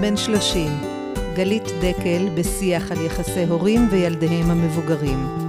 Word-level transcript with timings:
בן 0.00 0.16
שלושים, 0.16 0.70
גלית 1.34 1.64
דקל 1.80 2.28
בשיח 2.34 2.92
על 2.92 3.00
יחסי 3.00 3.44
הורים 3.44 3.88
וילדיהם 3.90 4.50
המבוגרים. 4.50 5.43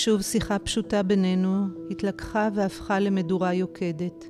ושוב 0.00 0.22
שיחה 0.22 0.58
פשוטה 0.58 1.02
בינינו 1.02 1.66
התלקחה 1.90 2.48
והפכה 2.54 2.98
למדורה 2.98 3.54
יוקדת. 3.54 4.28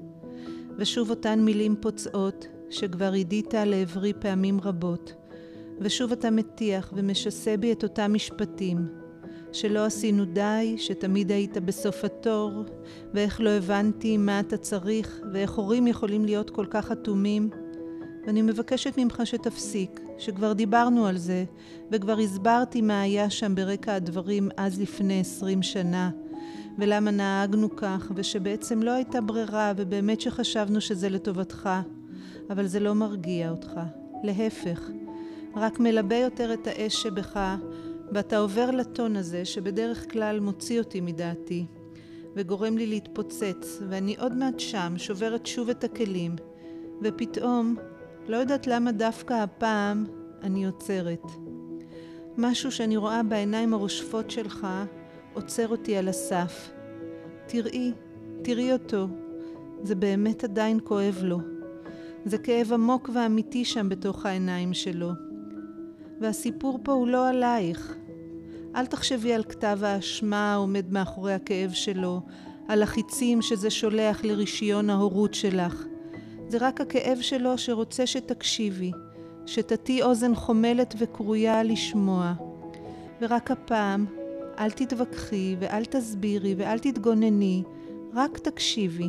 ושוב 0.79 1.11
אותן 1.11 1.41
מילים 1.41 1.77
פוצעות 1.81 2.47
שכבר 2.71 3.13
עידית 3.13 3.55
לעברי 3.55 4.13
פעמים 4.21 4.61
רבות. 4.61 5.15
ושוב 5.81 6.13
אתה 6.13 6.31
מטיח 6.31 6.93
ומשסה 6.97 7.57
בי 7.57 7.73
את 7.73 7.83
אותם 7.83 8.15
משפטים. 8.15 8.89
שלא 9.53 9.85
עשינו 9.85 10.25
די, 10.25 10.75
שתמיד 10.79 11.33
היית 11.33 11.59
בסוף 11.59 12.05
התור, 12.05 12.65
ואיך 13.15 13.41
לא 13.41 13.51
הבנתי 13.51 14.17
מה 14.17 14.41
אתה 14.41 14.57
צריך, 14.57 15.21
ואיך 15.33 15.53
הורים 15.53 15.87
יכולים 15.87 16.25
להיות 16.25 16.51
כל 16.51 16.67
כך 16.71 16.93
אטומים. 16.93 17.51
ואני 18.27 18.43
מבקשת 18.43 18.99
ממך 18.99 19.23
שתפסיק, 19.25 20.01
שכבר 20.21 20.53
דיברנו 20.53 21.07
על 21.07 21.19
זה, 21.19 21.45
וכבר 21.91 22.19
הסברתי 22.19 22.81
מה 22.81 23.01
היה 23.01 23.31
שם 23.31 23.55
ברקע 23.55 23.95
הדברים 23.95 24.49
אז 24.57 24.81
לפני 24.81 25.21
עשרים 25.21 25.63
שנה, 25.63 26.11
ולמה 26.79 27.11
נהגנו 27.11 27.77
כך, 27.77 28.13
ושבעצם 28.15 28.83
לא 28.83 28.91
הייתה 28.91 29.21
ברירה, 29.21 29.73
ובאמת 29.77 30.21
שחשבנו 30.21 30.81
שזה 30.81 31.09
לטובתך, 31.09 31.71
אבל 32.51 32.67
זה 32.67 32.81
לא 32.81 32.95
מרגיע 32.95 33.51
אותך. 33.51 33.81
להפך, 34.23 34.91
רק 35.57 35.81
מלבה 35.81 36.17
יותר 36.17 36.53
את 36.53 36.67
האש 36.67 37.03
שבך, 37.03 37.57
ואתה 38.13 38.39
עובר 38.39 38.71
לטון 38.71 39.17
הזה, 39.17 39.45
שבדרך 39.45 40.13
כלל 40.13 40.41
מוציא 40.41 40.79
אותי 40.79 41.01
מדעתי, 41.01 41.67
וגורם 42.37 42.79
לי 42.79 42.87
להתפוצץ, 42.87 43.83
ואני 43.89 44.17
עוד 44.19 44.37
מעט 44.37 44.61
שם, 44.61 44.95
שוברת 44.97 45.47
שוב 45.47 45.71
את 45.71 45.85
הכלים, 45.85 46.37
ופתאום 47.03 47.77
לא 48.29 48.37
יודעת 48.37 48.67
למה 48.67 48.93
דווקא 48.93 49.35
הפעם 49.35 50.05
אני 50.43 50.67
עוצרת. 50.67 51.23
משהו 52.39 52.73
שאני 52.73 52.97
רואה 52.97 53.23
בעיניים 53.23 53.75
הרושפות 53.75 54.31
שלך 54.31 54.67
עוצר 55.35 55.69
אותי 55.69 55.97
על 55.97 56.09
הסף. 56.09 56.71
תראי, 57.47 57.93
תראי 58.43 58.73
אותו. 58.73 59.09
זה 59.83 59.95
באמת 59.95 60.45
עדיין 60.45 60.79
כואב 60.85 61.19
לו. 61.23 61.39
זה 62.25 62.39
כאב 62.39 62.73
עמוק 62.73 63.11
ואמיתי 63.15 63.65
שם 63.65 63.89
בתוך 63.89 64.27
העיניים 64.27 64.75
שלו. 64.75 65.11
והסיפור 66.21 66.79
פה 66.83 66.93
הוא 66.93 67.09
לא 67.09 67.29
עלייך. 67.29 67.97
אל 68.77 68.87
תחשבי 68.87 69.35
על 69.35 69.45
כתב 69.45 69.79
האשמה 69.83 70.53
העומד 70.53 70.93
מאחורי 70.93 71.33
הכאב 71.33 71.71
שלו, 71.73 72.21
על 72.69 72.83
החיצים 72.83 73.43
שזה 73.43 73.71
שולח 73.71 74.25
לרישיון 74.25 74.91
ההורות 74.91 75.35
שלך. 75.35 75.85
זה 76.51 76.59
רק 76.61 76.81
הכאב 76.81 77.19
שלו 77.21 77.59
שרוצה 77.59 78.07
שתקשיבי, 78.07 78.93
שתטי 79.47 80.03
אוזן 80.03 80.35
חומלת 80.35 80.95
וכרויה 80.99 81.63
לשמוע. 81.63 82.33
ורק 83.21 83.51
הפעם, 83.51 84.07
אל 84.59 84.71
תתווכחי 84.71 85.57
ואל 85.61 85.85
תסבירי 85.85 86.55
ואל 86.59 86.79
תתגונני, 86.79 87.63
רק 88.15 88.39
תקשיבי. 88.39 89.09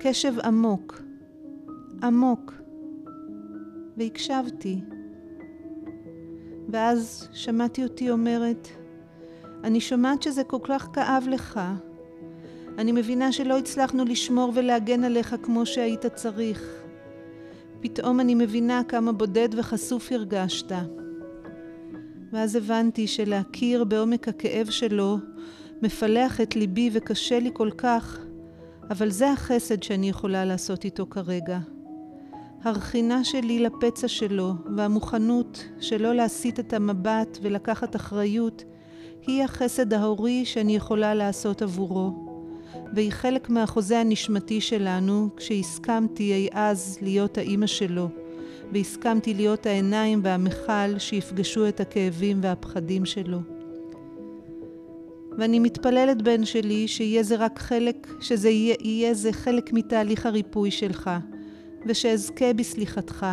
קשב 0.00 0.32
עמוק, 0.44 1.02
עמוק. 2.02 2.52
והקשבתי. 3.96 4.80
ואז 6.68 7.28
שמעתי 7.32 7.84
אותי 7.84 8.10
אומרת, 8.10 8.68
אני 9.64 9.80
שומעת 9.80 10.22
שזה 10.22 10.44
כל 10.44 10.58
כך 10.64 10.88
כאב 10.92 11.24
לך, 11.30 11.60
אני 12.78 12.92
מבינה 12.92 13.32
שלא 13.32 13.58
הצלחנו 13.58 14.04
לשמור 14.04 14.52
ולהגן 14.54 15.04
עליך 15.04 15.36
כמו 15.42 15.66
שהיית 15.66 16.06
צריך. 16.06 16.82
פתאום 17.80 18.20
אני 18.20 18.34
מבינה 18.34 18.82
כמה 18.88 19.12
בודד 19.12 19.48
וחשוף 19.56 20.12
הרגשת. 20.12 20.72
ואז 22.32 22.56
הבנתי 22.56 23.06
שלהכיר 23.06 23.84
בעומק 23.84 24.28
הכאב 24.28 24.70
שלו 24.70 25.18
מפלח 25.82 26.40
את 26.40 26.56
ליבי 26.56 26.90
וקשה 26.92 27.40
לי 27.40 27.50
כל 27.52 27.70
כך, 27.78 28.18
אבל 28.90 29.10
זה 29.10 29.30
החסד 29.30 29.82
שאני 29.82 30.08
יכולה 30.08 30.44
לעשות 30.44 30.84
איתו 30.84 31.06
כרגע. 31.10 31.58
הרכינה 32.62 33.24
שלי 33.24 33.58
לפצע 33.58 34.08
שלו 34.08 34.52
והמוכנות 34.76 35.64
שלא 35.80 36.14
להסיט 36.14 36.60
את 36.60 36.72
המבט 36.72 37.38
ולקחת 37.42 37.96
אחריות 37.96 38.64
היא 39.26 39.44
החסד 39.44 39.92
ההורי 39.92 40.44
שאני 40.44 40.76
יכולה 40.76 41.14
לעשות 41.14 41.62
עבורו. 41.62 42.27
והיא 42.94 43.12
חלק 43.12 43.50
מהחוזה 43.50 44.00
הנשמתי 44.00 44.60
שלנו 44.60 45.28
כשהסכמתי 45.36 46.32
אי 46.32 46.48
אז 46.52 46.98
להיות 47.02 47.38
האימא 47.38 47.66
שלו, 47.66 48.08
והסכמתי 48.72 49.34
להיות 49.34 49.66
העיניים 49.66 50.20
והמכל 50.22 50.98
שיפגשו 50.98 51.68
את 51.68 51.80
הכאבים 51.80 52.38
והפחדים 52.42 53.04
שלו. 53.04 53.38
ואני 55.38 55.58
מתפללת 55.58 56.22
בן 56.22 56.44
שלי 56.44 56.88
שיהיה 56.88 57.22
זה 57.22 57.36
רק 57.36 57.58
חלק, 57.58 58.06
שזה 58.20 58.48
יהיה, 58.48 58.74
יהיה 58.80 59.14
זה 59.14 59.32
חלק 59.32 59.72
מתהליך 59.72 60.26
הריפוי 60.26 60.70
שלך, 60.70 61.10
ושאזכה 61.86 62.52
בסליחתך. 62.52 63.26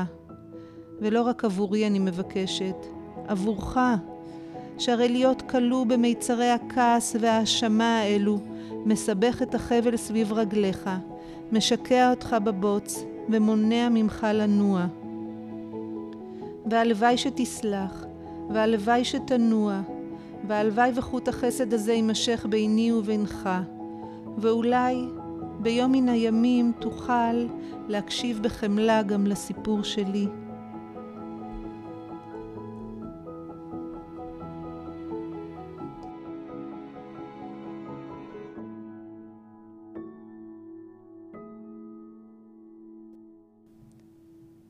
ולא 1.01 1.21
רק 1.21 1.45
עבורי 1.45 1.87
אני 1.87 1.99
מבקשת, 1.99 2.75
עבורך, 3.27 3.77
שהרי 4.77 5.09
להיות 5.09 5.41
כלוא 5.41 5.85
במיצרי 5.85 6.49
הכעס 6.49 7.15
וההאשמה 7.19 7.99
האלו, 7.99 8.39
מסבך 8.85 9.41
את 9.41 9.55
החבל 9.55 9.97
סביב 9.97 10.33
רגליך, 10.33 10.89
משקע 11.51 12.09
אותך 12.09 12.35
בבוץ 12.43 13.05
ומונע 13.29 13.89
ממך 13.89 14.27
לנוע. 14.33 14.85
והלוואי 16.65 17.17
שתסלח, 17.17 18.05
והלוואי 18.49 19.03
שתנוע, 19.05 19.81
והלוואי 20.47 20.91
וחוט 20.95 21.27
החסד 21.27 21.73
הזה 21.73 21.93
יימשך 21.93 22.45
ביני 22.49 22.91
ובינך, 22.91 23.49
ואולי 24.37 24.95
ביום 25.59 25.91
מן 25.91 26.09
הימים 26.09 26.71
תוכל 26.79 27.47
להקשיב 27.87 28.39
בחמלה 28.43 29.03
גם 29.03 29.27
לסיפור 29.27 29.83
שלי. 29.83 30.27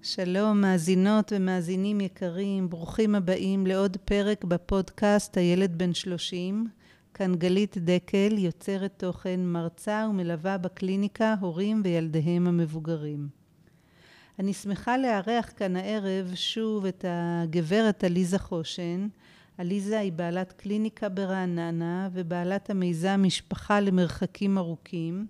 שלום, 0.07 0.61
מאזינות 0.61 1.33
ומאזינים 1.35 2.01
יקרים, 2.01 2.69
ברוכים 2.69 3.15
הבאים 3.15 3.67
לעוד 3.67 3.97
פרק 4.05 4.43
בפודקאסט 4.43 5.37
הילד 5.37 5.77
בן 5.77 5.93
שלושים. 5.93 6.67
כאן 7.13 7.35
גלית 7.35 7.77
דקל, 7.77 8.37
יוצרת 8.37 8.93
תוכן, 8.97 9.39
מרצה 9.39 10.07
ומלווה 10.09 10.57
בקליניקה 10.57 11.35
הורים 11.39 11.81
וילדיהם 11.83 12.47
המבוגרים. 12.47 13.27
אני 14.39 14.53
שמחה 14.53 14.97
לארח 14.97 15.53
כאן 15.57 15.75
הערב 15.75 16.31
שוב 16.35 16.85
את 16.85 17.05
הגברת 17.07 18.03
עליזה 18.03 18.39
חושן. 18.39 19.07
עליזה 19.57 19.99
היא 19.99 20.11
בעלת 20.11 20.51
קליניקה 20.51 21.09
ברעננה 21.09 22.09
ובעלת 22.13 22.69
המיזם 22.69 23.19
משפחה 23.23 23.79
למרחקים 23.79 24.57
ארוכים. 24.57 25.25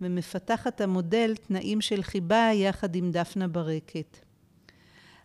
ומפתחת 0.00 0.80
המודל 0.80 1.34
תנאים 1.36 1.80
של 1.80 2.02
חיבה 2.02 2.50
יחד 2.54 2.94
עם 2.94 3.10
דפנה 3.10 3.48
ברקת. 3.48 4.18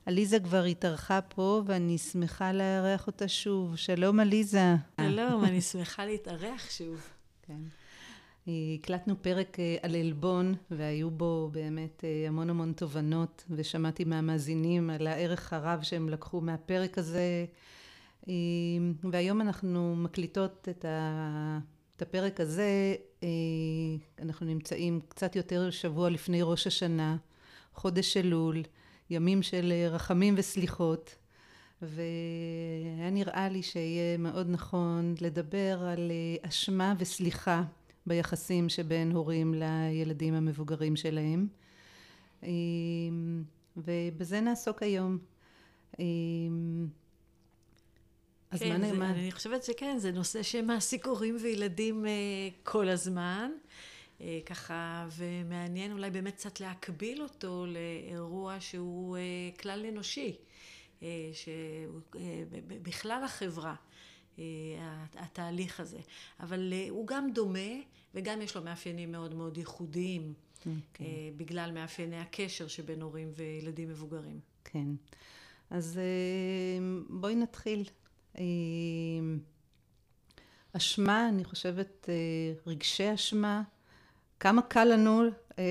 עליזה 0.06 0.40
כבר 0.40 0.64
התארחה 0.64 1.22
פה 1.22 1.62
ואני 1.66 1.98
שמחה 1.98 2.54
לארח 2.54 3.08
אותה 3.08 3.28
שוב. 3.28 3.76
שלום 3.76 4.20
עליזה. 4.20 4.76
שלום, 5.02 5.46
אני 5.46 5.62
שמחה 5.62 6.06
להתארח 6.06 6.72
שוב. 6.72 7.02
כן. 7.42 7.62
הקלטנו 8.48 9.16
פרק 9.22 9.60
אה, 9.60 9.78
על 9.82 9.96
עלבון 9.96 10.56
והיו 10.72 11.12
בו 11.12 11.50
באמת 11.52 12.04
אה, 12.04 12.28
המון 12.28 12.50
המון 12.50 12.74
תובנות 12.74 13.46
ושמעתי 13.50 14.04
מהמאזינים 14.04 14.90
על 14.90 15.08
הערך 15.08 15.54
הרב 15.54 15.82
שהם 15.82 16.10
לקחו 16.10 16.42
מהפרק 16.42 16.98
הזה 16.98 17.46
אה, 18.28 18.34
והיום 19.04 19.42
אנחנו 19.42 19.96
מקליטות 19.96 20.68
את 20.70 20.86
הפרק 22.04 22.40
הזה 22.40 22.96
אה, 23.24 23.28
אנחנו 24.22 24.46
נמצאים 24.46 25.00
קצת 25.08 25.36
יותר 25.36 25.70
שבוע 25.70 26.10
לפני 26.10 26.42
ראש 26.42 26.68
השנה, 26.68 27.18
חודש 27.74 28.18
אלול, 28.18 28.64
ימים 29.10 29.42
של 29.42 29.72
אה, 29.72 29.90
רחמים 29.90 30.36
וסליחות, 30.38 31.16
והיה 31.82 33.10
נראה 33.12 33.50
לי 33.50 33.64
שיהיה 33.64 34.18
מאוד 34.18 34.50
נכון 34.50 35.16
לדבר 35.22 35.84
על 35.84 36.12
אה, 36.12 36.50
אשמה 36.50 36.94
וסליחה 37.00 37.64
ביחסים 38.06 38.70
שבין 38.70 39.12
הורים 39.12 39.54
לילדים 39.54 40.34
המבוגרים 40.34 40.96
שלהם. 40.96 41.48
ובזה 43.78 44.42
נעסוק 44.42 44.84
היום. 44.84 45.18
אז 48.54 48.60
כן, 48.60 48.70
מה 48.70 48.78
נאמר? 48.78 49.06
אני 49.06 49.32
חושבת 49.32 49.64
שכן, 49.64 49.98
זה 49.98 50.12
נושא 50.12 50.44
שמעסיק 50.44 51.06
הורים 51.06 51.38
וילדים 51.42 52.06
כל 52.64 52.90
הזמן. 52.90 53.52
אה, 54.24 54.40
ככה, 54.46 55.08
ומעניין 55.18 55.92
אולי 55.92 56.10
באמת 56.12 56.36
קצת 56.36 56.60
להקביל 56.60 57.22
אותו 57.22 57.66
לאירוע 57.68 58.60
שהוא 58.60 59.18
אה, 59.18 59.22
כלל 59.60 59.86
אנושי, 59.86 60.36
אה, 61.04 61.08
שבכלל 61.34 63.24
החברה, 63.24 63.76
התהליך 65.16 65.80
הזה. 65.80 66.00
אבל 66.40 66.74
הוא 66.90 67.08
גם 67.08 67.32
דומה, 67.34 67.70
וגם 68.14 68.42
יש 68.42 68.56
לו 68.56 68.62
מאפיינים 68.62 69.12
מאוד 69.12 69.34
מאוד 69.34 69.58
ייחודיים, 69.58 70.34
okay. 70.34 70.70
אוקיי. 70.90 71.32
בגלל 71.38 71.72
מאפייני 71.72 72.20
הקשר 72.20 72.68
שבין 72.68 73.02
הורים 73.02 73.32
וילדים 73.36 73.90
מבוגרים. 73.90 74.40
כן. 74.64 74.88
אז 75.70 76.00
בואי 77.10 77.36
נתחיל. 77.36 77.84
אשמה, 80.78 81.30
אני 81.30 81.44
חושבת, 81.44 82.10
רגשי 82.68 83.14
אשמה, 83.14 83.62
כמה 84.40 84.62
קל 84.62 84.84
לנו, 84.84 85.24
אה, 85.60 85.64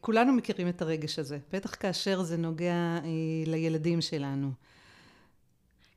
כולנו 0.00 0.32
מכירים 0.32 0.68
את 0.68 0.82
הרגש 0.82 1.18
הזה, 1.18 1.38
בטח 1.52 1.74
כאשר 1.80 2.22
זה 2.22 2.36
נוגע 2.36 2.72
אה, 2.72 3.00
לילדים 3.46 4.00
שלנו. 4.00 4.50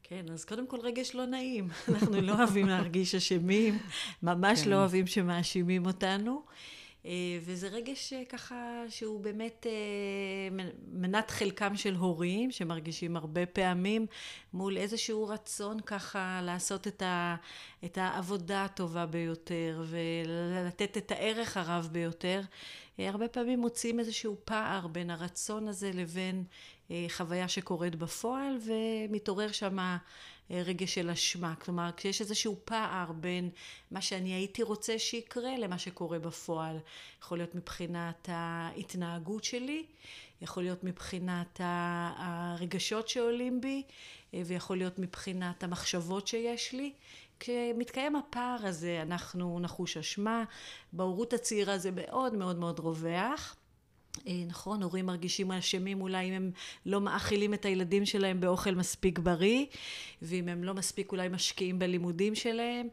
כן, 0.04 0.26
אז 0.34 0.46
קודם 0.46 0.68
כל 0.68 0.80
רגש 0.80 1.16
לא 1.16 1.26
נעים. 1.26 1.68
אנחנו 1.90 2.22
לא 2.22 2.34
אוהבים 2.34 2.68
להרגיש 2.68 3.16
אשמים, 3.16 3.78
ממש 4.24 4.64
כן. 4.64 4.70
לא 4.70 4.76
אוהבים 4.76 5.08
שמאשימים 5.08 5.86
אותנו. 5.86 6.42
אה, 7.06 7.40
וזה 7.42 7.68
רגש 7.68 8.14
אה, 8.14 8.26
ככה 8.26 8.84
שהוא 8.90 9.22
באמת 9.22 9.68
אה, 9.70 10.64
מנת 10.92 11.32
חלקם 11.32 11.76
של 11.76 11.96
הורים 11.96 12.52
שמרגישים 12.52 13.18
הרבה 13.18 13.46
פעמים 13.46 14.06
מול 14.54 14.78
איזשהו 14.78 15.28
רצון 15.28 15.80
ככה 15.80 16.40
לעשות 16.44 16.88
את, 16.88 17.02
ה, 17.02 17.36
את 17.86 17.98
העבודה 17.98 18.66
הטובה 18.66 19.06
ביותר 19.06 19.84
ולתת 19.86 20.98
את 20.98 21.12
הערך 21.12 21.58
הרב 21.58 21.90
ביותר. 21.92 22.42
הרבה 22.98 23.28
פעמים 23.28 23.60
מוצאים 23.60 24.00
איזשהו 24.00 24.36
פער 24.46 24.88
בין 24.88 25.10
הרצון 25.10 25.68
הזה 25.68 25.92
לבין 25.94 26.44
חוויה 27.10 27.48
שקורית 27.48 27.96
בפועל 27.96 28.58
ומתעורר 28.66 29.52
שם 29.52 29.78
רגש 30.52 30.96
של 30.96 31.10
אשמה. 31.10 31.56
כלומר, 31.56 31.90
כשיש 31.98 32.22
איזשהו 32.22 32.56
פער 32.66 33.12
בין 33.12 33.50
מה 33.92 34.02
שאני 34.02 34.34
הייתי 34.34 34.64
רוצה 34.64 35.00
שיקרה 35.00 35.58
למה 35.58 35.78
שקורה 35.78 36.20
בפועל. 36.20 36.78
יכול 37.24 37.38
להיות 37.38 37.56
מבחינת 37.56 38.30
ההתנהגות 38.32 39.44
שלי, 39.44 39.86
יכול 40.42 40.64
להיות 40.64 40.84
מבחינת 40.84 41.62
הרגשות 41.64 43.10
שעולים 43.10 43.62
בי, 43.62 43.84
ויכול 44.34 44.78
להיות 44.78 45.00
מבחינת 45.00 45.64
המחשבות 45.64 46.28
שיש 46.28 46.74
לי. 46.74 46.94
כשמתקיים 47.40 48.16
הפער 48.16 48.58
הזה 48.64 49.02
אנחנו 49.02 49.60
נחוש 49.60 49.98
אשמה, 49.98 50.44
בהורות 50.94 51.34
הצעירה 51.34 51.78
זה 51.78 51.90
מאוד 51.96 52.34
מאוד 52.34 52.60
מאוד 52.60 52.80
רווח. 52.80 53.56
אה, 54.28 54.44
נכון, 54.48 54.84
הורים 54.84 55.06
מרגישים 55.06 55.52
אשמים 55.52 56.02
אולי 56.02 56.30
אם 56.30 56.34
הם 56.34 56.52
לא 56.86 57.02
מאכילים 57.02 57.54
את 57.54 57.66
הילדים 57.66 58.06
שלהם 58.06 58.42
באוכל 58.42 58.76
מספיק 58.76 59.20
בריא, 59.20 59.66
ואם 60.22 60.50
הם 60.50 60.64
לא 60.64 60.74
מספיק 60.74 61.12
אולי 61.12 61.28
משקיעים 61.28 61.80
בלימודים 61.80 62.36
שלהם, 62.36 62.88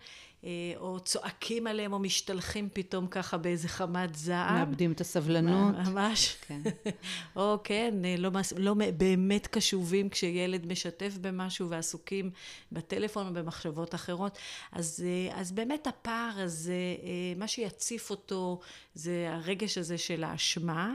או 0.77 1.01
צועקים 1.01 1.67
עליהם 1.67 1.93
או 1.93 1.99
משתלחים 1.99 2.69
פתאום 2.73 3.07
ככה 3.07 3.37
באיזה 3.37 3.69
חמת 3.69 4.15
זעם. 4.15 4.55
מאבדים 4.55 4.93
את 4.93 5.01
הסבלנות. 5.01 5.75
ממש. 5.75 6.37
כן. 6.41 6.61
או 7.37 7.57
כן, 7.65 7.95
אה, 8.05 8.15
לא, 8.19 8.31
לא 8.57 8.75
באמת 8.97 9.47
קשובים 9.47 10.09
כשילד 10.09 10.67
משתף 10.67 11.19
במשהו 11.21 11.71
ועסוקים 11.71 12.31
בטלפון 12.73 13.27
או 13.27 13.33
במחשבות 13.33 13.95
אחרות. 13.95 14.39
אז, 14.73 15.05
אה, 15.07 15.41
אז 15.41 15.53
באמת 15.53 15.87
הפער 15.87 16.33
הזה, 16.37 16.97
מה 17.37 17.49
שיציף 17.49 18.11
אותו 18.11 18.61
זה 18.95 19.29
הרגש 19.31 19.79
הזה 19.79 19.99
של 19.99 20.25
האשמה. 20.25 20.95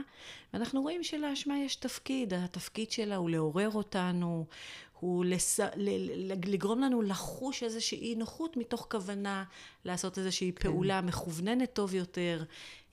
ואנחנו 0.52 0.82
רואים 0.82 1.04
שלאשמה 1.04 1.58
יש 1.58 1.76
תפקיד, 1.76 2.34
התפקיד 2.34 2.90
שלה 2.92 3.16
הוא 3.16 3.30
לעורר 3.30 3.70
אותנו, 3.74 4.46
הוא 5.02 5.24
לס... 5.24 5.60
לגרום 6.46 6.80
לנו 6.80 7.02
לחוש 7.02 7.62
איזושהי 7.62 8.14
נוחות 8.14 8.56
מתוך 8.56 8.86
כוונה 8.90 9.44
לעשות 9.84 10.18
איזושהי 10.18 10.52
כן. 10.52 10.62
פעולה 10.62 11.00
מכווננת 11.00 11.72
טוב 11.72 11.94
יותר, 11.94 12.44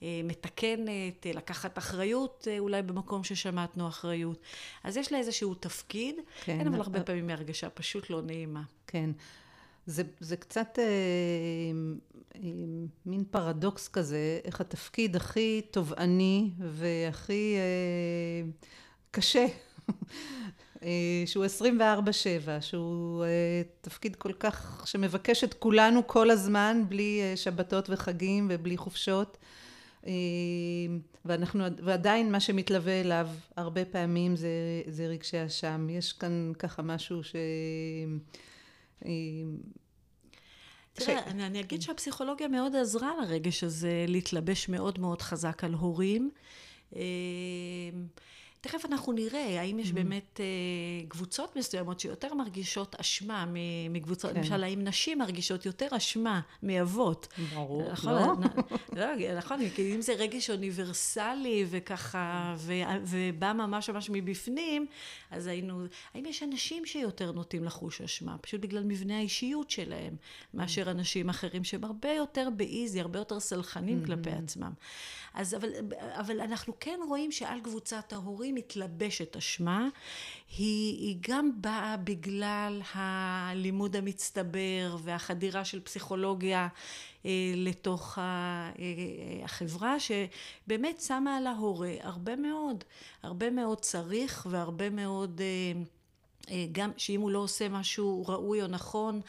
אה, 0.04 0.22
מתקנת, 0.24 1.26
אה, 1.26 1.32
לקחת 1.34 1.78
אחריות 1.78 2.48
אה, 2.52 2.60
אולי 2.60 2.82
במקום 2.82 3.24
ששמטנו 3.24 3.88
אחריות. 3.88 4.38
אז 4.84 4.98
יש 4.98 5.12
לה 5.12 5.18
איזשהו 5.18 5.56
תפקיד, 5.56 6.16
כן, 6.44 6.68
אבל 6.68 6.82
הרבה 6.82 7.04
פעמים 7.04 7.30
הרגשה 7.30 7.70
פשוט 7.70 8.10
לא 8.10 8.22
נעימה. 8.22 8.64
כן. 8.88 9.10
זה, 9.86 10.04
זה 10.20 10.38
קצת 10.38 10.80
אה, 10.80 10.84
אה, 12.36 12.42
מין 13.06 13.24
פרדוקס 13.32 13.88
כזה, 13.88 14.40
איך 14.44 14.62
התפקיד 14.62 15.16
הכי 15.16 15.62
תובעני 15.72 16.52
והכי 16.60 17.56
אה, 17.56 18.50
קשה 19.12 19.46
שהוא 21.26 21.46
24-7, 21.46 22.62
שהוא 22.62 23.24
אה, 23.24 23.62
תפקיד 23.82 24.16
כל 24.16 24.34
כך, 24.34 24.84
שמבקש 24.86 25.44
את 25.44 25.54
כולנו 25.54 26.08
כל 26.08 26.30
הזמן, 26.30 26.84
בלי 26.90 27.22
אה, 27.22 27.38
שבתות 27.38 27.90
וחגים 27.90 28.48
ובלי 28.50 28.78
חופשות. 28.78 29.38
ואנחנו, 31.26 31.64
ועדיין 31.84 32.32
מה 32.32 32.40
שמתלווה 32.40 33.02
אליו 33.02 33.28
הרבה 33.56 33.86
פעמים 33.86 34.36
זה, 34.36 34.50
זה 34.88 35.08
רגשי 35.08 35.46
אשם. 35.46 35.88
יש 35.90 36.14
כאן 36.14 36.52
ככה 36.60 36.82
משהו 36.82 37.24
ש... 37.24 37.36
תראה, 40.94 41.22
ש... 41.22 41.28
אני, 41.28 41.46
אני 41.46 41.60
אגיד 41.60 41.82
שהפסיכולוגיה 41.82 42.48
מאוד 42.48 42.76
עזרה 42.76 43.12
לרגש 43.22 43.64
הזה 43.64 44.06
להתלבש 44.08 44.70
מאוד 44.70 45.00
מאוד 45.00 45.22
חזק 45.22 45.64
על 45.64 45.74
הורים. 45.74 46.32
תכף 48.62 48.86
אנחנו 48.86 49.14
נראה 49.14 49.62
האם 49.62 49.80
יש 49.80 49.90
mm-hmm. 49.90 49.94
באמת 49.94 50.40
uh, 50.40 51.10
קבוצות 51.10 51.56
מסוימות 51.56 52.00
שיותר 52.00 52.34
מרגישות 52.34 52.96
אשמה 52.96 53.46
מקבוצות, 53.90 54.32
כן. 54.32 54.38
למשל 54.38 54.64
האם 54.64 54.84
נשים 54.84 55.18
מרגישות 55.18 55.66
יותר 55.66 55.88
אשמה 55.92 56.42
מאבות. 56.64 57.28
ברור, 57.54 57.92
נכון, 57.92 58.14
לא. 58.14 58.36
לא, 58.96 59.36
נכון, 59.38 59.70
כי 59.70 59.96
אם 59.96 60.02
זה 60.02 60.14
רגש 60.14 60.50
אוניברסלי 60.50 61.66
וככה, 61.70 62.56
ו, 62.58 62.74
ובא 63.06 63.54
ממש 63.54 63.90
ממש 63.90 64.10
מבפנים, 64.14 64.86
אז 65.32 65.48
היינו, 65.48 65.86
האם 66.14 66.26
יש 66.26 66.44
אנשים 66.44 66.86
שיותר 66.86 67.32
נוטים 67.32 67.64
לחוש 67.64 68.02
אשמה, 68.02 68.38
פשוט 68.38 68.62
בגלל 68.62 68.84
מבנה 68.84 69.18
האישיות 69.18 69.70
שלהם, 69.70 70.16
מאשר 70.54 70.92
אנשים 70.92 71.30
אחרים 71.30 71.64
שהם 71.64 71.84
הרבה 71.84 72.12
יותר 72.12 72.50
באיזי, 72.56 73.02
הרבה 73.02 73.20
יותר 73.20 73.40
סלחנים 73.40 74.04
mm-hmm. 74.04 74.06
כלפי 74.06 74.32
עצמם. 74.32 74.72
אז 75.34 75.56
אבל, 75.56 75.70
אבל 75.98 76.42
אנחנו 76.42 76.74
כן 76.80 77.00
רואים 77.08 77.32
שעל 77.32 77.60
קבוצת 77.60 78.14
ההורים 78.14 78.49
מתלבשת 78.52 79.36
אשמה. 79.36 79.88
היא, 80.58 80.98
היא 80.98 81.18
גם 81.22 81.52
באה 81.62 81.98
בגלל 81.98 82.82
הלימוד 82.94 83.96
המצטבר 83.96 84.98
והחדירה 85.04 85.66
של 85.66 85.80
פסיכולוגיה 85.80 86.68
אה, 87.26 87.32
לתוך 87.56 88.18
ה, 88.18 88.22
אה, 88.80 89.46
החברה, 89.46 89.96
שבאמת 90.00 91.02
שמה 91.02 91.38
על 91.38 91.48
ההורה 91.48 91.94
הרבה 92.02 92.36
מאוד, 92.36 92.84
הרבה 93.24 93.50
מאוד 93.50 93.80
צריך 93.80 94.48
והרבה 94.50 94.90
מאוד... 94.90 95.42
אה, 95.42 95.46
אה, 95.46 95.99
גם 96.72 96.92
שאם 96.98 97.22
הוא 97.22 97.32
לא 97.32 97.40
עושה 97.40 97.70
משהו 97.70 98.26
ראוי 98.28 98.62
או 98.62 98.68
נכון, 98.68 99.22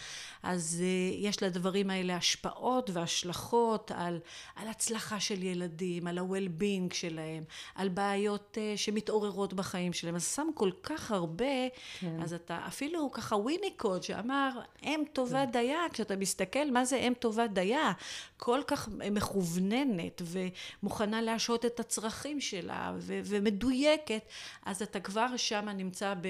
אז 0.42 0.82
אה, 0.82 1.16
יש 1.18 1.42
לדברים 1.42 1.90
האלה 1.90 2.16
השפעות 2.16 2.90
והשלכות 2.92 3.90
על, 3.94 4.18
על 4.56 4.68
הצלחה 4.68 5.20
של 5.20 5.42
ילדים, 5.42 6.06
על 6.06 6.18
ה-well-being 6.18 6.94
שלהם, 6.94 7.44
על 7.74 7.88
בעיות 7.88 8.58
אה, 8.60 8.72
שמתעוררות 8.76 9.54
בחיים 9.54 9.92
שלהם. 9.92 10.14
אז 10.14 10.34
שם 10.34 10.48
כל 10.54 10.70
כך 10.82 11.10
הרבה, 11.10 11.68
כן. 12.00 12.22
אז 12.22 12.34
אתה 12.34 12.58
אפילו 12.66 13.10
ככה 13.12 13.36
וויניקוד 13.36 14.02
שאמר, 14.02 14.50
אם 14.82 15.02
טובה 15.12 15.46
כן. 15.46 15.50
דייה, 15.52 15.80
כשאתה 15.92 16.16
מסתכל 16.16 16.70
מה 16.70 16.84
זה 16.84 16.96
אם 16.96 17.12
טובה 17.18 17.46
דייה, 17.46 17.92
כל 18.36 18.60
כך 18.66 18.88
מכווננת 18.88 20.22
ומוכנה 20.24 21.22
להשעות 21.22 21.64
את 21.64 21.80
הצרכים 21.80 22.40
שלה 22.40 22.92
ו- 22.98 23.20
ומדויקת, 23.24 24.22
אז 24.66 24.82
אתה 24.82 25.00
כבר 25.00 25.36
שם 25.36 25.68
נמצא 25.68 26.14
ב... 26.20 26.28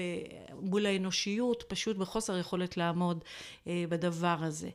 מול 0.71 0.85
האנושיות, 0.85 1.63
פשוט 1.67 1.97
בחוסר 1.97 2.37
יכולת 2.37 2.77
לעמוד 2.77 3.23
אה, 3.67 3.83
בדבר 3.89 4.37
הזה. 4.41 4.69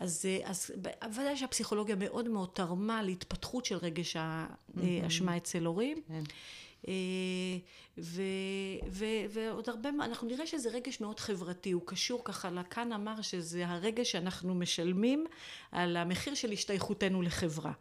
אז, 0.00 0.26
אה, 0.28 0.38
אז 0.44 0.70
ודאי 1.14 1.36
שהפסיכולוגיה 1.36 1.96
מאוד 1.96 2.28
מאוד 2.28 2.48
תרמה 2.52 3.02
להתפתחות 3.02 3.64
של 3.64 3.76
רגש 3.76 4.16
האשמה 4.16 5.36
אצל 5.36 5.64
הורים. 5.64 5.98
כן. 6.08 6.22
ו, 7.98 8.22
ו, 8.90 9.04
ועוד 9.30 9.68
הרבה, 9.68 9.88
אנחנו 9.88 10.28
נראה 10.28 10.46
שזה 10.46 10.70
רגש 10.70 11.00
מאוד 11.00 11.20
חברתי, 11.20 11.70
הוא 11.70 11.82
קשור 11.84 12.22
ככה, 12.24 12.50
לקאן 12.50 12.92
אמר 12.92 13.22
שזה 13.22 13.66
הרגש 13.66 14.12
שאנחנו 14.12 14.54
משלמים 14.54 15.26
על 15.72 15.96
המחיר 15.96 16.34
של 16.34 16.52
השתייכותנו 16.52 17.22
לחברה. 17.22 17.72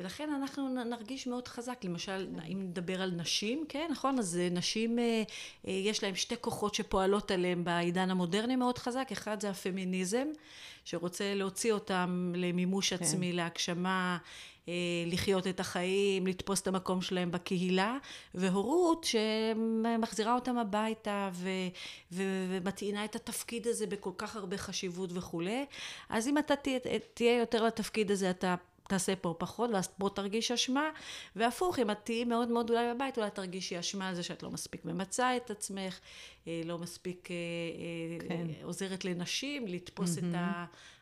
ולכן 0.00 0.30
אנחנו 0.30 0.84
נרגיש 0.84 1.26
מאוד 1.26 1.48
חזק, 1.48 1.78
למשל, 1.84 2.28
אם 2.52 2.62
נדבר 2.62 3.02
על 3.02 3.10
נשים, 3.10 3.64
כן, 3.68 3.88
נכון? 3.90 4.18
אז 4.18 4.36
אה, 4.36 4.48
נשים, 4.50 4.98
אה, 4.98 5.22
אה, 5.68 5.72
יש 5.72 6.04
להם 6.04 6.14
שתי 6.14 6.34
כוחות 6.40 6.74
שפועלות 6.74 7.30
עליהם 7.30 7.64
בעידן 7.64 8.10
המודרני 8.10 8.56
מאוד 8.56 8.78
חזק, 8.78 9.08
אחד 9.12 9.40
זה 9.40 9.50
הפמיניזם, 9.50 10.26
שרוצה 10.84 11.34
להוציא 11.34 11.72
אותם 11.72 12.32
למימוש 12.36 12.92
כן. 12.92 13.04
עצמי, 13.04 13.32
להגשמה, 13.32 14.18
לחיות 15.06 15.46
את 15.46 15.60
החיים, 15.60 16.26
לתפוס 16.26 16.60
את 16.60 16.66
המקום 16.66 17.02
שלהם 17.02 17.30
בקהילה, 17.30 17.98
והורות 18.34 19.04
שמחזירה 19.04 20.34
אותם 20.34 20.58
הביתה 20.58 21.30
ו, 21.32 21.48
ו, 22.12 22.22
ומטעינה 22.48 23.04
את 23.04 23.16
התפקיד 23.16 23.66
הזה 23.66 23.86
בכל 23.86 24.10
כך 24.18 24.36
הרבה 24.36 24.58
חשיבות 24.58 25.10
וכולי. 25.12 25.64
אז 26.08 26.28
אם 26.28 26.38
אתה 26.38 26.54
תהיה 27.14 27.38
יותר 27.38 27.64
לתפקיד 27.64 28.10
הזה, 28.10 28.30
אתה 28.30 28.54
תעשה 28.90 29.16
פה 29.16 29.34
פחות, 29.38 29.70
ואז 29.70 29.88
פה 29.88 30.10
תרגיש 30.14 30.50
אשמה, 30.50 30.90
והפוך, 31.36 31.78
אם 31.78 31.90
את 31.90 31.98
תהיי 32.04 32.24
מאוד 32.24 32.48
מאוד 32.48 32.70
אולי 32.70 32.94
בבית, 32.94 33.18
אולי 33.18 33.30
תרגישי 33.30 33.78
אשמה 33.78 34.08
על 34.08 34.14
זה 34.14 34.22
שאת 34.22 34.42
לא 34.42 34.50
מספיק 34.50 34.84
ממצה 34.84 35.36
את 35.36 35.50
עצמך, 35.50 36.00
אה, 36.46 36.60
לא 36.64 36.78
מספיק 36.78 37.28
אה, 37.30 37.36
אה, 37.36 38.28
כן. 38.28 38.46
עוזרת 38.62 39.04
לנשים 39.04 39.66
לתפוס 39.66 40.18
mm-hmm. 40.18 40.20
את 40.20 40.34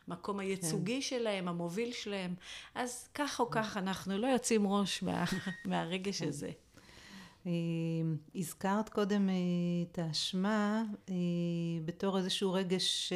המקום 0.07 0.39
הייצוגי 0.39 0.95
כן. 0.95 1.01
שלהם, 1.01 1.47
המוביל 1.47 1.91
שלהם. 1.91 2.35
אז 2.75 3.09
כך 3.13 3.39
או 3.39 3.49
כך 3.49 3.77
אנחנו 3.77 4.17
לא 4.17 4.27
יוצאים 4.27 4.67
ראש 4.67 5.03
מה, 5.03 5.25
מהרגש 5.65 6.21
כן. 6.21 6.27
הזה. 6.27 6.51
הזכרת 8.35 8.89
קודם 8.89 9.29
את 9.91 9.99
האשמה 9.99 10.83
בתור 11.85 12.17
איזשהו 12.17 12.53
רגש 12.53 13.13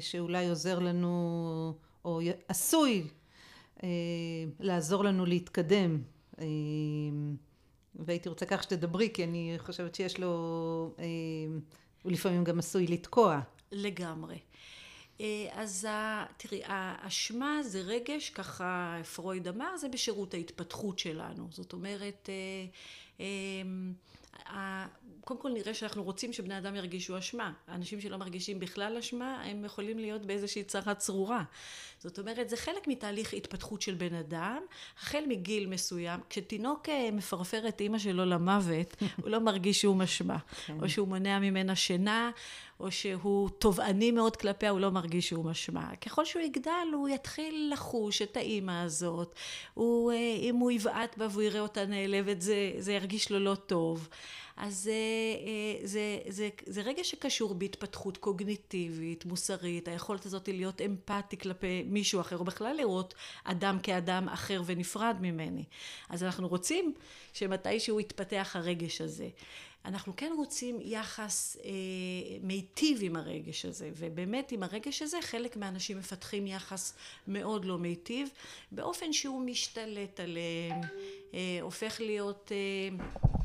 שאולי 0.00 0.48
עוזר 0.48 0.78
לנו, 0.78 1.74
או 2.04 2.20
עשוי 2.48 3.06
לעזור 4.60 5.04
לנו 5.04 5.26
להתקדם. 5.26 6.02
אה, 6.38 6.46
והייתי 7.94 8.28
רוצה 8.28 8.46
כך 8.46 8.62
שתדברי, 8.62 9.10
כי 9.14 9.24
אני 9.24 9.54
חושבת 9.58 9.94
שיש 9.94 10.20
לו, 10.20 10.94
אה, 10.98 11.04
הוא 12.02 12.12
לפעמים 12.12 12.44
גם 12.44 12.58
עשוי 12.58 12.86
לתקוע. 12.86 13.40
לגמרי. 13.72 14.38
אז 15.52 15.88
תראי, 16.36 16.62
האשמה 16.64 17.62
זה 17.62 17.80
רגש, 17.80 18.30
ככה 18.30 18.98
פרויד 19.14 19.48
אמר, 19.48 19.76
זה 19.76 19.88
בשירות 19.88 20.34
ההתפתחות 20.34 20.98
שלנו. 20.98 21.48
זאת 21.50 21.72
אומרת, 21.72 22.28
קודם 25.26 25.40
כל 25.40 25.50
נראה 25.50 25.74
שאנחנו 25.74 26.02
רוצים 26.02 26.32
שבני 26.32 26.58
אדם 26.58 26.76
ירגישו 26.76 27.18
אשמה. 27.18 27.52
אנשים 27.68 28.00
שלא 28.00 28.16
מרגישים 28.16 28.60
בכלל 28.60 28.96
אשמה, 28.96 29.42
הם 29.42 29.64
יכולים 29.64 29.98
להיות 29.98 30.26
באיזושהי 30.26 30.64
צרה 30.64 30.94
צרורה. 30.94 31.42
זאת 31.98 32.18
אומרת, 32.18 32.48
זה 32.48 32.56
חלק 32.56 32.88
מתהליך 32.88 33.34
התפתחות 33.34 33.82
של 33.82 33.94
בן 33.94 34.14
אדם, 34.14 34.62
החל 34.98 35.24
מגיל 35.28 35.66
מסוים. 35.66 36.20
כשתינוק 36.30 36.88
אה, 36.88 37.08
מפרפר 37.12 37.68
את 37.68 37.80
אימא 37.80 37.98
שלו 37.98 38.24
למוות, 38.24 38.96
הוא 39.22 39.30
לא 39.30 39.40
מרגיש 39.40 39.82
שום 39.82 40.02
אשמה. 40.02 40.38
כן. 40.66 40.78
או 40.82 40.88
שהוא 40.88 41.08
מונע 41.08 41.38
ממנה 41.38 41.76
שינה, 41.76 42.30
או 42.80 42.90
שהוא 42.90 43.48
תובעני 43.48 44.10
מאוד 44.10 44.36
כלפיה, 44.36 44.70
הוא 44.70 44.80
לא 44.80 44.90
מרגיש 44.90 45.28
שום 45.28 45.48
אשמה. 45.48 45.96
ככל 45.96 46.24
שהוא 46.24 46.42
יגדל, 46.42 46.88
הוא 46.92 47.08
יתחיל 47.08 47.70
לחוש 47.72 48.22
את 48.22 48.36
האימא 48.36 48.82
הזאת. 48.82 49.34
הוא, 49.74 50.12
אה, 50.12 50.36
אם 50.40 50.56
הוא 50.56 50.70
יבעט 50.70 51.18
בה 51.18 51.26
והוא 51.30 51.42
יראה 51.42 51.60
אותה 51.60 51.86
נעלבת, 51.86 52.40
זה, 52.40 52.72
זה 52.78 52.92
ירגיש 52.92 53.30
לו 53.30 53.38
לא 53.38 53.54
טוב. 53.54 54.08
אז 54.56 54.78
זה, 54.78 54.92
אה, 55.46 55.86
זה, 55.86 56.18
זה, 56.28 56.48
זה 56.66 56.80
רגע 56.80 57.04
שקשור 57.04 57.54
בהתפתחות 57.54 58.16
קוגניטיבית, 58.16 59.24
מוסרית, 59.24 59.88
היכולת 59.88 60.26
הזאת 60.26 60.48
להיות 60.48 60.80
אמפתי 60.80 61.38
כלפי 61.38 61.82
מישהו 61.86 62.20
אחר, 62.20 62.38
או 62.38 62.44
בכלל 62.44 62.76
לראות 62.76 63.14
אדם 63.44 63.78
כאדם 63.82 64.28
אחר 64.28 64.62
ונפרד 64.66 65.16
ממני. 65.20 65.64
אז 66.08 66.22
אנחנו 66.22 66.48
רוצים 66.48 66.94
שמתישהו 67.32 68.00
יתפתח 68.00 68.56
הרגש 68.56 69.00
הזה. 69.00 69.28
אנחנו 69.84 70.12
כן 70.16 70.32
רוצים 70.36 70.78
יחס 70.80 71.56
אה, 71.64 71.70
מיטיב 72.42 72.98
עם 73.02 73.16
הרגש 73.16 73.64
הזה, 73.64 73.90
ובאמת 73.96 74.52
עם 74.52 74.62
הרגש 74.62 75.02
הזה 75.02 75.18
חלק 75.22 75.56
מהאנשים 75.56 75.98
מפתחים 75.98 76.46
יחס 76.46 76.94
מאוד 77.28 77.64
לא 77.64 77.78
מיטיב, 77.78 78.28
באופן 78.72 79.12
שהוא 79.12 79.40
משתלט 79.40 80.20
עליהם, 80.20 80.80
אה, 81.34 81.58
הופך 81.60 82.00
להיות... 82.00 82.52
אה, 82.52 82.56
אה, 83.00 83.35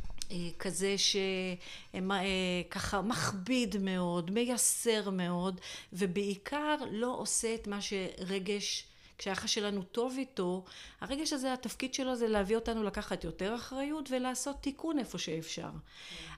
כזה 0.59 0.95
שככה 0.97 2.97
אה, 2.97 3.01
מכביד 3.01 3.77
מאוד, 3.77 4.31
מייסר 4.31 5.09
מאוד, 5.09 5.61
ובעיקר 5.93 6.75
לא 6.91 7.15
עושה 7.17 7.55
את 7.55 7.67
מה 7.67 7.81
שרגש, 7.81 8.87
כשהיחס 9.17 9.49
שלנו 9.49 9.83
טוב 9.83 10.15
איתו, 10.17 10.65
הרגש 11.01 11.33
הזה, 11.33 11.53
התפקיד 11.53 11.93
שלו 11.93 12.15
זה 12.15 12.27
להביא 12.27 12.55
אותנו 12.55 12.83
לקחת 12.83 13.23
יותר 13.23 13.55
אחריות 13.55 14.11
ולעשות 14.11 14.55
תיקון 14.61 14.99
איפה 14.99 15.17
שאפשר. 15.17 15.69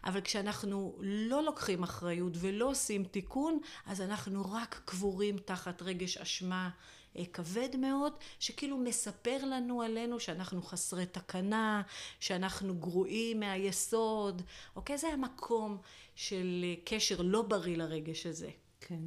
אבל 0.04 0.22
כשאנחנו 0.22 0.96
לא 1.00 1.44
לוקחים 1.44 1.84
אחריות 1.84 2.34
ולא 2.36 2.70
עושים 2.70 3.04
תיקון, 3.04 3.60
אז 3.86 4.02
אנחנו 4.02 4.52
רק 4.52 4.82
קבורים 4.86 5.38
תחת 5.38 5.82
רגש 5.82 6.18
אשמה. 6.18 6.70
אה, 7.18 7.26
כבד 7.34 7.76
מאוד, 7.76 8.14
שכאילו 8.40 8.78
מספר 8.78 9.38
לנו 9.46 9.82
עלינו 9.82 10.20
שאנחנו 10.20 10.62
חסרי 10.62 11.06
תקנה, 11.06 11.82
שאנחנו 12.20 12.76
גרועים 12.76 13.40
מהיסוד, 13.40 14.42
אוקיי? 14.76 14.98
זה 14.98 15.08
המקום 15.08 15.78
של 16.16 16.66
אה, 16.68 16.74
קשר 16.86 17.22
לא 17.22 17.42
בריא 17.42 17.78
לרגש 17.78 18.26
הזה. 18.26 18.50
כן. 18.80 19.00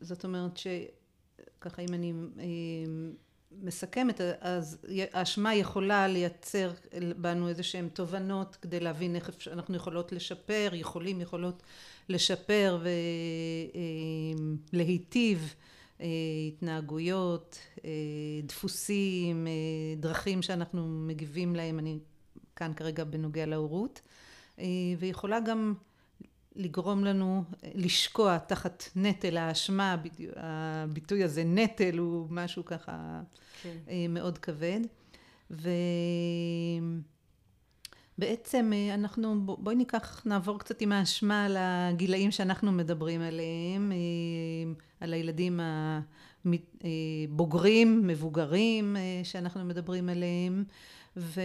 זאת 0.00 0.24
אומרת 0.24 0.56
שככה 0.56 1.82
אם 1.82 1.94
אני 1.94 2.12
מסכמת, 3.62 4.20
אז 4.40 4.78
האשמה 5.12 5.54
יכולה 5.54 6.08
לייצר 6.08 6.72
בנו 7.16 7.48
איזה 7.48 7.62
שהן 7.62 7.88
תובנות 7.88 8.56
כדי 8.56 8.80
להבין 8.80 9.16
איך 9.16 9.30
אנחנו 9.52 9.76
יכולות 9.76 10.12
לשפר, 10.12 10.70
יכולים, 10.72 11.20
יכולות 11.20 11.62
לשפר 12.08 12.78
ולהיטיב 14.72 15.38
אה, 15.38 15.48
התנהגויות, 16.48 17.58
אה, 17.84 17.90
דפוסים, 18.42 19.46
אה, 19.46 19.52
דרכים 19.96 20.42
שאנחנו 20.42 20.86
מגיבים 20.88 21.56
להם, 21.56 21.78
אני 21.78 21.98
כאן 22.56 22.72
כרגע 22.74 23.04
בנוגע 23.04 23.46
להורות, 23.46 24.00
ויכולה 24.98 25.40
גם 25.40 25.74
לגרום 26.56 27.04
לנו 27.04 27.44
לשקוע 27.74 28.38
תחת 28.38 28.84
נטל 28.96 29.36
האשמה, 29.36 29.96
הביטוי 30.36 31.24
הזה 31.24 31.44
נטל 31.44 31.98
הוא 31.98 32.26
משהו 32.30 32.64
ככה 32.64 33.20
כן. 33.62 33.76
מאוד 34.08 34.38
כבד. 34.38 34.80
ו... 35.50 35.70
בעצם 38.18 38.72
אה, 38.74 38.94
אנחנו, 38.94 39.40
בואי 39.40 39.76
ניקח, 39.76 40.22
נעבור 40.26 40.58
קצת 40.58 40.80
עם 40.80 40.92
האשמה 40.92 41.44
על 41.44 41.56
הגילאים 41.58 42.30
שאנחנו 42.30 42.72
מדברים 42.72 43.20
עליהם, 43.20 43.92
אה, 43.92 44.72
על 45.00 45.12
הילדים 45.14 45.60
הבוגרים, 47.30 48.00
אה, 48.02 48.08
מבוגרים 48.08 48.96
שאנחנו 49.24 49.64
מדברים 49.64 50.08
עליהם, 50.08 50.64
ו, 51.16 51.40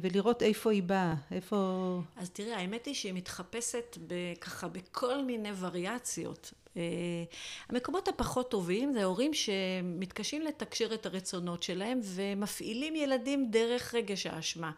ולראות 0.00 0.42
איפה 0.42 0.70
היא 0.70 0.82
באה, 0.82 1.14
איפה... 1.30 2.00
אז 2.16 2.30
תראי, 2.30 2.52
האמת 2.52 2.86
היא 2.86 2.94
שהיא 2.94 3.12
מתחפשת 3.12 3.98
ככה 4.40 4.68
בכל 4.68 5.22
מיני 5.22 5.50
וריאציות. 5.60 6.52
המקומות 7.68 8.08
הפחות 8.08 8.50
טובים 8.50 8.92
זה 8.92 9.04
הורים 9.04 9.34
שמתקשים 9.34 10.42
לתקשר 10.42 10.94
את 10.94 11.06
הרצונות 11.06 11.62
שלהם 11.62 12.00
ומפעילים 12.02 12.96
ילדים 12.96 13.50
דרך 13.50 13.94
רגש 13.94 14.26
האשמה. 14.26 14.70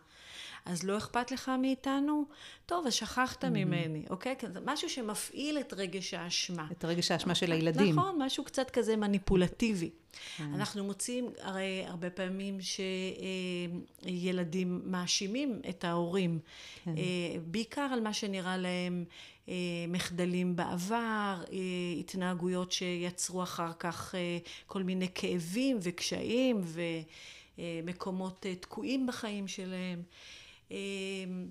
אז 0.65 0.85
לא 0.85 0.99
אכפת 0.99 1.31
לך 1.31 1.53
מאיתנו? 1.61 2.25
טוב, 2.67 2.87
אז 2.87 2.95
שכחת 2.95 3.45
mm-hmm. 3.45 3.49
ממני, 3.49 4.05
אוקיי? 4.11 4.35
זה 4.53 4.61
משהו 4.65 4.91
שמפעיל 4.91 5.59
את 5.59 5.73
רגש 5.73 6.15
האשמה. 6.15 6.67
את 6.73 6.85
רגש 6.85 7.11
האשמה 7.11 7.35
של 7.35 7.53
הילדים. 7.53 7.99
נכון, 7.99 8.23
משהו 8.23 8.45
קצת 8.45 8.71
כזה 8.71 8.97
מניפולטיבי. 8.97 9.91
Mm-hmm. 9.91 10.43
אנחנו 10.55 10.85
מוצאים 10.85 11.31
הרי 11.41 11.85
הרבה 11.87 12.11
פעמים 12.11 12.59
שילדים 14.05 14.83
מאשימים 14.85 15.61
את 15.69 15.85
ההורים, 15.85 16.39
כן. 16.85 16.91
אה, 16.97 17.05
בעיקר 17.47 17.89
על 17.93 18.01
מה 18.01 18.13
שנראה 18.13 18.57
להם 18.57 19.05
אה, 19.49 19.55
מחדלים 19.89 20.57
בעבר, 20.57 21.43
אה, 21.53 21.59
התנהגויות 22.01 22.73
שיצרו 22.73 23.43
אחר 23.43 23.73
כך 23.79 24.15
כל 24.67 24.83
מיני 24.83 25.09
כאבים 25.15 25.79
וקשיים 25.83 26.65
ומקומות 27.59 28.47
תקועים 28.61 29.07
בחיים 29.07 29.49
שלהם. 29.49 30.03
אמ, 30.71 31.49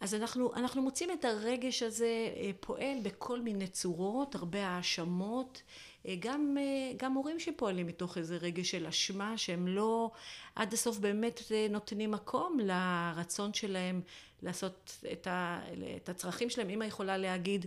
אז 0.00 0.14
אנחנו, 0.14 0.54
אנחנו 0.54 0.82
מוצאים 0.82 1.10
את 1.10 1.24
הרגש 1.24 1.82
הזה 1.82 2.32
אה, 2.36 2.50
פועל 2.60 2.98
בכל 3.02 3.40
מיני 3.40 3.66
צורות, 3.66 4.34
הרבה 4.34 4.66
האשמות, 4.66 5.62
אה, 6.06 6.14
גם, 6.18 6.56
אה, 6.60 6.92
גם 6.96 7.12
הורים 7.12 7.40
שפועלים 7.40 7.86
מתוך 7.86 8.18
איזה 8.18 8.36
רגש 8.36 8.70
של 8.70 8.86
אשמה, 8.86 9.38
שהם 9.38 9.68
לא 9.68 10.10
עד 10.54 10.72
הסוף 10.72 10.98
באמת 10.98 11.40
נותנים 11.70 12.10
מקום 12.10 12.58
לרצון 12.60 13.54
שלהם 13.54 14.00
לעשות 14.42 14.98
את, 15.12 15.26
ה, 15.26 15.60
את 15.96 16.08
הצרכים 16.08 16.50
שלהם. 16.50 16.70
אמא 16.70 16.84
יכולה 16.84 17.18
להגיד, 17.18 17.66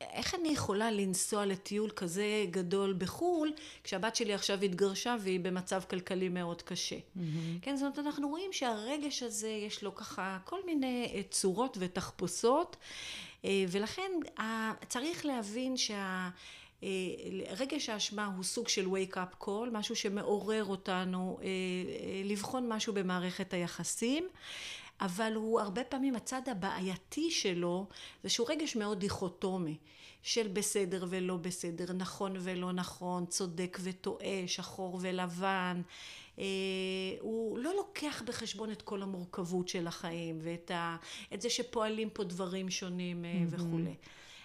איך 0.00 0.34
אני 0.34 0.48
יכולה 0.48 0.90
לנסוע 0.90 1.46
לטיול 1.46 1.90
כזה 1.90 2.44
גדול 2.50 2.94
בחו"ל, 2.98 3.52
כשהבת 3.84 4.16
שלי 4.16 4.34
עכשיו 4.34 4.62
התגרשה 4.62 5.16
והיא 5.20 5.40
במצב 5.40 5.82
כלכלי 5.90 6.28
מאוד 6.28 6.62
קשה. 6.62 6.96
Mm-hmm. 6.96 7.20
כן, 7.62 7.76
זאת 7.76 7.82
אומרת, 7.82 7.98
אנחנו 7.98 8.28
רואים 8.28 8.52
שהרגש 8.52 9.22
הזה, 9.22 9.48
יש 9.48 9.82
לו 9.82 9.94
ככה 9.94 10.38
כל 10.44 10.60
מיני 10.66 11.12
אה, 11.14 11.22
צורות 11.30 11.76
ותחפושות, 11.80 12.76
אה, 13.44 13.64
ולכן 13.68 14.12
צריך 14.88 15.26
להבין 15.26 15.76
שה... 15.76 16.28
אה, 16.82 16.88
רגש 17.58 17.88
האשמה 17.88 18.26
הוא 18.26 18.44
סוג 18.44 18.68
של 18.68 18.86
wake 18.86 19.14
up 19.14 19.44
call, 19.44 19.70
משהו 19.72 19.96
שמעורר 19.96 20.64
אותנו 20.64 21.38
לבחון 22.24 22.68
משהו 22.68 22.92
במערכת 22.92 23.54
היחסים. 23.54 24.28
אבל 25.00 25.32
הוא 25.34 25.60
הרבה 25.60 25.84
פעמים 25.84 26.16
הצד 26.16 26.42
הבעייתי 26.48 27.30
שלו 27.30 27.86
זה 28.22 28.28
שהוא 28.28 28.46
רגש 28.50 28.76
מאוד 28.76 29.00
דיכוטומי 29.00 29.76
של 30.22 30.48
בסדר 30.48 31.04
ולא 31.08 31.36
בסדר, 31.36 31.92
נכון 31.92 32.36
ולא 32.40 32.72
נכון, 32.72 33.26
צודק 33.26 33.78
וטועה, 33.82 34.42
שחור 34.46 34.98
ולבן. 35.00 35.82
אה, 36.38 36.44
הוא 37.20 37.58
לא 37.58 37.76
לוקח 37.76 38.22
בחשבון 38.26 38.70
את 38.70 38.82
כל 38.82 39.02
המורכבות 39.02 39.68
של 39.68 39.86
החיים 39.86 40.38
ואת 40.42 40.70
ה, 40.70 40.96
את 41.34 41.42
זה 41.42 41.50
שפועלים 41.50 42.10
פה 42.10 42.24
דברים 42.24 42.70
שונים 42.70 43.24
אה, 43.24 43.32
mm-hmm. 43.32 43.54
וכולי. 43.54 43.94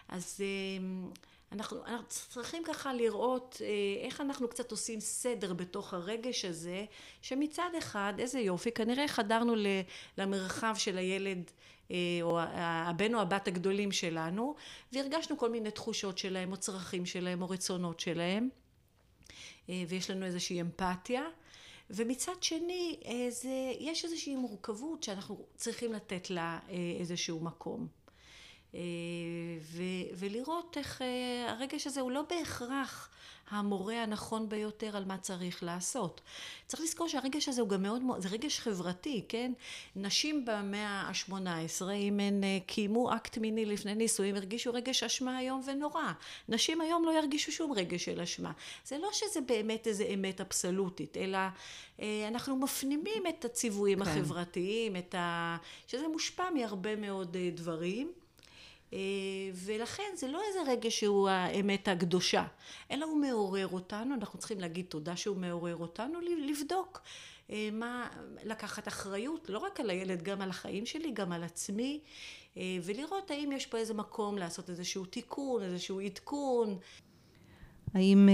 אז 0.08 0.42
אה, 0.42 1.08
אנחנו, 1.52 1.86
אנחנו 1.86 2.06
צריכים 2.08 2.64
ככה 2.64 2.94
לראות 2.94 3.62
אה, 3.62 4.06
איך 4.06 4.22
אנחנו 4.22 4.48
קצת 4.48 4.72
עושים 4.72 5.00
סדר 5.00 5.54
בתוך 5.54 5.94
הרגש 5.94 6.46
הזה, 6.46 6.86
שמצד 7.22 7.70
אחד, 7.80 8.14
איזה 8.20 8.40
יופי, 8.40 8.72
כנראה 8.72 9.08
חדרנו 9.08 9.54
למרחב 10.18 10.74
של 10.78 10.98
הילד 10.98 11.52
אה, 11.92 11.96
או 12.22 12.40
הבן 12.40 13.16
או 13.16 13.20
הבת 13.20 13.48
הגדולים 13.48 13.92
שלנו, 13.92 14.56
והרגשנו 14.94 15.38
כל 15.38 15.50
מיני 15.50 15.72
תחושות 15.72 16.18
שלהם, 16.18 16.52
או 16.52 16.58
צרכים 16.58 17.06
שלהם, 17.06 17.42
או 17.42 17.50
רצונות 17.50 18.00
שלהם, 18.00 18.50
אה, 19.70 19.84
ויש 19.88 20.12
לנו 20.12 20.26
איזושהי 20.26 20.62
אמפתיה. 20.62 21.24
ומצד 21.90 22.44
שני, 22.44 23.00
זה, 23.30 23.74
יש 23.80 24.06
איזושהי 24.06 24.36
מורכבות 24.36 25.04
שאנחנו 25.04 25.46
צריכים 25.56 25.94
לתת 25.94 26.30
לה 26.30 26.60
איזשהו 27.00 27.40
מקום. 27.40 28.01
אה, 28.76 28.80
ו- 29.62 30.14
ולראות 30.16 30.78
איך 30.78 31.02
אה, 31.02 31.52
הרגש 31.52 31.88
הזה 31.88 32.02
הוא 32.02 32.12
לא 32.12 32.22
בהכרח 32.30 33.10
המורה 33.50 34.04
הנכון 34.04 34.50
ביותר 34.50 34.98
על 34.98 35.06
מה 35.06 35.18
צריך 35.18 35.64
לעשות. 35.64 36.22
צריך 36.68 36.84
לזכור 36.84 37.08
שהרגש 37.08 37.50
הזה 37.50 37.62
הוא 37.62 37.70
גם 37.70 37.82
מאוד 37.82 38.02
מאוד, 38.02 38.22
זה 38.22 38.30
רגש 38.30 38.60
חברתי, 38.60 39.26
כן? 39.30 39.52
נשים 39.96 40.46
במאה 40.46 40.88
ה-18, 40.88 41.92
אם 41.94 42.20
הן 42.20 42.44
אה, 42.44 42.58
קיימו 42.66 43.16
אקט 43.16 43.38
מיני 43.38 43.66
לפני 43.66 43.96
נישואים, 43.96 44.36
הרגישו 44.36 44.74
רגש 44.74 45.04
אשמה 45.04 45.40
איום 45.40 45.62
ונורא. 45.66 46.12
נשים 46.50 46.82
היום 46.82 47.06
לא 47.06 47.12
ירגישו 47.12 47.52
שום 47.52 47.72
רגש 47.72 48.06
של 48.06 48.22
אשמה. 48.22 48.52
זה 48.86 48.98
לא 48.98 49.10
שזה 49.14 49.42
באמת 49.42 49.88
איזה 49.88 50.04
אמת 50.04 50.42
אבסולוטית, 50.42 51.18
אלא 51.18 51.40
אנחנו 52.28 52.56
מפנימים 52.56 53.24
את 53.30 53.46
הציוויים 53.46 54.04
כן. 54.04 54.10
החברתיים, 54.10 54.96
את 54.96 55.16
ה... 55.16 55.58
שזה 55.88 56.08
מושפע 56.08 56.50
מהרבה 56.50 56.96
מאוד 56.96 57.38
דברים. 57.56 58.12
אה, 58.94 59.00
ולכן 59.54 60.12
זה 60.16 60.28
לא 60.28 60.42
איזה 60.48 60.72
רגע 60.72 60.92
שהוא 60.92 61.30
האמת 61.30 61.88
הקדושה, 61.88 62.46
אלא 62.92 63.06
הוא 63.06 63.18
מעורר 63.18 63.68
אותנו, 63.68 64.16
אנחנו 64.16 64.40
צריכים 64.40 64.60
להגיד 64.60 64.86
תודה 64.86 65.16
שהוא 65.16 65.38
מעורר 65.38 65.76
אותנו, 65.76 66.20
לבדוק 66.50 67.02
אה, 67.52 67.70
מה, 67.74 68.08
לקחת 68.44 68.88
אחריות, 68.88 69.50
לא 69.50 69.58
רק 69.58 69.80
על 69.80 69.90
הילד, 69.90 70.22
גם 70.22 70.42
על 70.42 70.50
החיים 70.50 70.86
שלי, 70.86 71.12
גם 71.12 71.32
על 71.32 71.44
עצמי, 71.44 72.00
אה, 72.58 72.78
ולראות 72.84 73.32
האם 73.32 73.52
יש 73.52 73.66
פה 73.66 73.78
איזה 73.78 73.94
מקום 73.94 74.38
לעשות 74.38 74.70
איזשהו 74.70 75.06
תיקון, 75.06 75.64
איזשהו 75.64 76.00
עדכון. 76.00 76.78
האם 77.94 78.30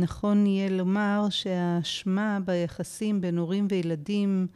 נכון 0.00 0.46
יהיה 0.46 0.70
לומר 0.70 1.26
שהאשמה 1.30 2.38
ביחסים 2.44 3.20
בין 3.20 3.38
הורים 3.38 3.66
וילדים 3.70 4.46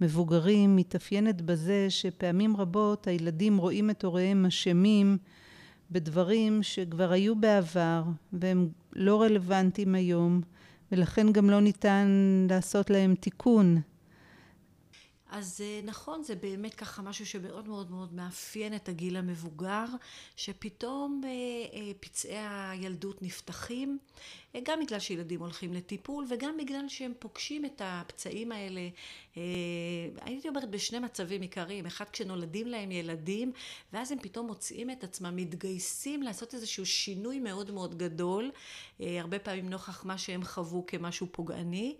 מבוגרים 0.00 0.76
מתאפיינת 0.76 1.42
בזה 1.42 1.86
שפעמים 1.90 2.56
רבות 2.56 3.06
הילדים 3.06 3.56
רואים 3.56 3.90
את 3.90 4.04
הוריהם 4.04 4.46
אשמים 4.46 5.18
בדברים 5.90 6.62
שכבר 6.62 7.12
היו 7.12 7.36
בעבר 7.36 8.02
והם 8.32 8.68
לא 8.92 9.22
רלוונטיים 9.22 9.94
היום 9.94 10.40
ולכן 10.92 11.32
גם 11.32 11.50
לא 11.50 11.60
ניתן 11.60 12.06
לעשות 12.50 12.90
להם 12.90 13.14
תיקון. 13.14 13.80
אז 15.30 15.60
אה, 15.60 15.80
נכון, 15.84 16.22
זה 16.22 16.34
באמת 16.34 16.74
ככה 16.74 17.02
משהו 17.02 17.26
שמאוד 17.26 17.68
מאוד 17.68 17.90
מאוד 17.90 18.14
מאפיין 18.14 18.74
את 18.74 18.88
הגיל 18.88 19.16
המבוגר, 19.16 19.84
שפתאום 20.36 21.20
אה, 21.24 21.30
אה, 21.30 21.92
פצעי 22.00 22.36
הילדות 22.38 23.22
נפתחים, 23.22 23.98
גם 24.64 24.80
בגלל 24.80 24.98
שילדים 24.98 25.40
הולכים 25.40 25.74
לטיפול 25.74 26.24
וגם 26.28 26.56
בגלל 26.56 26.88
שהם 26.88 27.12
פוגשים 27.18 27.64
את 27.64 27.82
הפצעים 27.84 28.52
האלה, 28.52 28.88
הייתי 30.20 30.48
אומרת 30.48 30.70
בשני 30.70 30.98
מצבים 30.98 31.42
עיקריים, 31.42 31.86
אחד 31.86 32.04
כשנולדים 32.12 32.66
להם 32.66 32.92
ילדים 32.92 33.52
ואז 33.92 34.12
הם 34.12 34.18
פתאום 34.22 34.46
מוצאים 34.46 34.90
את 34.90 35.04
עצמם 35.04 35.36
מתגייסים 35.36 36.22
לעשות 36.22 36.54
איזשהו 36.54 36.86
שינוי 36.86 37.38
מאוד 37.38 37.70
מאוד 37.70 37.98
גדול, 37.98 38.50
הרבה 39.00 39.38
פעמים 39.38 39.70
נוכח 39.70 40.04
מה 40.04 40.18
שהם 40.18 40.44
חוו 40.44 40.84
כמשהו 40.86 41.26
פוגעני, 41.32 41.96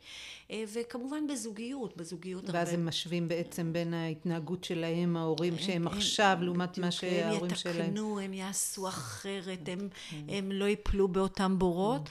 וכמובן 0.53 1.27
בזוגיות, 1.27 1.97
בזוגיות 1.97 2.45
ואז 2.51 2.69
הרבה... 2.69 2.81
הם 2.81 2.89
משווים 2.89 3.29
בעצם 3.29 3.73
בין 3.73 3.95
ההתנהגות 3.95 4.65
שלהם, 4.65 5.17
ההורים 5.17 5.53
הם, 5.53 5.59
שהם 5.59 5.89
הם, 5.89 5.95
עכשיו, 5.95 6.39
לעומת 6.41 6.79
מה 6.79 6.91
שההורים 6.91 7.55
שלהם. 7.55 7.77
הם 7.77 7.83
יתקנו, 7.83 8.21
הם 8.21 8.33
יעשו 8.33 8.89
אחרת, 8.89 9.69
הם, 9.69 9.89
הם 10.29 10.53
לא 10.53 10.65
ייפלו 10.65 11.09
באותם 11.09 11.59
בורות. 11.59 12.09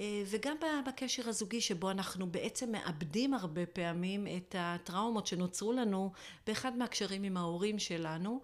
אה, 0.00 0.22
וגם 0.26 0.56
בקשר 0.86 1.28
הזוגי 1.28 1.60
שבו 1.60 1.90
אנחנו 1.90 2.26
בעצם 2.26 2.72
מאבדים 2.72 3.34
הרבה 3.34 3.66
פעמים 3.66 4.26
את 4.36 4.54
הטראומות 4.58 5.26
שנוצרו 5.26 5.72
לנו 5.72 6.12
באחד 6.46 6.76
מהקשרים 6.76 7.22
עם 7.22 7.36
ההורים 7.36 7.78
שלנו. 7.78 8.40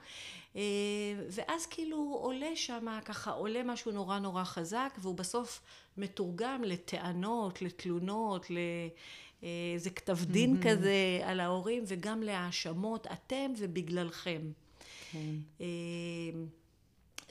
אה, 0.57 0.62
ואז 1.31 1.67
כאילו 1.67 2.19
עולה 2.23 2.57
שם, 2.57 2.87
ככה 3.05 3.31
עולה 3.31 3.62
משהו 3.64 3.93
נורא 3.93 4.19
נורא 4.19 4.45
חזק, 4.45 4.99
והוא 4.99 5.14
בסוף 5.14 5.61
מתורגם 5.97 6.64
לטענות, 6.64 7.62
לתלונות, 7.62 8.51
ל... 8.51 8.59
איזה 9.75 9.90
כתב 9.90 10.19
דין 10.25 10.57
mm-hmm. 10.57 10.64
כזה 10.64 11.21
על 11.25 11.40
ההורים, 11.40 11.85
וגם 11.87 12.23
להאשמות, 12.23 13.07
אתם 13.07 13.53
ובגללכם. 13.59 14.40
כן. 15.12 15.35
אה, 15.61 15.67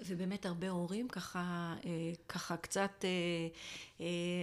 ובאמת 0.05 0.45
הרבה 0.45 0.69
הורים 0.69 1.07
ככה, 1.07 1.75
אה, 1.85 2.11
ככה 2.29 2.57
קצת 2.57 3.05
אה, 3.05 3.47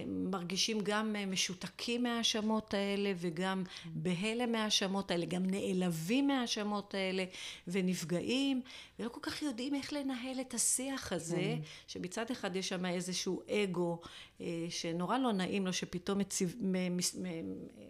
מרגישים 0.07 0.81
גם 0.83 1.15
משותקים 1.27 2.03
מההאשמות 2.03 2.73
האלה 2.73 3.13
וגם 3.17 3.63
בהלם 3.85 4.51
מההאשמות 4.51 5.11
האלה, 5.11 5.25
גם 5.25 5.45
נעלבים 5.45 6.27
מההאשמות 6.27 6.93
האלה 6.93 7.25
ונפגעים 7.67 8.61
ולא 8.99 9.09
כל 9.09 9.19
כך 9.21 9.41
יודעים 9.41 9.75
איך 9.75 9.93
לנהל 9.93 10.41
את 10.41 10.53
השיח 10.53 11.13
הזה, 11.13 11.35
כן. 11.35 11.59
שמצד 11.87 12.31
אחד 12.31 12.55
יש 12.55 12.69
שם 12.69 12.85
איזשהו 12.85 13.41
אגו 13.49 14.01
אה, 14.41 14.45
שנורא 14.69 15.17
לא 15.17 15.31
נעים 15.31 15.65
לו 15.65 15.73
שפתאום 15.73 16.19
מציב, 16.19 16.55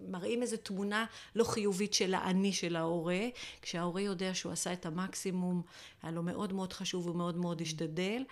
מראים 0.07 0.41
איזו 0.41 0.57
תמונה 0.57 1.05
לא 1.35 1.43
חיובית 1.43 1.93
של 1.93 2.13
האני 2.13 2.53
של 2.53 2.75
ההורה, 2.75 3.21
כשההורה 3.61 4.01
יודע 4.01 4.33
שהוא 4.33 4.51
עשה 4.51 4.73
את 4.73 4.85
המקסימום, 4.85 5.61
היה 6.03 6.11
לו 6.11 6.23
מאוד 6.23 6.53
מאוד 6.53 6.73
חשוב 6.73 7.07
ומאוד 7.07 7.37
מאוד 7.37 7.61
השתדל. 7.61 8.23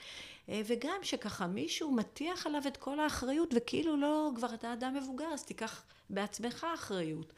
אה, 0.50 0.62
וגם 0.66 1.00
שככה 1.04 1.48
מישהו 1.48 1.92
מטיח 1.92 2.46
עליו 2.48 2.62
את 2.68 2.78
כל 2.78 3.00
האחריות 3.00 3.54
וכאילו 3.58 3.98
לא, 3.98 4.32
כבר 4.36 4.54
אתה 4.54 4.74
אדם 4.74 4.94
מבוגר 4.96 5.26
אז 5.34 5.44
תיקח 5.44 5.84
בעצמך 6.10 6.66
אחריות. 6.76 7.34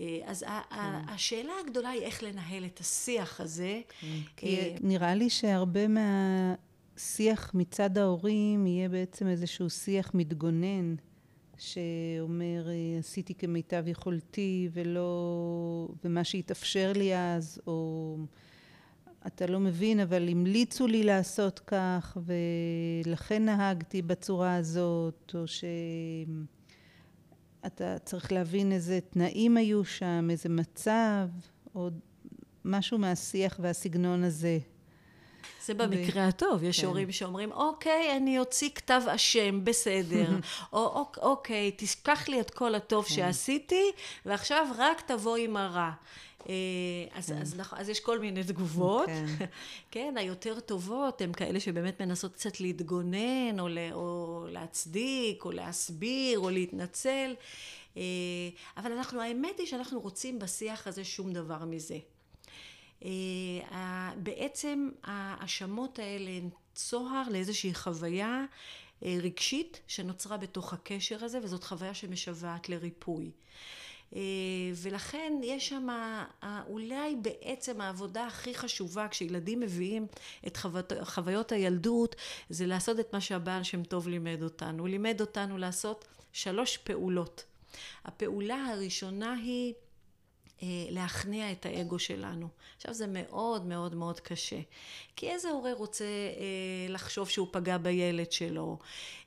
אה, 0.00 0.20
אז 0.24 0.44
כן. 0.70 0.76
השאלה 1.08 1.52
הגדולה 1.64 1.88
היא 1.88 2.02
איך 2.02 2.22
לנהל 2.22 2.64
את 2.64 2.80
השיח 2.80 3.40
הזה. 3.40 3.80
כן. 4.00 4.06
כי 4.36 4.58
אה, 4.58 4.76
נראה 4.80 5.14
לי 5.14 5.30
שהרבה 5.30 5.80
מהשיח 5.88 7.50
מצד 7.54 7.98
ההורים 7.98 8.66
יהיה 8.66 8.88
בעצם 8.88 9.26
איזשהו 9.26 9.70
שיח 9.70 10.10
מתגונן. 10.14 10.94
שאומר 11.58 12.66
עשיתי 12.98 13.34
כמיטב 13.34 13.84
יכולתי 13.88 14.68
ולא 14.72 15.88
ומה 16.04 16.24
שהתאפשר 16.24 16.92
לי 16.92 17.16
אז 17.16 17.60
או 17.66 18.16
אתה 19.26 19.46
לא 19.46 19.60
מבין, 19.60 20.00
אבל 20.00 20.28
המליצו 20.28 20.86
לי 20.86 21.02
לעשות 21.02 21.58
כך, 21.58 22.16
ולכן 22.26 23.44
נהגתי 23.44 24.02
בצורה 24.02 24.56
הזאת, 24.56 25.34
או 25.34 25.44
שאתה 27.62 27.98
צריך 27.98 28.32
להבין 28.32 28.72
איזה 28.72 28.98
תנאים 29.10 29.56
היו 29.56 29.84
שם, 29.84 30.28
איזה 30.30 30.48
מצב, 30.48 31.28
או 31.74 31.88
משהו 32.64 32.98
מהשיח 32.98 33.56
והסגנון 33.60 34.24
הזה. 34.24 34.58
זה 35.66 35.74
במקרה 35.74 36.28
הטוב, 36.28 36.62
יש 36.62 36.80
כן. 36.80 36.86
הורים 36.86 37.12
שאומרים, 37.12 37.52
אוקיי, 37.52 38.16
אני 38.16 38.38
אוציא 38.38 38.70
כתב 38.74 39.02
אשם, 39.08 39.64
בסדר. 39.64 40.26
או 40.72 41.06
אוקיי, 41.16 41.70
תשכח 41.76 42.28
לי 42.28 42.40
את 42.40 42.50
כל 42.50 42.74
הטוב 42.74 43.04
כן. 43.04 43.14
שעשיתי, 43.14 43.90
ועכשיו 44.26 44.66
רק 44.78 45.00
תבוא 45.00 45.36
עם 45.36 45.56
הרע. 45.56 45.90
אה, 46.48 46.54
אז, 47.12 47.26
כן. 47.26 47.36
אז, 47.38 47.60
אז, 47.60 47.66
אז 47.72 47.88
יש 47.88 48.00
כל 48.00 48.18
מיני 48.18 48.44
תגובות, 48.44 49.06
כן. 49.06 49.26
כן, 49.90 50.14
היותר 50.16 50.60
טובות 50.60 51.20
הן 51.20 51.32
כאלה 51.32 51.60
שבאמת 51.60 52.02
מנסות 52.02 52.32
קצת 52.34 52.60
להתגונן, 52.60 53.60
או, 53.60 53.68
או 53.92 54.46
להצדיק, 54.50 55.44
או 55.44 55.52
להסביר, 55.52 56.38
או 56.38 56.50
להתנצל, 56.50 57.34
אה, 57.96 58.02
אבל 58.76 58.92
אנחנו, 58.92 59.20
האמת 59.20 59.58
היא 59.58 59.66
שאנחנו 59.66 60.00
רוצים 60.00 60.38
בשיח 60.38 60.86
הזה 60.86 61.04
שום 61.04 61.32
דבר 61.32 61.64
מזה. 61.64 61.98
אה, 63.04 64.10
בעצם 64.16 64.88
ההאשמות 65.04 65.98
האלה 65.98 66.30
הן 66.30 66.48
צוהר 66.74 67.22
לאיזושהי 67.30 67.74
חוויה 67.74 68.44
רגשית 69.02 69.80
שנוצרה 69.86 70.36
בתוך 70.36 70.72
הקשר 70.72 71.24
הזה, 71.24 71.38
וזאת 71.42 71.64
חוויה 71.64 71.94
שמשוועת 71.94 72.68
לריפוי. 72.68 73.30
אה, 74.16 74.20
ולכן 74.74 75.32
יש 75.42 75.68
שם 75.68 75.86
אולי 76.68 77.16
בעצם 77.22 77.80
העבודה 77.80 78.26
הכי 78.26 78.54
חשובה 78.54 79.08
כשילדים 79.08 79.60
מביאים 79.60 80.06
את 80.46 80.56
חוויות, 80.56 80.92
חוויות 81.02 81.52
הילדות 81.52 82.16
זה 82.50 82.66
לעשות 82.66 83.00
את 83.00 83.12
מה 83.12 83.20
שהבעל 83.20 83.62
שם 83.62 83.82
טוב 83.84 84.08
לימד 84.08 84.42
אותנו. 84.42 84.78
הוא 84.82 84.88
לימד 84.88 85.20
אותנו 85.20 85.58
לעשות 85.58 86.04
שלוש 86.32 86.76
פעולות. 86.76 87.44
הפעולה 88.04 88.66
הראשונה 88.66 89.32
היא 89.32 89.74
להכניע 90.90 91.52
את 91.52 91.66
האגו 91.66 91.98
שלנו. 91.98 92.48
עכשיו 92.76 92.94
זה 92.94 93.06
מאוד 93.06 93.66
מאוד 93.66 93.94
מאוד 93.94 94.20
קשה. 94.20 94.60
כי 95.16 95.30
איזה 95.30 95.50
הורה 95.50 95.72
רוצה 95.72 96.04
אה, 96.04 96.88
לחשוב 96.88 97.28
שהוא 97.28 97.48
פגע 97.50 97.78
בילד 97.78 98.32
שלו? 98.32 98.78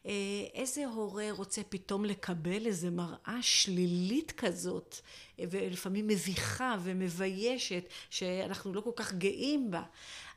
אה, 0.06 0.12
איזה 0.54 0.86
הורה 0.86 1.28
רוצה 1.32 1.62
פתאום 1.69 2.06
לקבל 2.06 2.65
איזה 2.65 2.89
מראה 2.89 3.38
שלילית 3.41 4.32
כזאת, 4.32 4.95
ולפעמים 5.39 6.08
מביכה 6.08 6.76
ומביישת, 6.84 7.84
שאנחנו 8.10 8.74
לא 8.74 8.82
כל 8.82 8.91
כך 8.95 9.13
גאים 9.13 9.71
בה. 9.71 9.84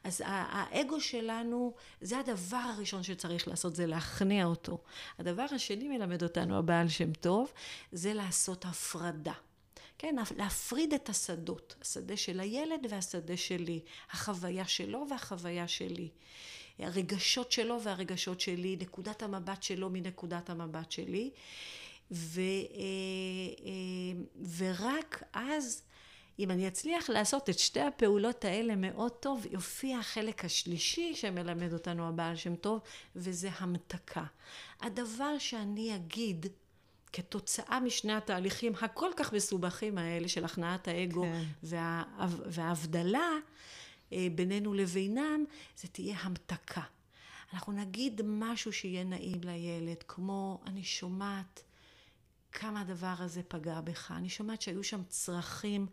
אז 0.05 0.23
האגו 0.25 1.01
שלנו, 1.01 1.75
זה 2.01 2.19
הדבר 2.19 2.57
הראשון 2.57 3.03
שצריך 3.03 3.49
לעשות, 3.49 3.77
זה 3.77 3.87
להכניע 3.87 4.45
אותו. 4.45 4.79
הדבר 5.19 5.47
השני 5.55 5.89
מלמד 5.89 6.23
אותנו 6.23 6.59
הבעל 6.59 6.89
שם 6.89 7.13
טוב, 7.13 7.53
זה 7.93 8.15
לעשות 8.15 8.65
הפרדה. 8.65 9.33
כן, 9.99 10.17
להפריד 10.37 10.95
את 10.95 11.09
השדות, 11.09 11.75
השדה 11.83 12.17
של 12.17 12.41
הילד 12.41 12.87
והשדה 12.91 13.37
שלי, 13.37 13.81
החוויה 14.11 14.65
שלו 14.65 15.07
והחוויה 15.11 15.69
שלי, 15.69 16.09
הרגשות 16.79 17.53
שלו 17.53 17.83
והרגשות 17.83 18.41
שלי, 18.41 18.77
נקודת 18.81 19.23
המבט 19.23 19.63
שלו 19.63 19.91
מנקודת 19.91 20.51
המבט 20.51 20.93
שלי, 20.93 21.31
ו, 22.11 22.41
אה, 22.41 22.45
אה, 23.65 24.21
ורק 24.57 25.23
אז 25.33 25.83
אם 26.39 26.51
אני 26.51 26.69
אצליח 26.69 27.11
לעשות 27.11 27.51
את 27.51 27.59
שתי 27.59 27.81
הפעולות 27.81 28.45
האלה 28.45 28.77
מאוד 28.77 29.13
טוב, 29.13 29.47
יופיע 29.51 29.99
החלק 29.99 30.45
השלישי 30.45 31.15
שמלמד 31.15 31.73
אותנו 31.73 32.09
הבעל 32.09 32.37
שם 32.37 32.57
טוב, 32.57 32.81
וזה 33.17 33.49
המתקה. 33.59 34.25
הדבר 34.81 35.39
שאני 35.39 35.95
אגיד 35.95 36.47
כתוצאה 37.13 37.81
משני 37.81 38.13
התהליכים 38.13 38.73
הכל 38.83 39.11
כך 39.17 39.33
מסובכים 39.33 39.99
האלה 39.99 40.29
של 40.29 40.45
הכנעת 40.45 40.89
האגו 40.89 41.23
כן. 41.23 41.45
וה, 41.63 42.05
וההבדלה 42.47 43.31
אה, 44.13 44.27
בינינו 44.35 44.75
לבינם, 44.75 45.45
זה 45.77 45.89
תהיה 45.89 46.17
המתקה. 46.21 46.83
אנחנו 47.53 47.73
נגיד 47.73 48.21
משהו 48.25 48.73
שיהיה 48.73 49.05
נעים 49.05 49.41
לילד, 49.45 50.03
כמו 50.09 50.61
אני 50.67 50.85
שומעת 50.85 51.63
כמה 52.53 52.81
הדבר 52.81 53.15
הזה 53.19 53.43
פגע 53.49 53.81
בך, 53.81 54.13
אני 54.17 54.29
שומעת 54.29 54.63
שהיו 54.63 54.85
שם 54.85 55.03
צרכים 55.09 55.87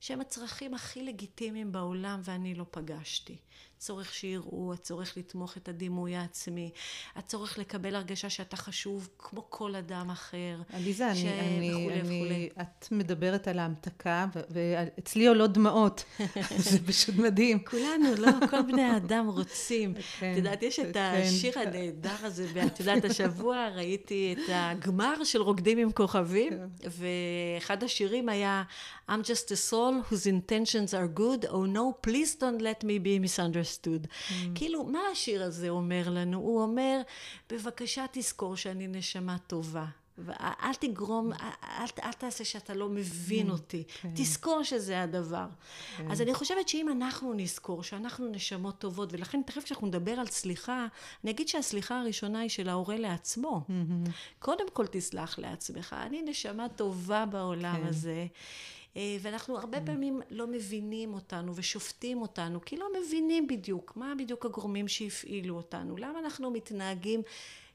שהם 0.00 0.20
הצרכים 0.20 0.74
הכי 0.74 1.02
לגיטימיים 1.02 1.72
בעולם 1.72 2.20
ואני 2.24 2.54
לא 2.54 2.64
פגשתי. 2.70 3.36
הצורך 3.84 4.14
שיראו, 4.14 4.72
הצורך 4.72 5.16
לתמוך 5.16 5.56
את 5.56 5.68
הדימוי 5.68 6.16
העצמי, 6.16 6.70
הצורך 7.16 7.58
לקבל 7.58 7.94
הרגשה 7.94 8.30
שאתה 8.30 8.56
חשוב 8.56 9.08
כמו 9.18 9.46
כל 9.48 9.74
אדם 9.74 10.10
אחר. 10.10 10.62
עליזה, 10.72 11.14
ש... 11.14 11.24
אני, 11.24 11.70
וכולי, 11.70 12.00
אני, 12.00 12.20
וכולי. 12.22 12.48
את 12.60 12.88
מדברת 12.90 13.48
על 13.48 13.58
ההמתקה, 13.58 14.26
ואצלי 14.50 15.26
עולות 15.26 15.52
דמעות, 15.52 16.04
זה 16.70 16.86
פשוט 16.86 17.14
מדהים. 17.14 17.64
כולנו, 17.64 18.14
לא, 18.18 18.30
כל 18.50 18.62
בני 18.62 18.82
האדם 18.92 19.28
רוצים. 19.28 19.94
כן, 20.20 20.32
את 20.32 20.36
יודעת, 20.36 20.62
יש 20.62 20.78
את 20.78 20.94
כן. 20.94 21.22
השיר 21.22 21.58
הנהדר 21.58 22.16
הזה, 22.22 22.46
ואת 22.54 22.80
יודעת, 22.80 23.04
השבוע 23.04 23.68
ראיתי 23.68 24.34
את 24.38 24.50
הגמר 24.52 25.24
של 25.24 25.42
רוקדים 25.42 25.78
עם 25.78 25.92
כוכבים, 25.92 26.52
כן. 26.52 26.88
ואחד 26.90 27.82
השירים 27.84 28.28
היה 28.28 28.62
I'm 29.08 29.22
just 29.22 29.50
a 29.50 29.56
soul 29.56 30.00
whose 30.08 30.26
intentions 30.26 30.94
are 30.94 31.08
good, 31.08 31.44
oh 31.50 31.66
no, 31.66 31.92
please 31.92 32.34
don't 32.36 32.62
let 32.62 32.82
me 32.82 32.98
be 32.98 33.18
misunderstood. 33.18 33.73
Understood. 33.74 34.06
Mm. 34.06 34.32
כאילו, 34.54 34.84
מה 34.84 35.00
השיר 35.12 35.42
הזה 35.42 35.68
אומר 35.68 36.10
לנו? 36.10 36.38
הוא 36.38 36.62
אומר, 36.62 37.00
בבקשה 37.50 38.04
תזכור 38.12 38.56
שאני 38.56 38.86
נשמה 38.86 39.36
טובה. 39.46 39.84
ואל 40.18 40.74
תגרום, 40.80 41.32
אל, 41.32 41.48
אל, 41.62 41.84
אל 42.02 42.12
תעשה 42.12 42.44
שאתה 42.44 42.74
לא 42.74 42.88
מבין 42.88 43.48
mm, 43.48 43.52
אותי. 43.52 43.84
כן. 44.02 44.08
תזכור 44.14 44.62
שזה 44.62 45.02
הדבר. 45.02 45.46
כן. 45.96 46.10
אז 46.10 46.20
אני 46.20 46.34
חושבת 46.34 46.68
שאם 46.68 46.88
אנחנו 46.88 47.34
נזכור 47.34 47.82
שאנחנו 47.82 48.28
נשמות 48.28 48.78
טובות, 48.78 49.12
ולכן 49.12 49.42
תכף 49.46 49.64
כשאנחנו 49.64 49.86
נדבר 49.86 50.12
על 50.12 50.26
סליחה, 50.26 50.86
אני 51.24 51.30
אגיד 51.30 51.48
שהסליחה 51.48 52.00
הראשונה 52.00 52.40
היא 52.40 52.48
של 52.50 52.68
ההורה 52.68 52.96
לעצמו. 52.96 53.60
Mm-hmm. 53.68 54.10
קודם 54.38 54.70
כל 54.72 54.86
תסלח 54.86 55.38
לעצמך. 55.38 55.96
אני 56.06 56.22
נשמה 56.22 56.68
טובה 56.68 57.26
בעולם 57.26 57.76
כן. 57.76 57.86
הזה. 57.86 58.26
אה, 58.96 59.16
ואנחנו 59.20 59.58
הרבה 59.58 59.78
mm. 59.78 59.86
פעמים 59.86 60.20
לא 60.30 60.46
מבינים 60.46 61.14
אותנו 61.14 61.56
ושופטים 61.56 62.22
אותנו, 62.22 62.60
כי 62.64 62.76
לא 62.76 62.86
מבינים 63.00 63.46
בדיוק 63.46 63.96
מה 63.96 64.12
בדיוק 64.18 64.46
הגורמים 64.46 64.88
שהפעילו 64.88 65.56
אותנו, 65.56 65.96
למה 65.96 66.18
אנחנו 66.18 66.50
מתנהגים 66.50 67.22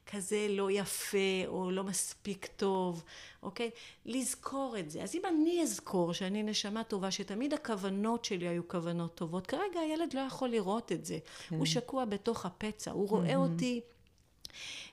כזה 0.06 0.46
לא 0.50 0.70
יפה 0.70 1.46
או 1.46 1.70
לא 1.70 1.84
מספיק 1.84 2.46
טוב, 2.56 3.04
אוקיי? 3.42 3.70
לזכור 4.06 4.76
את 4.78 4.90
זה. 4.90 5.02
אז 5.02 5.14
אם 5.14 5.20
אני 5.28 5.62
אזכור 5.62 6.12
שאני 6.12 6.42
נשמה 6.42 6.84
טובה, 6.84 7.10
שתמיד 7.10 7.54
הכוונות 7.54 8.24
שלי 8.24 8.48
היו 8.48 8.68
כוונות 8.68 9.14
טובות, 9.14 9.46
כרגע 9.46 9.80
הילד 9.80 10.14
לא 10.14 10.20
יכול 10.20 10.48
לראות 10.48 10.92
את 10.92 11.04
זה. 11.04 11.18
כן. 11.48 11.56
הוא 11.56 11.66
שקוע 11.66 12.04
בתוך 12.04 12.46
הפצע, 12.46 12.90
הוא 12.90 13.08
רואה 13.08 13.34
mm-hmm. 13.34 13.36
אותי 13.36 13.80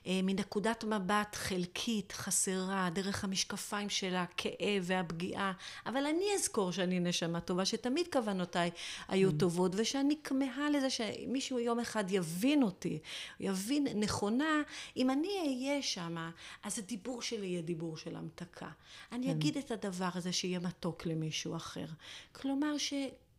מנקודת 0.06 0.84
מבט 0.84 1.34
חלקית, 1.34 2.12
חסרה, 2.12 2.88
דרך 2.92 3.24
המשקפיים 3.24 3.88
של 3.88 4.14
הכאב 4.14 4.82
והפגיעה, 4.82 5.52
אבל 5.86 6.06
אני 6.06 6.24
אזכור 6.34 6.72
שאני 6.72 7.00
נשמה 7.00 7.40
טובה, 7.40 7.64
שתמיד 7.64 8.06
כוונותיי 8.12 8.70
היו 9.08 9.30
mm. 9.30 9.32
טובות, 9.38 9.72
ושאני 9.76 10.16
כמהה 10.24 10.70
לזה 10.70 10.90
שמישהו 10.90 11.58
יום 11.58 11.80
אחד 11.80 12.04
יבין 12.10 12.62
אותי, 12.62 12.98
יבין 13.40 13.86
נכונה, 13.94 14.62
אם 14.96 15.10
אני 15.10 15.28
אהיה 15.46 15.82
שמה, 15.82 16.30
אז 16.62 16.78
הדיבור 16.78 17.22
שלי 17.22 17.46
יהיה 17.46 17.62
דיבור 17.62 17.96
של 17.96 18.16
המתקה. 18.16 18.68
אני 19.12 19.26
כן. 19.26 19.30
אגיד 19.30 19.56
את 19.56 19.70
הדבר 19.70 20.08
הזה 20.14 20.32
שיהיה 20.32 20.58
מתוק 20.58 21.06
למישהו 21.06 21.56
אחר. 21.56 21.86
כלומר 22.32 22.78
ש... 22.78 22.92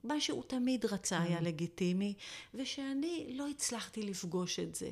מה 0.04 0.22
שהוא 0.22 0.44
תמיד 0.48 0.86
רצה 0.86 1.22
היה 1.22 1.40
mm. 1.40 1.42
לגיטימי, 1.42 2.14
ושאני 2.54 3.34
לא 3.36 3.48
הצלחתי 3.48 4.04
לפגוש 4.04 4.60
את 4.60 4.76
זה. 4.76 4.92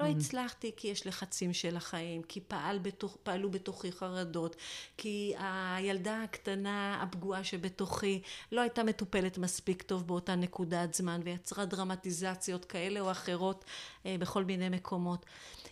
לא 0.00 0.06
mm-hmm. 0.06 0.08
הצלחתי 0.08 0.72
כי 0.76 0.88
יש 0.88 1.06
לחצים 1.06 1.52
של 1.52 1.76
החיים, 1.76 2.22
כי 2.22 2.40
פעל 2.40 2.78
בתוך, 2.78 3.16
פעלו 3.22 3.50
בתוכי 3.50 3.92
חרדות, 3.92 4.56
כי 4.96 5.34
הילדה 5.38 6.22
הקטנה 6.22 7.02
הפגועה 7.02 7.44
שבתוכי 7.44 8.22
לא 8.52 8.60
הייתה 8.60 8.84
מטופלת 8.84 9.38
מספיק 9.38 9.82
טוב 9.82 10.06
באותה 10.06 10.34
נקודת 10.34 10.94
זמן 10.94 11.20
ויצרה 11.24 11.64
דרמטיזציות 11.64 12.64
כאלה 12.64 13.00
או 13.00 13.10
אחרות 13.10 13.64
אה, 14.06 14.16
בכל 14.18 14.44
מיני 14.44 14.68
מקומות. 14.68 15.26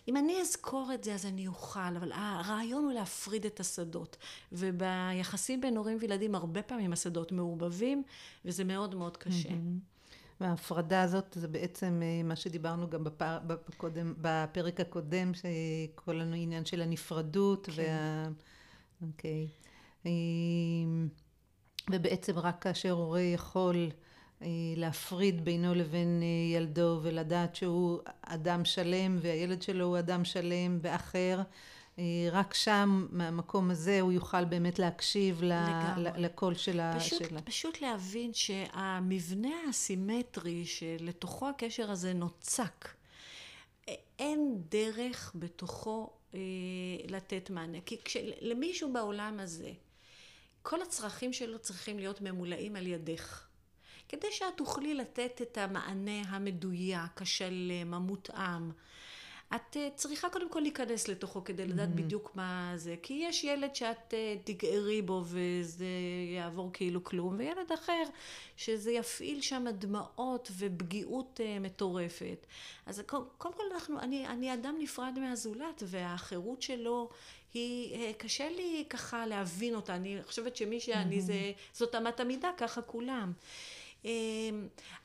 אם 0.07 0.17
אני 0.17 0.41
אזכור 0.41 0.91
את 0.93 1.03
זה 1.03 1.13
אז 1.13 1.25
אני 1.25 1.47
אוכל, 1.47 1.95
אבל 1.97 2.11
הרעיון 2.11 2.83
הוא 2.83 2.93
להפריד 2.93 3.45
את 3.45 3.59
השדות. 3.59 4.17
וביחסים 4.51 5.61
בין 5.61 5.77
הורים 5.77 5.97
וילדים 6.01 6.35
הרבה 6.35 6.61
פעמים 6.61 6.93
השדות 6.93 7.31
מעורבבים 7.31 8.03
וזה 8.45 8.63
מאוד 8.63 8.95
מאוד 8.95 9.17
קשה. 9.17 9.49
Mm-hmm. 9.49 9.96
וההפרדה 10.41 11.01
הזאת 11.01 11.37
זה 11.39 11.47
בעצם 11.47 12.01
אה, 12.03 12.23
מה 12.23 12.35
שדיברנו 12.35 12.89
גם 12.89 13.03
בפר, 13.03 13.37
בקודם, 13.47 14.13
בפרק 14.21 14.79
הקודם, 14.79 15.31
שכל 15.33 16.21
העניין 16.21 16.65
של 16.65 16.81
הנפרדות 16.81 17.69
כן. 17.75 17.81
וה... 17.81 18.27
אוקיי. 19.07 19.47
אה, 20.05 20.11
ובעצם 21.91 22.39
רק 22.39 22.61
כאשר 22.61 22.91
הורה 22.91 23.21
יכול 23.21 23.89
אה, 24.41 24.47
להפריד 24.75 25.45
בינו 25.45 25.75
לבין 25.75 26.21
ילדו 26.53 26.99
ולדעת 27.03 27.55
שהוא 27.55 27.99
אדם 28.21 28.65
שלם 28.65 29.17
והילד 29.21 29.61
שלו 29.61 29.85
הוא 29.85 29.99
אדם 29.99 30.25
שלם 30.25 30.79
ואחר 30.81 31.41
רק 32.31 32.53
שם, 32.53 33.07
מהמקום 33.11 33.71
הזה, 33.71 34.01
הוא 34.01 34.11
יוכל 34.11 34.45
באמת 34.45 34.79
להקשיב 34.79 35.43
לגמרי. 35.43 36.11
לקול 36.17 36.55
של 36.55 36.79
ה... 36.79 36.99
פשוט, 36.99 37.29
שלה. 37.29 37.41
פשוט 37.41 37.81
להבין 37.81 38.33
שהמבנה 38.33 39.55
הסימטרי 39.69 40.65
שלתוכו 40.65 41.49
הקשר 41.49 41.91
הזה 41.91 42.13
נוצק, 42.13 42.87
אין 44.19 44.61
דרך 44.69 45.31
בתוכו 45.35 46.09
אה, 46.33 46.39
לתת 47.07 47.49
מענה. 47.49 47.77
כי 47.85 47.97
כשלמישהו 48.03 48.93
בעולם 48.93 49.39
הזה, 49.39 49.71
כל 50.61 50.81
הצרכים 50.81 51.33
שלו 51.33 51.59
צריכים 51.59 51.99
להיות 51.99 52.21
ממולאים 52.21 52.75
על 52.75 52.87
ידך. 52.87 53.47
כדי 54.09 54.27
שאת 54.31 54.57
תוכלי 54.57 54.93
לתת 54.93 55.41
את 55.41 55.57
המענה 55.57 56.21
המדויק, 56.27 57.21
השלם, 57.21 57.93
המותאם. 57.93 58.71
את 59.55 59.77
אה, 59.77 59.89
צריכה 59.95 60.29
קודם 60.29 60.49
כל 60.49 60.59
להיכנס 60.59 61.07
לתוכו 61.07 61.43
כדי 61.43 61.65
לדעת 61.65 61.89
mm-hmm. 61.89 61.97
בדיוק 61.97 62.31
מה 62.35 62.73
זה. 62.75 62.95
כי 63.03 63.13
יש 63.13 63.43
ילד 63.43 63.75
שאת 63.75 64.13
אה, 64.13 64.35
תגערי 64.43 65.01
בו 65.01 65.23
וזה 65.25 65.85
יעבור 66.35 66.69
כאילו 66.73 67.03
כלום, 67.03 67.35
וילד 67.37 67.71
אחר 67.73 68.03
שזה 68.57 68.91
יפעיל 68.91 69.41
שם 69.41 69.65
דמעות 69.71 70.51
ופגיעות 70.57 71.39
uh, 71.39 71.59
מטורפת. 71.59 72.45
אז 72.85 73.03
קודם 73.37 73.53
כל 73.53 73.63
אנחנו, 73.73 73.99
אני, 73.99 74.27
אני 74.27 74.53
אדם 74.53 74.75
נפרד 74.79 75.19
מהזולת, 75.19 75.83
והחירות 75.85 76.61
שלו 76.61 77.09
היא, 77.53 78.13
קשה 78.13 78.49
לי 78.49 78.85
ככה 78.89 79.25
להבין 79.25 79.75
אותה. 79.75 79.95
אני 79.95 80.17
חושבת 80.23 80.55
שמי 80.55 80.79
שאני 80.79 81.17
mm-hmm. 81.17 81.21
זה, 81.21 81.51
זאת 81.73 81.95
אמת 81.95 82.19
המידה, 82.19 82.49
ככה 82.57 82.81
כולם. 82.81 83.33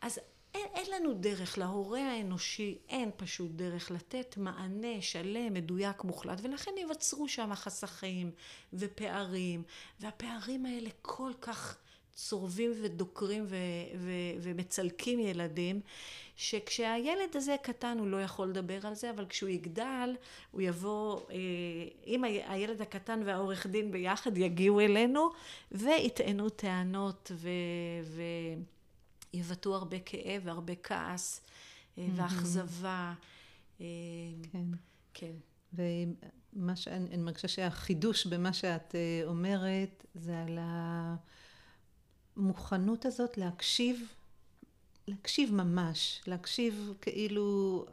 אז 0.01 0.21
אין, 0.55 0.67
אין 0.75 0.87
לנו 0.95 1.15
דרך, 1.15 1.59
להורה 1.59 2.13
האנושי 2.13 2.79
אין 2.89 3.11
פשוט 3.17 3.51
דרך 3.51 3.91
לתת 3.91 4.35
מענה 4.37 5.01
שלם, 5.01 5.55
מדויק, 5.55 6.05
מוחלט, 6.05 6.39
ולכן 6.43 6.71
ייווצרו 6.77 7.29
שם 7.29 7.55
חסכים 7.55 8.31
ופערים, 8.73 9.63
והפערים 10.01 10.67
האלה 10.67 10.91
כל 11.03 11.33
כך 11.41 11.79
צורבים 12.15 12.73
ודוקרים 12.83 13.45
ו- 13.49 13.57
ו- 13.99 14.35
ומצלקים 14.41 15.21
ילדים, 15.21 15.81
שכשהילד 16.37 17.37
הזה 17.37 17.57
קטן 17.63 17.99
הוא 17.99 18.07
לא 18.07 18.23
יכול 18.23 18.49
לדבר 18.49 18.87
על 18.87 18.95
זה, 18.95 19.11
אבל 19.11 19.27
כשהוא 19.27 19.51
יגדל, 19.51 20.17
הוא 20.51 20.63
יבוא, 20.63 21.21
אה, 21.31 21.37
אם 22.07 22.25
הילד 22.25 22.83
הקטן 22.83 23.21
והעורך 23.25 23.67
דין 23.67 23.93
ביחד 23.93 24.39
יגיעו 24.39 24.81
אלינו 24.81 25.31
ויטענו 25.73 26.49
טענות 26.49 27.33
ו... 27.35 27.49
ו- 28.05 28.23
יבטאו 29.33 29.75
הרבה 29.75 29.99
כאב 29.99 30.43
והרבה 30.45 30.73
כעס 30.83 31.41
mm-hmm. 31.41 32.01
ואכזבה. 32.15 33.15
אה, 33.81 33.87
כן. 34.53 34.67
כן. 35.15 35.33
ומה 35.75 36.77
שאני 36.77 37.17
מרגישה 37.17 37.49
שהחידוש 37.49 38.27
במה 38.27 38.53
שאת 38.53 38.95
אה, 38.95 39.23
אומרת 39.27 40.07
זה 40.15 40.39
על 40.43 40.59
המוכנות 42.37 43.07
הזאת 43.07 43.39
להקשיב, 43.39 44.07
להקשיב 45.09 45.55
ממש, 45.55 46.21
להקשיב 46.27 46.93
כאילו, 47.01 47.87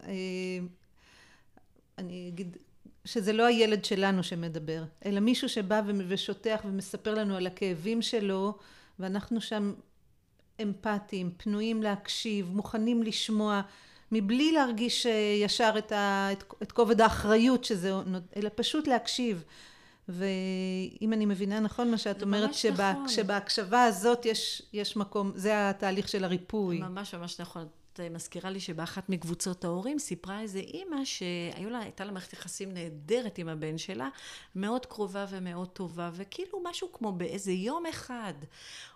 אני 1.98 2.30
אגיד, 2.30 2.58
שזה 3.06 3.34
לא 3.34 3.46
הילד 3.46 3.86
שלנו 3.86 4.24
שמדבר, 4.24 4.84
אלא 5.06 5.20
מישהו 5.20 5.50
שבא 5.50 5.82
ושוטח 6.08 6.62
ומספר 6.66 7.16
לנו 7.16 7.36
על 7.36 7.48
הכאבים 7.48 8.02
שלו, 8.02 8.58
ואנחנו 9.00 9.42
שם 9.42 9.74
אמפתיים, 10.62 11.32
פנויים 11.38 11.84
להקשיב, 11.84 12.52
מוכנים 12.54 13.04
לשמוע, 13.04 13.62
מבלי 14.12 14.52
להרגיש 14.52 15.06
אה, 15.06 15.12
ישר 15.42 15.74
את, 15.78 15.92
ה, 15.92 16.30
את, 16.32 16.44
את 16.64 16.72
כובד 16.72 17.02
האחריות 17.02 17.66
שזה, 17.66 17.92
אלא 18.36 18.50
פשוט 18.56 18.88
להקשיב. 18.88 19.44
ואם 20.10 21.14
אני 21.14 21.26
מבינה 21.26 21.60
נכון 21.60 21.92
מה 21.92 21.98
שאת 21.98 22.24
אומרת, 22.24 22.54
שבה, 22.54 22.92
נכון. 22.92 23.10
שבהקשבה 23.10 23.84
הזאת 23.84 24.26
יש, 24.26 24.62
יש 24.74 24.98
מקום, 24.98 25.32
זה 25.36 25.70
התהליך 25.70 26.10
של 26.10 26.24
הריפוי. 26.24 26.80
ממש 26.80 27.16
ממש 27.16 27.40
נכון. 27.40 27.68
מזכירה 28.12 28.50
לי 28.50 28.60
שבאחת 28.60 29.10
מקבוצות 29.10 29.64
ההורים 29.64 30.00
סיפרה 30.00 30.42
איזה 30.42 30.60
אימא 30.60 31.06
שהייתה 31.06 32.06
לה 32.06 32.12
מערכת 32.12 32.34
יחסים 32.34 32.74
נהדרת 32.74 33.38
עם 33.38 33.48
הבן 33.48 33.78
שלה, 33.78 34.10
מאוד 34.56 34.86
קרובה 34.86 35.26
ומאוד 35.30 35.68
טובה, 35.68 36.10
וכאילו 36.14 36.62
משהו 36.64 36.92
כמו 36.92 37.12
באיזה 37.12 37.52
יום 37.52 37.86
אחד, 37.86 38.34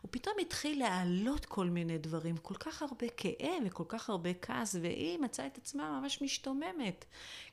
הוא 0.01 0.09
פתאום 0.11 0.35
התחיל 0.41 0.79
להעלות 0.79 1.45
כל 1.45 1.65
מיני 1.65 1.97
דברים, 1.97 2.37
כל 2.37 2.55
כך 2.55 2.81
הרבה 2.81 3.07
כאב 3.17 3.63
וכל 3.65 3.83
כך 3.87 4.09
הרבה 4.09 4.29
כעס, 4.33 4.75
והיא 4.81 5.19
מצאה 5.19 5.47
את 5.47 5.57
עצמה 5.57 5.99
ממש 5.99 6.21
משתוממת. 6.21 7.05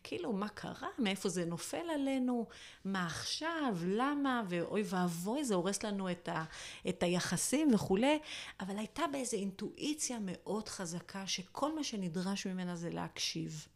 כאילו, 0.05 0.33
מה 0.33 0.49
קרה? 0.49 0.89
מאיפה 0.99 1.29
זה 1.29 1.45
נופל 1.45 1.91
עלינו? 1.95 2.47
מה 2.85 3.07
עכשיו? 3.07 3.50
למה? 3.87 4.43
ואוי 4.49 4.83
ואבוי, 4.85 5.45
זה 5.45 5.55
הורס 5.55 5.83
לנו 5.83 6.11
את, 6.11 6.29
ה, 6.29 6.45
את 6.89 7.03
היחסים 7.03 7.75
וכולי, 7.75 8.19
אבל 8.61 8.79
הייתה 8.79 9.03
באיזו 9.13 9.37
אינטואיציה 9.37 10.19
מאוד 10.23 10.69
חזקה, 10.69 11.27
שכל 11.27 11.75
מה 11.75 11.85
שנדרש 11.85 12.47
ממנה 12.47 12.77
זה 12.77 12.91
להקשיב. 12.91 13.67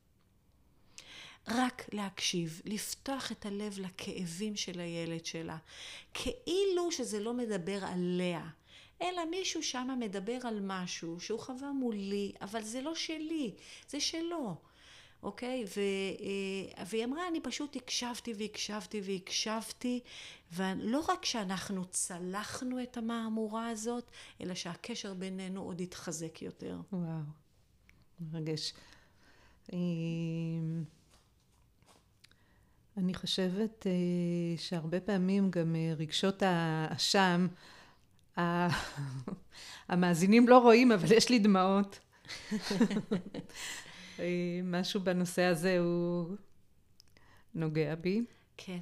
רק 1.49 1.85
להקשיב, 1.93 2.61
לפתוח 2.65 3.33
את 3.33 3.47
הלב 3.47 3.79
לכאבים 3.79 4.57
של 4.57 4.81
הילד 4.81 5.27
שלה, 5.27 5.57
כאילו 6.15 6.93
שזה 6.93 7.21
לא 7.21 7.35
מדבר 7.35 7.85
עליה, 7.85 8.49
אלא 9.03 9.25
מישהו 9.31 9.63
שם 9.63 9.97
מדבר 10.01 10.39
על 10.43 10.61
משהו 10.63 11.21
שהוא 11.21 11.41
חווה 11.41 11.73
מולי, 11.73 12.33
אבל 12.41 12.63
זה 12.63 12.81
לא 12.81 12.95
שלי, 12.95 13.55
זה 13.89 14.01
שלו. 14.01 14.57
אוקיי? 15.25 15.65
ו, 15.65 15.81
אה, 15.81 16.85
והיא 16.87 17.05
אמרה, 17.05 17.29
אני 17.29 17.41
פשוט 17.41 17.77
הקשבתי 17.77 18.33
והקשבתי 18.39 19.01
והקשבתי, 19.05 20.01
ולא 20.53 21.05
רק 21.09 21.25
שאנחנו 21.25 21.85
צלחנו 21.85 22.83
את 22.83 22.97
המהמורה 22.97 23.69
הזאת, 23.69 24.11
אלא 24.41 24.55
שהקשר 24.55 25.15
בינינו 25.15 25.63
עוד 25.63 25.81
התחזק 25.81 26.43
יותר. 26.43 26.81
וואו, 26.93 27.21
מרגש. 28.33 28.73
אה, 29.73 29.79
אני 32.97 33.15
חושבת 33.15 33.87
אה, 33.87 33.93
שהרבה 34.57 35.01
פעמים 35.01 35.51
גם 35.51 35.77
רגשות 35.97 36.43
האשם, 36.47 37.47
המאזינים 39.89 40.49
לא 40.49 40.59
רואים, 40.59 40.93
אבל 40.93 41.13
יש 41.13 41.29
לי 41.29 41.39
דמעות. 41.39 41.99
משהו 44.65 45.01
בנושא 45.01 45.43
הזה 45.43 45.79
הוא 45.79 46.37
נוגע 47.55 47.95
בי. 47.95 48.25
כן. 48.57 48.79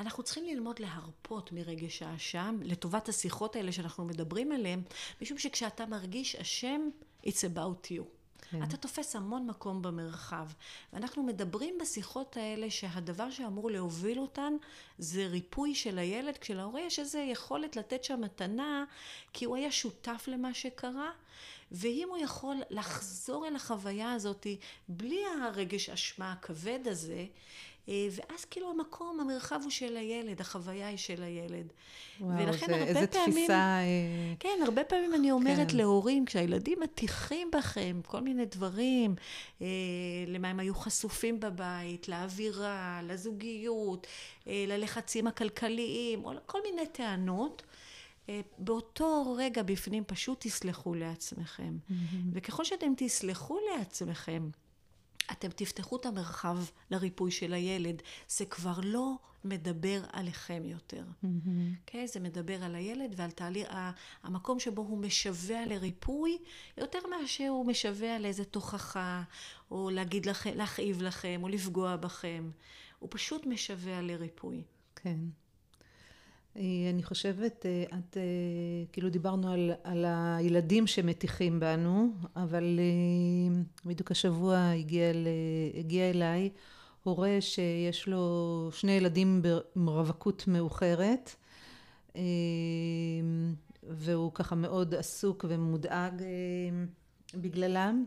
אנחנו 0.00 0.22
צריכים 0.22 0.44
ללמוד 0.44 0.78
להרפות 0.78 1.52
מרגש 1.52 2.02
האשם 2.02 2.58
לטובת 2.62 3.08
השיחות 3.08 3.56
האלה 3.56 3.72
שאנחנו 3.72 4.04
מדברים 4.04 4.52
עליהן, 4.52 4.82
משום 5.22 5.38
שכשאתה 5.38 5.86
מרגיש 5.86 6.36
אשם, 6.36 6.88
it's 7.24 7.28
about 7.54 7.90
you. 7.90 8.02
כן. 8.50 8.62
אתה 8.62 8.76
תופס 8.76 9.16
המון 9.16 9.46
מקום 9.46 9.82
במרחב. 9.82 10.48
ואנחנו 10.92 11.22
מדברים 11.22 11.78
בשיחות 11.80 12.36
האלה 12.36 12.70
שהדבר 12.70 13.30
שאמור 13.30 13.70
להוביל 13.70 14.18
אותן 14.18 14.52
זה 14.98 15.26
ריפוי 15.26 15.74
של 15.74 15.98
הילד, 15.98 16.38
כשלהורה 16.38 16.80
יש 16.80 16.98
איזו 16.98 17.18
יכולת 17.18 17.76
לתת 17.76 18.04
שם 18.04 18.20
מתנה, 18.20 18.84
כי 19.32 19.44
הוא 19.44 19.56
היה 19.56 19.72
שותף 19.72 20.24
למה 20.28 20.54
שקרה, 20.54 21.10
ואם 21.72 22.08
הוא 22.10 22.18
יכול 22.18 22.56
לחזור 22.70 23.46
אל 23.46 23.56
החוויה 23.56 24.12
הזאת 24.12 24.46
בלי 24.88 25.20
הרגש 25.42 25.90
אשמה 25.90 26.32
הכבד 26.32 26.80
הזה, 26.84 27.26
אה, 27.88 28.08
ואז 28.10 28.44
כאילו 28.44 28.70
המקום, 28.70 29.20
המרחב 29.20 29.60
הוא 29.62 29.70
של 29.70 29.96
הילד, 29.96 30.40
החוויה 30.40 30.88
היא 30.88 30.96
של 30.96 31.22
הילד. 31.22 31.72
וואו, 32.20 32.38
ולכן 32.38 32.66
זה, 32.66 32.72
הרבה 32.72 32.86
איזה 32.86 33.06
פעמים... 33.06 33.30
תפיסה... 33.30 33.54
אה, 33.54 34.34
כן, 34.40 34.58
הרבה 34.64 34.84
פעמים 34.84 35.14
אני 35.14 35.30
אומרת 35.30 35.70
כן. 35.70 35.76
להורים, 35.76 36.24
כשהילדים 36.24 36.80
מטיחים 36.80 37.50
בכם 37.50 38.00
כל 38.06 38.20
מיני 38.20 38.44
דברים, 38.44 39.14
אה, 39.62 39.66
למה 40.26 40.48
הם 40.48 40.60
היו 40.60 40.74
חשופים 40.74 41.40
בבית, 41.40 42.08
לאווירה, 42.08 43.00
לזוגיות, 43.02 44.06
ללחצים 44.46 45.26
הכלכליים, 45.26 46.24
או 46.24 46.32
כל 46.46 46.58
מיני 46.62 46.86
טענות, 46.86 47.62
אה, 47.62 47.75
באותו 48.58 49.34
רגע 49.38 49.62
בפנים 49.62 50.04
פשוט 50.06 50.46
תסלחו 50.46 50.94
לעצמכם. 50.94 51.78
Mm-hmm. 51.78 51.92
וככל 52.32 52.64
שאתם 52.64 52.92
תסלחו 52.96 53.58
לעצמכם, 53.70 54.50
אתם 55.32 55.48
תפתחו 55.48 55.96
את 55.96 56.06
המרחב 56.06 56.58
לריפוי 56.90 57.30
של 57.30 57.54
הילד. 57.54 58.02
זה 58.28 58.44
כבר 58.44 58.80
לא 58.82 59.14
מדבר 59.44 60.02
עליכם 60.12 60.62
יותר. 60.64 61.02
Mm-hmm. 61.02 61.26
Okay, 61.26 61.80
אוקיי? 61.80 62.08
זה 62.08 62.20
מדבר 62.20 62.64
על 62.64 62.74
הילד 62.74 63.14
ועל 63.16 63.30
תהליך, 63.30 63.68
המקום 64.22 64.60
שבו 64.60 64.82
הוא 64.82 64.98
משווע 64.98 65.66
לריפוי, 65.66 66.38
יותר 66.78 66.98
מאשר 67.10 67.48
הוא 67.48 67.66
משווע 67.66 68.18
לאיזה 68.18 68.44
תוכחה, 68.44 69.22
או 69.70 69.90
להגיד 69.90 70.26
לכם, 70.26 70.50
להכאיב 70.54 71.02
לכם, 71.02 71.40
או 71.42 71.48
לפגוע 71.48 71.96
בכם. 71.96 72.50
הוא 72.98 73.08
פשוט 73.12 73.46
משווע 73.46 74.02
לריפוי. 74.02 74.62
כן. 74.96 75.10
אה, 75.10 75.45
אני 76.94 77.02
חושבת, 77.02 77.66
אה, 77.66 77.98
את, 77.98 78.16
אה, 78.16 78.22
כאילו 78.92 79.10
דיברנו 79.10 79.52
על, 79.52 79.72
על 79.84 80.04
הילדים 80.08 80.86
שמטיחים 80.86 81.60
בנו, 81.60 82.08
אבל 82.36 82.80
בדיוק 83.84 84.10
השבוע 84.10 84.70
הגיע, 84.70 85.12
הגיע 85.78 86.10
אליי 86.10 86.50
הורה 87.06 87.36
שיש 87.40 88.08
לו 88.08 88.68
שני 88.72 88.92
ילדים 88.92 89.42
עם 89.76 89.88
רווקות 89.88 90.44
מאוחרת, 90.48 91.36
אה, 92.16 92.22
והוא 93.82 94.32
ככה 94.34 94.54
מאוד 94.54 94.94
עסוק 94.94 95.44
ומודאג 95.48 96.22
אה, 96.22 96.28
בגללם. 97.34 98.04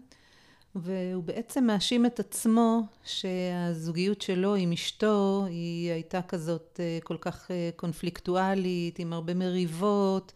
והוא 0.76 1.24
בעצם 1.24 1.64
מאשים 1.64 2.06
את 2.06 2.20
עצמו 2.20 2.82
שהזוגיות 3.04 4.22
שלו 4.22 4.56
עם 4.56 4.72
אשתו 4.72 5.46
היא 5.48 5.92
הייתה 5.92 6.22
כזאת 6.22 6.80
אה, 6.80 7.00
כל 7.04 7.18
כך 7.22 7.52
אה, 7.52 7.70
קונפליקטואלית, 7.76 9.00
עם 9.00 9.14
הרבה 9.14 9.34
מריבות, 9.34 10.34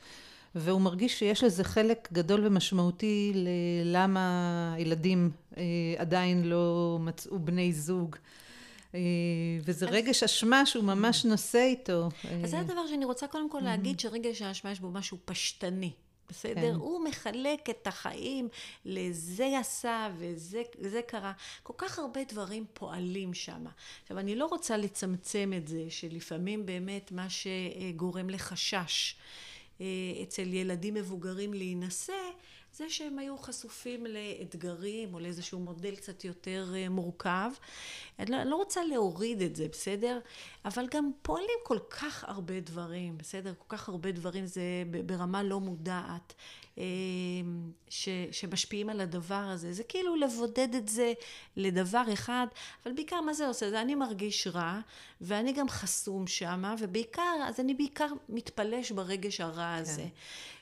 והוא 0.56 0.82
מרגיש 0.82 1.20
שיש 1.20 1.44
לזה 1.44 1.64
חלק 1.64 2.10
גדול 2.12 2.48
ומשמעותי 2.48 3.32
ללמה 3.86 4.74
הילדים 4.78 5.32
אה, 5.58 5.64
עדיין 5.98 6.44
לא 6.44 6.98
מצאו 7.02 7.40
בני 7.40 7.74
זוג. 7.74 8.16
וזה 9.66 9.86
רגש 9.86 10.24
אשמה 10.24 10.66
שהוא 10.66 10.84
ממש 10.84 11.26
נושא 11.26 11.64
איתו. 11.64 12.10
אז 12.44 12.50
זה 12.50 12.60
הדבר 12.60 12.88
שאני 12.88 13.06
רוצה 13.06 13.28
קודם 13.28 13.50
כל 13.50 13.60
להגיד, 13.60 14.00
שרגש 14.00 14.42
האשמה 14.42 14.72
יש 14.72 14.80
בו 14.80 14.92
משהו 14.92 15.18
פשטני. 15.26 15.92
בסדר? 16.30 16.62
כן. 16.62 16.76
הוא 16.76 17.04
מחלק 17.04 17.70
את 17.70 17.88
החיים 17.88 18.50
לזה 18.86 19.60
עשה 19.60 20.10
וזה 20.18 21.02
קרה. 21.08 21.34
כל 21.64 21.74
כך 21.78 22.00
הרבה 22.00 22.24
דברים 22.24 22.66
פועלים 22.74 23.34
שם. 23.34 23.66
עכשיו, 24.02 24.20
אני 24.20 24.36
לא 24.36 24.46
רוצה 24.46 24.78
לצמצם 24.78 25.52
את 25.58 25.68
זה, 25.68 25.86
שלפעמים 25.90 26.66
באמת 26.66 27.12
מה 27.12 27.28
שגורם 27.30 28.30
לחשש 28.30 29.16
אה, 29.82 29.86
אצל 30.24 30.54
ילדים 30.54 30.94
מבוגרים 30.94 31.54
להינשא, 31.54 32.14
זה 32.74 32.90
שהם 32.90 33.20
היו 33.20 33.38
חשופים 33.38 34.06
לאתגרים 34.06 35.14
או 35.14 35.20
לאיזשהו 35.20 35.60
מודל 35.60 35.96
קצת 35.96 36.26
יותר 36.26 36.74
אה, 36.76 36.90
מורכב. 36.90 37.52
אני 38.20 38.32
לא, 38.32 38.42
אני 38.42 38.50
לא 38.50 38.56
רוצה 38.56 38.84
להוריד 38.84 39.42
את 39.42 39.56
זה, 39.56 39.68
בסדר? 39.72 40.20
אבל 40.66 40.88
גם 40.92 41.12
פועלים 41.22 41.60
כל 41.64 41.80
כך 41.90 42.24
הרבה 42.28 42.60
דברים, 42.60 43.18
בסדר? 43.18 43.54
כל 43.58 43.78
כך 43.78 43.90
הרבה 43.90 44.12
דברים 44.12 44.46
זה 44.46 44.62
ברמה 45.06 45.44
לא 45.44 45.60
מודעת. 45.60 46.34
אה, 46.78 46.84
ש, 47.90 48.10
שמשפיעים 48.32 48.90
על 48.90 49.02
הדבר 49.02 49.36
הזה. 49.36 49.74
זה 49.74 49.84
כאילו 49.84 50.16
לבודד 50.16 50.76
את 50.76 50.90
זה 50.90 51.14
לדבר 51.58 52.04
אחד, 52.14 52.48
אבל 52.86 52.94
בעיקר 52.94 53.22
מה 53.22 53.34
זה 53.34 53.48
עושה? 53.48 53.70
זה 53.70 53.82
אני 53.82 53.96
מרגיש 53.96 54.48
רע, 54.48 54.80
ואני 55.22 55.54
גם 55.54 55.70
חסום 55.70 56.28
שמה, 56.28 56.76
ובעיקר, 56.80 57.36
אז 57.48 57.60
אני 57.60 57.74
בעיקר 57.74 58.08
מתפלש 58.30 58.92
ברגש 58.92 59.42
הרע 59.42 59.76
הזה. 59.76 60.02
כן. 60.02 60.08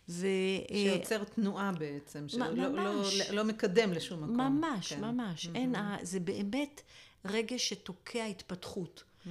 ו... 0.10 0.28
שיוצר 0.74 1.24
תנועה 1.24 1.72
בעצם, 1.72 2.30
שלא 2.30 2.50
לא, 2.50 2.68
לא, 2.70 3.04
לא 3.32 3.44
מקדם 3.44 3.94
לשום 3.94 4.24
מקום. 4.24 4.38
ממש, 4.38 4.94
כן. 4.94 5.02
ממש. 5.02 5.46
Mm-hmm. 5.46 5.56
אין, 5.56 5.76
זה 6.02 6.20
באמת 6.20 6.82
רגש 7.26 7.70
שתוקע 7.70 8.26
התפתחות 8.26 9.04
mm-hmm. 9.04 9.30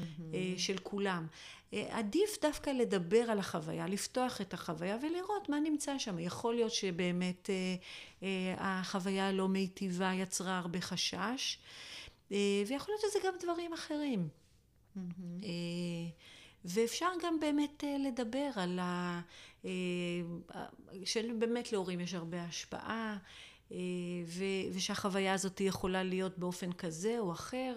של 0.57 0.79
כולם. 0.79 1.27
אה, 1.73 1.99
עדיף 1.99 2.39
דווקא 2.43 2.71
לדבר 2.71 3.31
על 3.31 3.39
החוויה, 3.39 3.87
לפתוח 3.87 4.41
את 4.41 4.55
החוויה 4.55 4.97
ולראות 5.03 5.49
מה 5.49 5.61
נמצא 5.61 5.99
שם. 5.99 6.19
יכול 6.19 6.55
להיות 6.55 6.73
שבאמת 6.73 7.51
אה, 7.51 7.75
אה, 8.23 8.55
החוויה 8.59 9.29
הלא 9.29 9.49
מיטיבה 9.49 10.13
יצרה 10.15 10.59
הרבה 10.59 10.81
חשש, 10.81 11.59
ויכול 12.67 12.95
להיות 12.95 13.01
שזה 13.01 13.19
גם 13.27 13.35
דברים 13.43 13.73
אחרים. 13.73 14.29
Mm-hmm. 14.97 15.01
ואפשר 16.65 17.09
גם 17.23 17.41
באמת 17.41 17.85
לדבר 17.99 18.51
על 18.57 18.79
ה... 18.79 19.21
שבאמת 21.05 21.73
להורים 21.73 22.01
יש 22.01 22.15
הרבה 22.15 22.43
השפעה, 22.43 23.19
ושהחוויה 24.73 25.35
הזאת 25.35 25.61
יכולה 25.61 26.03
להיות 26.03 26.39
באופן 26.39 26.73
כזה 26.73 27.19
או 27.19 27.33
אחר. 27.33 27.77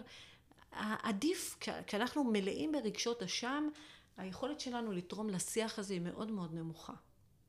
עדיף, 1.03 1.57
כשאנחנו 1.87 2.23
מלאים 2.23 2.71
ברגשות 2.71 3.23
אשם, 3.23 3.69
היכולת 4.17 4.59
שלנו 4.59 4.91
לתרום 4.91 5.29
לשיח 5.29 5.79
הזה 5.79 5.93
היא 5.93 6.01
מאוד 6.01 6.31
מאוד 6.31 6.53
נמוכה. 6.53 6.93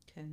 כן. 0.06 0.26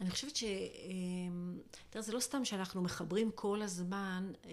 אני 0.00 0.10
חושבת 0.10 0.36
ש... 0.36 0.44
אמ, 0.44 1.58
תראה, 1.90 2.02
זה 2.02 2.12
לא 2.12 2.20
סתם 2.20 2.44
שאנחנו 2.44 2.82
מחברים 2.82 3.30
כל 3.34 3.62
הזמן, 3.62 4.32
אה, 4.44 4.50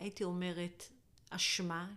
הייתי 0.00 0.24
אומרת, 0.24 0.84
אשמה. 1.30 1.88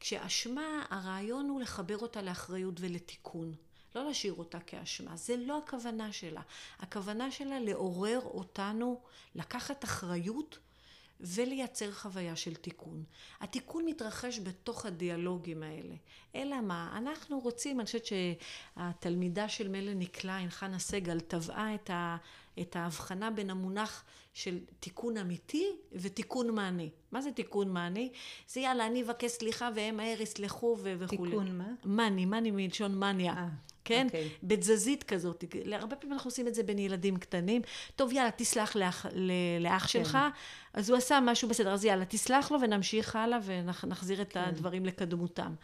כשאשמה, 0.00 0.86
הרעיון 0.90 1.48
הוא 1.48 1.60
לחבר 1.60 1.98
אותה 1.98 2.22
לאחריות 2.22 2.74
ולתיקון. 2.80 3.54
לא 3.96 4.04
להשאיר 4.04 4.34
אותה 4.34 4.60
כאשמה, 4.60 5.16
זה 5.16 5.36
לא 5.36 5.58
הכוונה 5.58 6.12
שלה. 6.12 6.40
הכוונה 6.78 7.30
שלה 7.30 7.60
לעורר 7.60 8.20
אותנו 8.24 9.00
לקחת 9.34 9.84
אחריות 9.84 10.58
ולייצר 11.20 11.92
חוויה 11.92 12.36
של 12.36 12.54
תיקון. 12.54 13.04
התיקון 13.40 13.84
מתרחש 13.84 14.38
בתוך 14.38 14.86
הדיאלוגים 14.86 15.62
האלה. 15.62 15.94
אלא 16.34 16.60
מה? 16.60 16.94
אנחנו 16.96 17.38
רוצים, 17.38 17.80
אני 17.80 17.86
חושבת 17.86 18.06
שהתלמידה 18.06 19.48
של 19.48 19.68
מלאני 19.68 20.06
קליין, 20.06 20.50
חנה 20.50 20.78
סגל, 20.78 21.20
טבעה 21.20 21.74
את, 21.74 21.90
ה, 21.90 22.16
את 22.60 22.76
ההבחנה 22.76 23.30
בין 23.30 23.50
המונח 23.50 24.04
של 24.34 24.58
תיקון 24.80 25.16
אמיתי 25.16 25.66
ותיקון 25.92 26.54
מעני. 26.54 26.90
מה 27.12 27.22
זה 27.22 27.32
תיקון 27.32 27.72
מעני? 27.72 28.12
זה 28.48 28.60
יאללה, 28.60 28.86
אני 28.86 29.02
אבקש 29.02 29.30
סליחה 29.30 29.70
והם 29.74 29.96
מהר 29.96 30.22
יסלחו 30.22 30.76
וכולי. 30.82 31.30
תיקון 31.30 31.58
מה? 31.58 31.68
מאני, 31.84 32.24
מאני 32.26 32.50
מלשון 32.50 32.98
מניה. 32.98 33.34
아. 33.34 33.75
אה. 33.86 33.96
כן? 33.96 34.06
Okay. 34.10 34.16
אוקיי. 34.16 34.28
בתזזית 34.42 35.02
כזאת. 35.02 35.44
הרבה 35.72 35.96
פעמים 35.96 36.12
אנחנו 36.12 36.28
עושים 36.28 36.48
את 36.48 36.54
זה 36.54 36.62
בין 36.62 36.78
ילדים 36.78 37.16
קטנים. 37.16 37.62
טוב, 37.96 38.12
יאללה, 38.12 38.30
תסלח 38.36 38.76
לאח, 38.76 39.06
לאח 39.60 39.82
כן. 39.82 39.88
שלך. 39.88 40.18
אז 40.72 40.90
הוא 40.90 40.98
עשה 40.98 41.18
משהו 41.22 41.48
בסדר, 41.48 41.72
אז 41.72 41.84
יאללה, 41.84 42.04
תסלח 42.04 42.50
לו 42.50 42.60
ונמשיך 42.60 43.16
הלאה 43.16 43.38
ונחזיר 43.44 44.22
את 44.22 44.32
כן. 44.32 44.40
הדברים 44.40 44.86
לקדמותם. 44.86 45.54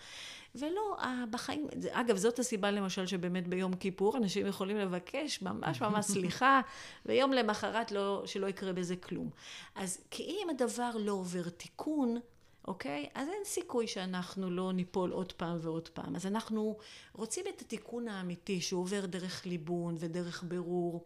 ולא, 0.55 0.97
בחיים, 1.31 1.67
אגב, 1.91 2.17
זאת 2.17 2.39
הסיבה 2.39 2.71
למשל 2.71 3.07
שבאמת 3.07 3.49
ביום 3.49 3.75
כיפור 3.75 4.17
אנשים 4.17 4.47
יכולים 4.47 4.77
לבקש 4.77 5.43
ממש 5.43 5.81
ממש 5.81 6.05
סליחה, 6.15 6.61
ויום 7.07 7.33
למחרת 7.33 7.93
לא, 7.93 8.23
שלא 8.27 8.47
יקרה 8.47 8.73
בזה 8.73 8.97
כלום. 8.97 9.31
אז 9.75 10.05
כי 10.11 10.23
אם 10.23 10.51
הדבר 10.51 10.91
לא 10.95 11.13
עובר 11.13 11.49
תיקון, 11.49 12.21
אוקיי? 12.68 13.09
אז 13.14 13.29
אין 13.29 13.44
סיכוי 13.44 13.87
שאנחנו 13.87 14.51
לא 14.51 14.72
ניפול 14.72 15.11
עוד 15.11 15.33
פעם 15.33 15.59
ועוד 15.62 15.88
פעם. 15.88 16.16
אז 16.16 16.27
אנחנו 16.27 16.79
רוצים 17.12 17.44
את 17.48 17.61
התיקון 17.61 18.09
האמיתי 18.09 18.61
שהוא 18.61 18.81
עובר 18.81 19.07
דרך 19.07 19.46
ליבון 19.46 19.94
ודרך 19.98 20.44
ברור. 20.48 21.05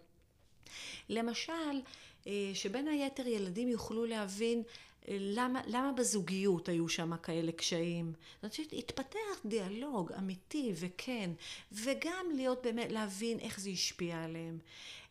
למשל, 1.08 1.80
אה, 2.26 2.50
שבין 2.54 2.88
היתר 2.88 3.26
ילדים 3.26 3.68
יוכלו 3.68 4.04
להבין 4.04 4.62
אה, 5.08 5.16
למה, 5.20 5.60
למה 5.66 5.92
בזוגיות 5.92 6.68
היו 6.68 6.88
שם 6.88 7.16
כאלה 7.16 7.52
קשיים. 7.52 8.12
זאת 8.34 8.42
אומרת 8.42 8.52
שהתפתח 8.52 9.46
דיאלוג 9.46 10.12
אמיתי 10.12 10.72
וכן, 10.76 11.30
וגם 11.72 12.26
להיות 12.34 12.62
באמת, 12.62 12.92
להבין 12.92 13.38
איך 13.38 13.60
זה 13.60 13.70
השפיע 13.70 14.24
עליהם. 14.24 14.58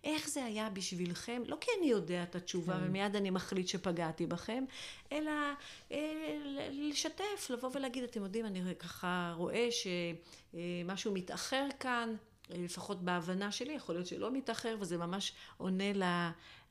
איך 0.06 0.30
זה 0.30 0.46
היה 0.46 0.70
בשבילכם, 0.70 1.42
לא 1.46 1.58
כי 1.62 1.72
אני 1.80 1.88
יודע 1.88 2.24
את 2.24 2.36
התשובה 2.36 2.74
כן. 2.74 2.84
ומיד 2.84 3.16
אני 3.16 3.30
מחליט 3.30 3.68
שפגעתי 3.68 4.26
בכם, 4.26 4.64
אלא 5.12 5.32
אה, 5.92 6.38
לשתף, 6.72 7.50
לבוא 7.50 7.70
ולהגיד, 7.74 8.04
אתם 8.04 8.24
יודעים, 8.24 8.46
אני 8.46 8.76
ככה 8.80 9.34
רואה 9.38 9.68
שמשהו 9.72 11.14
מתאחר 11.14 11.68
כאן, 11.80 12.16
לפחות 12.50 13.02
בהבנה 13.02 13.52
שלי, 13.52 13.74
יכול 13.74 13.96
להיות 13.96 14.08
שלא 14.08 14.32
מתאחר, 14.32 14.76
וזה 14.80 14.98
ממש 14.98 15.34
עונה 15.58 15.84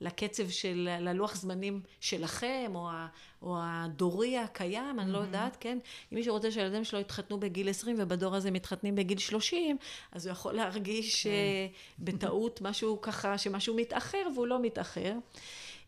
לקצב 0.00 0.48
של, 0.48 0.88
ללוח 1.00 1.34
זמנים 1.34 1.80
שלכם, 2.00 2.72
או, 2.74 2.90
ה, 2.90 3.06
או 3.42 3.56
הדורי 3.60 4.38
הקיים, 4.38 5.00
אני 5.00 5.12
לא 5.12 5.18
יודעת, 5.18 5.56
כן? 5.60 5.78
אם 6.12 6.16
מישהו 6.16 6.34
רוצה 6.34 6.50
שהילדים 6.50 6.84
שלו 6.84 7.00
יתחתנו 7.00 7.40
בגיל 7.40 7.68
20 7.68 7.96
ובדור 7.98 8.34
הזה 8.34 8.50
מתחתנים 8.50 8.94
בגיל 8.94 9.18
30, 9.18 9.76
אז 10.12 10.26
הוא 10.26 10.32
יכול 10.32 10.52
להרגיש 10.52 11.22
כן. 11.22 11.30
אה, 11.30 11.66
בטעות 11.98 12.60
משהו 12.60 13.00
ככה, 13.00 13.38
שמשהו 13.38 13.76
מתאחר 13.76 14.26
והוא 14.34 14.46
לא 14.46 14.62
מתאחר. 14.62 15.12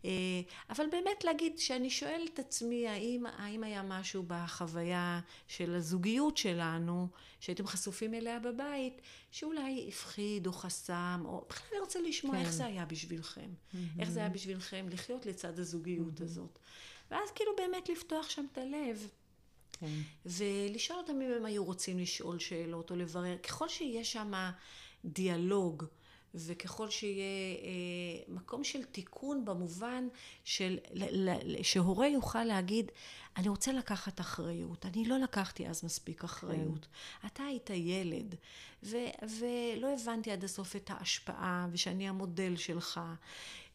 אה, 0.04 0.10
אבל 0.70 0.84
באמת 0.90 1.24
להגיד 1.24 1.58
שאני 1.58 1.90
שואלת 1.90 2.30
את 2.34 2.38
עצמי 2.38 2.88
האם, 2.88 3.26
האם 3.26 3.64
היה 3.64 3.82
משהו 3.82 4.24
בחוויה 4.26 5.20
של 5.48 5.74
הזוגיות 5.74 6.36
שלנו 6.36 7.08
שהייתם 7.40 7.66
חשופים 7.66 8.14
אליה 8.14 8.38
בבית 8.38 9.00
שאולי 9.30 9.86
הפחיד 9.88 10.46
או 10.46 10.52
חסם 10.52 11.22
או 11.24 11.44
בכלל 11.48 11.68
אני 11.72 11.80
רוצה 11.80 12.00
לשמוע 12.00 12.34
כן. 12.36 12.40
איך 12.40 12.52
זה 12.52 12.66
היה 12.66 12.84
בשבילכם 12.84 13.50
mm-hmm. 13.50 13.76
איך 13.98 14.10
זה 14.10 14.20
היה 14.20 14.28
בשבילכם 14.28 14.86
לחיות 14.90 15.26
לצד 15.26 15.58
הזוגיות 15.58 16.20
mm-hmm. 16.20 16.24
הזאת 16.24 16.58
ואז 17.10 17.30
כאילו 17.34 17.52
באמת 17.56 17.88
לפתוח 17.88 18.30
שם 18.30 18.44
את 18.52 18.58
הלב 18.58 19.08
כן. 19.72 19.86
ולשאול 20.26 20.98
אותם 20.98 21.20
אם 21.20 21.32
הם 21.36 21.44
היו 21.44 21.64
רוצים 21.64 21.98
לשאול 21.98 22.38
שאלות 22.38 22.90
או 22.90 22.96
לברר 22.96 23.38
ככל 23.38 23.68
שיש 23.68 24.12
שם 24.12 24.32
דיאלוג 25.04 25.84
וככל 26.36 26.90
שיהיה 26.90 27.56
אה, 27.62 28.34
מקום 28.34 28.64
של 28.64 28.84
תיקון 28.84 29.44
במובן 29.44 30.08
של, 30.44 30.78
שהורה 31.62 32.08
יוכל 32.08 32.44
להגיד, 32.44 32.90
אני 33.36 33.48
רוצה 33.48 33.72
לקחת 33.72 34.20
אחריות, 34.20 34.86
אני 34.86 35.04
לא 35.04 35.18
לקחתי 35.18 35.68
אז 35.68 35.84
מספיק 35.84 36.24
אחריות. 36.24 36.86
כן. 37.22 37.26
אתה 37.26 37.42
היית 37.42 37.70
ילד, 37.70 38.34
ו, 38.82 38.96
ולא 39.22 39.94
הבנתי 39.94 40.30
עד 40.32 40.44
הסוף 40.44 40.76
את 40.76 40.90
ההשפעה, 40.90 41.68
ושאני 41.72 42.08
המודל 42.08 42.56
שלך. 42.56 43.00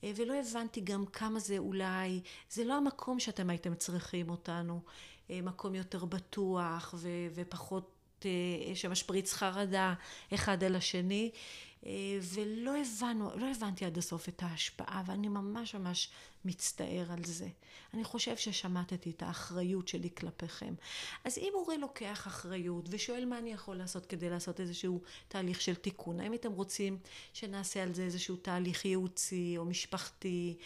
אה, 0.03 0.11
ולא 0.15 0.33
הבנתי 0.39 0.81
גם 0.81 1.05
כמה 1.05 1.39
זה 1.39 1.57
אולי, 1.57 2.21
זה 2.49 2.63
לא 2.63 2.73
המקום 2.73 3.19
שאתם 3.19 3.49
הייתם 3.49 3.75
צריכים 3.75 4.29
אותנו, 4.29 4.81
מקום 5.29 5.75
יותר 5.75 6.05
בטוח 6.05 6.95
ו- 6.97 7.27
ופחות 7.35 8.01
שמשפריץ 8.75 9.33
חרדה 9.33 9.93
אחד 10.33 10.63
על 10.63 10.75
השני. 10.75 11.31
ולא 12.21 12.77
הבנו, 12.77 13.31
לא 13.37 13.51
הבנתי 13.51 13.85
עד 13.85 13.97
הסוף 13.97 14.29
את 14.29 14.43
ההשפעה, 14.43 15.03
ואני 15.05 15.27
ממש 15.27 15.75
ממש 15.75 16.09
מצטער 16.45 17.11
על 17.11 17.23
זה. 17.23 17.47
אני 17.93 18.03
חושב 18.03 18.37
ששמטתי 18.37 19.09
את 19.09 19.23
האחריות 19.23 19.87
שלי 19.87 20.09
כלפיכם. 20.17 20.73
אז 21.23 21.37
אם 21.37 21.51
הורה 21.53 21.77
לוקח 21.77 22.27
אחריות 22.27 22.85
ושואל 22.89 23.25
מה 23.25 23.37
אני 23.37 23.53
יכול 23.53 23.75
לעשות 23.75 24.05
כדי 24.05 24.29
לעשות 24.29 24.59
איזשהו 24.59 25.01
תהליך 25.27 25.61
של 25.61 25.75
תיקון, 25.75 26.19
האם 26.19 26.33
אתם 26.33 26.51
רוצים 26.51 26.97
שנעשה 27.33 27.83
על 27.83 27.93
זה 27.93 28.03
איזשהו 28.03 28.35
תהליך 28.35 28.85
ייעוצי 28.85 29.55
או 29.57 29.65
משפחתי? 29.65 30.57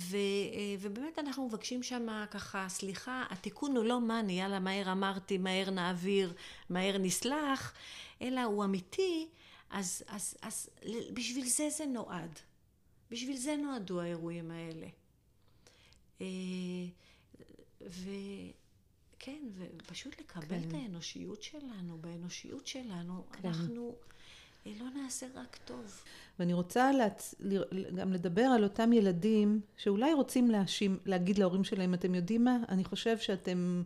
ו, 0.00 0.16
אה, 0.16 0.74
ובאמת 0.80 1.18
אנחנו 1.18 1.48
מבקשים 1.48 1.82
שם 1.82 2.06
ככה, 2.30 2.66
סליחה, 2.68 3.24
התיקון 3.30 3.76
הוא 3.76 3.84
לא 3.84 4.00
מאני, 4.00 4.40
יאללה, 4.40 4.60
מהר 4.60 4.92
אמרתי, 4.92 5.38
מהר 5.38 5.70
נעביר, 5.70 6.32
מהר 6.70 6.98
נסלח, 6.98 7.74
אלא 8.22 8.40
הוא 8.40 8.64
אמיתי, 8.64 9.28
אז, 9.70 10.02
אז, 10.06 10.36
אז 10.42 10.70
בשביל 11.14 11.46
זה 11.46 11.70
זה 11.70 11.86
נועד. 11.86 12.38
בשביל 13.10 13.36
זה 13.36 13.56
נועדו 13.56 14.00
האירועים 14.00 14.50
האלה. 14.50 14.86
אה, 16.20 16.26
וכן, 17.80 19.42
ופשוט 19.54 20.20
לקבל 20.20 20.48
כן. 20.48 20.68
את 20.68 20.74
האנושיות 20.74 21.42
שלנו, 21.42 21.98
באנושיות 21.98 22.66
שלנו, 22.66 23.26
כן. 23.32 23.48
אנחנו 23.48 23.96
לא 24.66 24.86
נעשה 25.02 25.26
רק 25.34 25.58
טוב. 25.64 26.02
ואני 26.38 26.54
רוצה 26.54 26.92
להצ... 26.92 27.34
גם 27.94 28.12
לדבר 28.12 28.42
על 28.42 28.64
אותם 28.64 28.92
ילדים 28.92 29.60
שאולי 29.76 30.12
רוצים 30.12 30.50
להשים, 30.50 30.98
להגיד 31.06 31.38
להורים 31.38 31.64
שלהם, 31.64 31.94
אתם 31.94 32.14
יודעים 32.14 32.44
מה? 32.44 32.56
אני 32.68 32.84
חושב 32.84 33.18
שאתם... 33.18 33.82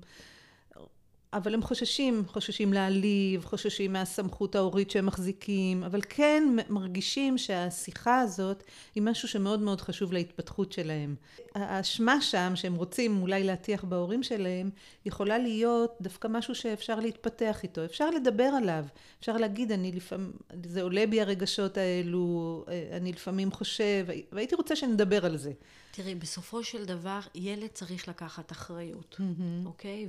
אבל 1.34 1.54
הם 1.54 1.62
חוששים, 1.62 2.22
חוששים 2.26 2.72
להעליב, 2.72 3.44
חוששים 3.44 3.92
מהסמכות 3.92 4.54
ההורית 4.54 4.90
שהם 4.90 5.06
מחזיקים, 5.06 5.84
אבל 5.84 6.00
כן 6.08 6.56
מרגישים 6.68 7.38
שהשיחה 7.38 8.20
הזאת 8.20 8.64
היא 8.94 9.02
משהו 9.02 9.28
שמאוד 9.28 9.60
מאוד 9.60 9.80
חשוב 9.80 10.12
להתפתחות 10.12 10.72
שלהם. 10.72 11.14
האשמה 11.54 12.20
שם 12.20 12.52
שהם 12.54 12.74
רוצים 12.74 13.22
אולי 13.22 13.44
להטיח 13.44 13.84
בהורים 13.84 14.22
שלהם, 14.22 14.70
יכולה 15.06 15.38
להיות 15.38 15.96
דווקא 16.00 16.28
משהו 16.28 16.54
שאפשר 16.54 17.00
להתפתח 17.00 17.62
איתו, 17.62 17.84
אפשר 17.84 18.10
לדבר 18.10 18.50
עליו, 18.56 18.84
אפשר 19.20 19.36
להגיד 19.36 19.72
אני 19.72 19.92
לפעמים, 19.92 20.32
זה 20.64 20.82
עולה 20.82 21.06
בי 21.06 21.20
הרגשות 21.20 21.76
האלו, 21.76 22.64
אני 22.92 23.12
לפעמים 23.12 23.52
חושב, 23.52 24.06
והייתי 24.32 24.54
רוצה 24.54 24.76
שנדבר 24.76 25.26
על 25.26 25.36
זה. 25.36 25.52
תראי, 25.96 26.14
בסופו 26.14 26.64
של 26.64 26.84
דבר, 26.84 27.20
ילד 27.34 27.68
צריך 27.72 28.08
לקחת 28.08 28.52
אחריות, 28.52 29.16
mm-hmm. 29.18 29.66
אוקיי? 29.66 30.08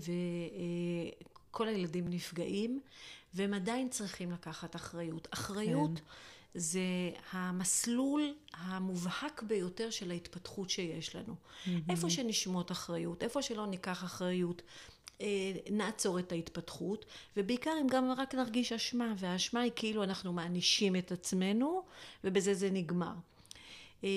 וכל 1.49 1.67
הילדים 1.67 2.07
נפגעים, 2.07 2.79
והם 3.33 3.53
עדיין 3.53 3.89
צריכים 3.89 4.31
לקחת 4.31 4.75
אחריות. 4.75 5.27
אחריות 5.31 5.91
כן. 5.95 6.03
זה 6.55 6.79
המסלול 7.31 8.33
המובהק 8.53 9.43
ביותר 9.43 9.89
של 9.89 10.11
ההתפתחות 10.11 10.69
שיש 10.69 11.15
לנו. 11.15 11.33
Mm-hmm. 11.33 11.69
איפה 11.89 12.09
שנשמות 12.09 12.71
אחריות, 12.71 13.23
איפה 13.23 13.41
שלא 13.41 13.67
ניקח 13.67 14.03
אחריות. 14.03 14.61
אה, 15.21 15.51
נעצור 15.71 16.19
את 16.19 16.31
ההתפתחות, 16.31 17.05
ובעיקר 17.37 17.71
אם 17.81 17.87
גם 17.87 18.11
רק 18.11 18.35
נרגיש 18.35 18.71
אשמה, 18.73 19.13
והאשמה 19.17 19.59
היא 19.61 19.71
כאילו 19.75 20.03
אנחנו 20.03 20.33
מענישים 20.33 20.95
את 20.95 21.11
עצמנו, 21.11 21.83
ובזה 22.23 22.53
זה 22.53 22.69
נגמר. 22.71 23.13
אה, 24.05 24.09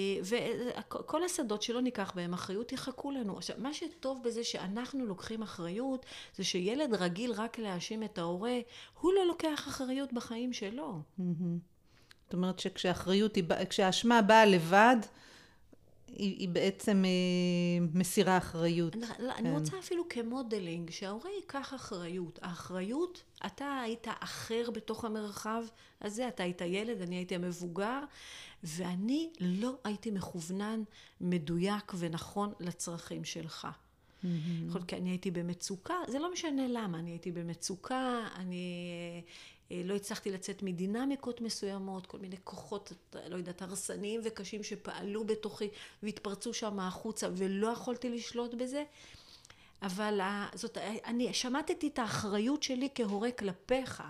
וכל 0.81 1.25
השדות 1.25 1.63
שלא 1.63 1.81
ניקח 1.81 2.13
בהם 2.15 2.35
אחריות 2.35 2.73
יחכו 2.73 3.11
לנו. 3.11 3.37
עכשיו, 3.37 3.57
מה 3.59 3.75
שטוב 3.75 4.23
בזה 4.25 4.45
שאנחנו 4.45 5.07
לוקחים 5.07 5.43
אחריות, 5.43 6.07
זה 6.37 6.45
שילד 6.45 6.95
רגיל 6.95 7.33
רק 7.33 7.59
להאשים 7.59 8.03
את 8.03 8.19
ההורה, 8.19 8.59
הוא 9.01 9.13
לא 9.13 9.27
לוקח 9.27 9.69
אחריות 9.69 10.13
בחיים 10.13 10.53
שלו. 10.53 11.01
זאת 12.25 12.35
אומרת 12.35 12.59
שכשהאחריות, 12.59 13.39
כשהאשמה 13.71 14.23
באה 14.23 14.47
לבד, 14.47 14.97
היא, 16.17 16.37
היא 16.39 16.49
בעצם 16.49 17.05
אה, 17.05 17.87
מסירה 17.95 18.39
אחריות. 18.39 18.95
אני, 18.95 19.07
כן. 19.07 19.31
אני 19.37 19.51
רוצה 19.51 19.79
אפילו 19.79 20.09
כמודלינג, 20.09 20.91
שההורה 20.91 21.31
ייקח 21.31 21.75
אחריות. 21.75 22.39
האחריות, 22.43 23.23
אתה 23.47 23.81
היית 23.85 24.07
אחר 24.21 24.71
בתוך 24.75 25.05
המרחב 25.05 25.63
הזה, 26.03 26.29
אתה 26.29 26.43
היית 26.43 26.61
ילד, 26.61 27.03
אני 27.03 27.17
הייתי 27.17 27.35
המבוגר, 27.35 28.01
ואני 28.63 29.31
לא 29.41 29.75
הייתי 29.85 30.11
מכוונן 30.11 30.83
מדויק 31.21 31.93
ונכון 31.99 32.53
לצרכים 32.61 33.25
שלך. 33.25 33.69
יכול 34.25 34.81
להיות 34.81 34.89
כי 34.89 34.97
אני 34.97 35.11
הייתי 35.11 35.31
במצוקה, 35.31 35.95
זה 36.09 36.19
לא 36.19 36.33
משנה 36.33 36.69
למה, 36.69 36.99
אני 36.99 37.11
הייתי 37.11 37.33
במצוקה, 37.33 38.29
אני 38.37 38.91
אה, 39.17 39.31
לא 39.71 39.95
הצלחתי 39.95 40.31
לצאת 40.31 40.63
מדינמיקות 40.63 41.41
מסוימות, 41.41 42.07
כל 42.07 42.19
מיני 42.19 42.37
כוחות, 42.45 42.93
לא 43.29 43.37
יודעת, 43.37 43.63
הרסניים 43.63 44.21
וקשים 44.25 44.63
שפעלו 44.63 45.25
בתוכי 45.25 45.69
והתפרצו 46.03 46.55
שם 46.55 46.81
החוצה 46.81 47.29
ולא 47.37 47.69
יכולתי 47.69 48.11
לשלוט 48.11 48.55
בזה. 48.55 48.85
אבל 49.83 50.21
זאת, 50.55 50.79
אני 51.05 51.35
שמטתי 51.35 51.89
את 51.89 51.99
האחריות 51.99 52.63
שלי 52.63 52.89
כהורה 52.95 53.31
כלפיך. 53.31 54.03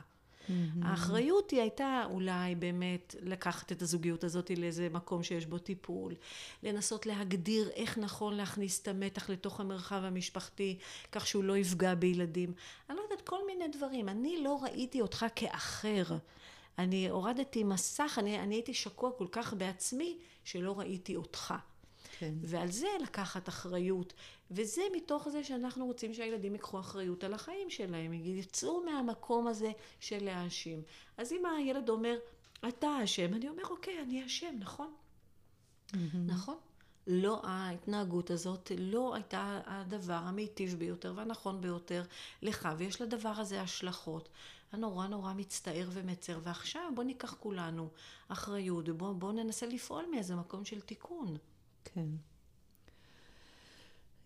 Mm-hmm. 0.48 0.86
האחריות 0.86 1.50
היא 1.50 1.60
הייתה 1.60 2.04
אולי 2.10 2.54
באמת 2.54 3.14
לקחת 3.22 3.72
את 3.72 3.82
הזוגיות 3.82 4.24
הזאת 4.24 4.50
לאיזה 4.50 4.88
מקום 4.92 5.22
שיש 5.22 5.46
בו 5.46 5.58
טיפול, 5.58 6.14
לנסות 6.62 7.06
להגדיר 7.06 7.70
איך 7.74 7.98
נכון 7.98 8.34
להכניס 8.34 8.82
את 8.82 8.88
המתח 8.88 9.30
לתוך 9.30 9.60
המרחב 9.60 10.04
המשפחתי, 10.04 10.78
כך 11.12 11.26
שהוא 11.26 11.44
לא 11.44 11.56
יפגע 11.56 11.94
בילדים. 11.94 12.52
אני 12.90 12.96
לא 12.96 13.02
יודעת, 13.02 13.20
כל 13.20 13.46
מיני 13.46 13.68
דברים. 13.68 14.08
אני 14.08 14.42
לא 14.42 14.58
ראיתי 14.62 15.00
אותך 15.00 15.26
כאחר. 15.34 16.04
אני 16.78 17.08
הורדתי 17.08 17.64
מסך, 17.64 18.18
אני, 18.18 18.40
אני 18.40 18.54
הייתי 18.54 18.74
שקוע 18.74 19.10
כל 19.18 19.26
כך 19.32 19.54
בעצמי, 19.54 20.18
שלא 20.44 20.78
ראיתי 20.78 21.16
אותך. 21.16 21.54
כן. 22.18 22.34
ועל 22.42 22.70
זה 22.70 22.88
לקחת 23.02 23.48
אחריות. 23.48 24.12
וזה 24.50 24.82
מתוך 24.96 25.28
זה 25.28 25.44
שאנחנו 25.44 25.86
רוצים 25.86 26.14
שהילדים 26.14 26.52
ייקחו 26.52 26.80
אחריות 26.80 27.24
על 27.24 27.34
החיים 27.34 27.70
שלהם, 27.70 28.12
יצאו 28.12 28.84
מהמקום 28.84 29.46
הזה 29.46 29.72
של 30.00 30.24
להאשים. 30.24 30.82
אז 31.16 31.32
אם 31.32 31.46
הילד 31.46 31.88
אומר, 31.88 32.18
אתה 32.68 33.04
אשם, 33.04 33.34
אני 33.34 33.48
אומר, 33.48 33.62
אוקיי, 33.70 34.02
אני 34.02 34.26
אשם, 34.26 34.54
נכון? 34.58 34.92
Mm-hmm. 35.92 35.96
נכון? 36.26 36.56
לא, 37.06 37.40
ההתנהגות 37.44 38.30
הזאת 38.30 38.72
לא 38.78 39.14
הייתה 39.14 39.60
הדבר 39.66 40.12
המיטיב 40.12 40.74
ביותר 40.78 41.12
והנכון 41.16 41.60
ביותר 41.60 42.02
לך, 42.42 42.68
ויש 42.78 43.02
לדבר 43.02 43.32
הזה 43.36 43.60
השלכות. 43.60 44.28
אני 44.72 44.80
נורא 44.80 45.06
נורא 45.06 45.32
מצטער 45.32 45.88
ומצר, 45.92 46.38
ועכשיו 46.42 46.92
בוא 46.94 47.04
ניקח 47.04 47.34
כולנו 47.40 47.88
אחריות, 48.28 48.88
ובוא 48.88 49.32
ננסה 49.32 49.66
לפעול 49.66 50.04
מאיזה 50.10 50.36
מקום 50.36 50.64
של 50.64 50.80
תיקון. 50.80 51.36
כן. 51.94 52.06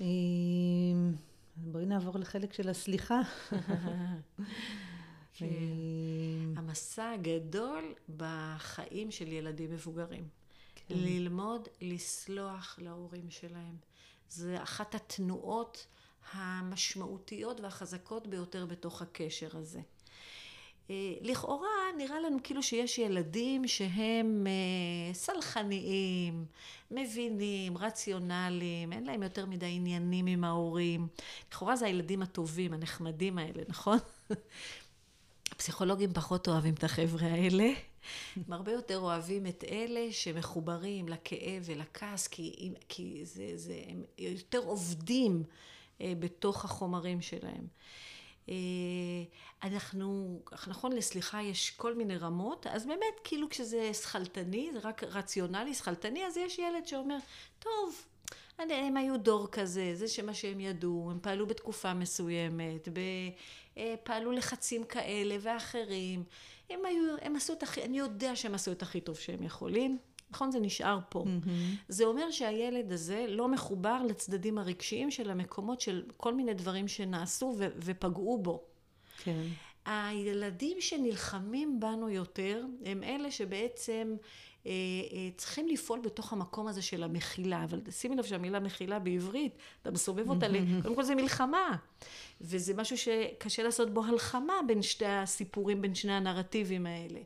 אמ, 0.00 1.12
בואי 1.56 1.86
נעבור 1.86 2.18
לחלק 2.18 2.52
של 2.52 2.68
הסליחה. 2.68 3.20
כן. 5.34 5.46
אמ, 5.46 6.54
המסע 6.56 7.10
הגדול 7.10 7.94
בחיים 8.16 9.10
של 9.10 9.32
ילדים 9.32 9.70
מבוגרים. 9.70 10.28
כן. 10.74 10.94
ללמוד 10.94 11.68
לסלוח 11.80 12.78
להורים 12.82 13.30
שלהם. 13.30 13.76
זה 14.28 14.62
אחת 14.62 14.94
התנועות 14.94 15.86
המשמעותיות 16.32 17.60
והחזקות 17.60 18.26
ביותר 18.26 18.66
בתוך 18.66 19.02
הקשר 19.02 19.56
הזה. 19.56 19.80
אה, 20.93 21.14
לכאורה 21.20 21.68
נראה 21.97 22.20
לנו 22.20 22.38
כאילו 22.45 22.62
שיש 22.62 22.99
ילדים 22.99 23.68
שהם 23.68 24.47
אה, 24.47 25.14
סלחניים, 25.14 26.45
מבינים, 26.90 27.78
רציונליים, 27.78 28.93
אין 28.93 29.05
להם 29.05 29.22
יותר 29.22 29.47
מדי 29.47 29.66
עניינים 29.66 30.26
עם 30.26 30.45
ההורים. 30.45 31.09
לכאורה 31.51 31.76
זה 31.76 31.86
הילדים 31.86 32.22
הטובים, 32.22 32.72
הנחמדים 32.72 33.38
האלה, 33.38 33.62
נכון? 33.68 33.99
הפסיכולוגים 35.53 36.12
פחות 36.12 36.49
אוהבים 36.49 36.74
את 36.74 36.84
החבר'ה 36.84 37.26
האלה. 37.26 37.70
הם 38.36 38.53
הרבה 38.53 38.72
יותר 38.72 38.99
אוהבים 38.99 39.47
את 39.47 39.64
אלה 39.70 40.12
שמחוברים 40.12 41.09
לכאב 41.09 41.62
ולכעס, 41.64 42.28
כי, 42.28 42.72
כי 42.88 43.20
זה, 43.24 43.53
זה, 43.55 43.82
הם 43.88 44.03
יותר 44.18 44.59
עובדים 44.59 45.43
אה, 46.01 46.12
בתוך 46.18 46.64
החומרים 46.64 47.20
שלהם. 47.20 47.66
אה, 48.49 48.55
אנחנו, 49.62 50.40
נכון, 50.66 50.93
לסליחה 50.93 51.43
יש 51.43 51.70
כל 51.70 51.95
מיני 51.95 52.16
רמות, 52.16 52.66
אז 52.66 52.86
באמת, 52.86 53.20
כאילו 53.24 53.49
כשזה 53.51 53.95
שכלתני, 53.95 54.70
זה 54.72 54.78
רק 54.82 55.05
רציונלי, 55.05 55.74
שכלתני, 55.74 56.26
אז 56.26 56.36
יש 56.36 56.59
ילד 56.59 56.86
שאומר, 56.86 57.16
טוב, 57.59 58.05
הם 58.59 58.97
היו 58.97 59.18
דור 59.18 59.49
כזה, 59.53 59.90
זה 59.95 60.09
שמה 60.09 60.34
שהם 60.34 60.61
ידעו, 60.61 61.09
הם 61.11 61.18
פעלו 61.22 61.47
בתקופה 61.47 61.95
מסוימת, 61.95 62.88
אה, 63.76 63.95
פעלו 64.03 64.32
לחצים 64.32 64.84
כאלה 64.84 65.36
ואחרים, 65.40 66.24
הם 66.70 66.80
היו, 66.84 67.14
הם 67.22 67.36
עשו 67.36 67.53
את 67.53 67.62
הכי, 67.62 67.82
אני 67.82 67.99
יודע 67.99 68.36
שהם 68.36 68.55
עשו 68.55 68.72
את 68.72 68.82
הכי 68.82 69.01
טוב 69.01 69.18
שהם 69.18 69.43
יכולים, 69.43 69.99
נכון? 70.33 70.51
זה 70.51 70.61
נשאר 70.61 70.99
פה. 71.09 71.24
Mm-hmm. 71.24 71.49
זה 71.89 72.05
אומר 72.05 72.30
שהילד 72.30 72.93
הזה 72.93 73.26
לא 73.28 73.49
מחובר 73.49 74.03
לצדדים 74.09 74.59
הרגשיים 74.59 75.11
של 75.11 75.30
המקומות 75.30 75.80
של 75.80 76.03
כל 76.16 76.35
מיני 76.35 76.55
דברים 76.55 76.89
שנעשו 76.89 77.55
ו- 77.59 77.68
ופגעו 77.76 78.39
בו. 78.39 78.62
כן. 79.24 79.43
הילדים 79.85 80.76
שנלחמים 80.80 81.80
בנו 81.80 82.11
יותר, 82.11 82.64
הם 82.85 83.03
אלה 83.03 83.30
שבעצם 83.30 84.16
אה, 84.66 84.70
אה, 85.12 85.28
צריכים 85.37 85.68
לפעול 85.68 86.01
בתוך 86.01 86.33
המקום 86.33 86.66
הזה 86.66 86.83
של 86.83 87.03
המחילה. 87.03 87.64
אבל 87.64 87.80
שימי 87.91 88.16
לב 88.16 88.24
שהמילה 88.24 88.61
מחילה 88.61 88.99
בעברית, 88.99 89.57
אתה 89.83 89.91
מסובב 89.91 90.30
אותה, 90.30 90.47
קודם 90.83 90.95
כל 90.95 91.05
זה 91.05 91.14
מלחמה. 91.14 91.76
וזה 92.41 92.74
משהו 92.74 92.99
שקשה 92.99 93.62
לעשות 93.62 93.91
בו 93.95 94.05
הלחמה 94.05 94.55
בין 94.66 94.83
שתי 94.83 95.07
הסיפורים, 95.07 95.83
בין 95.83 95.95
שני 95.95 96.12
הנרטיבים 96.12 96.87
האלה. 96.87 97.20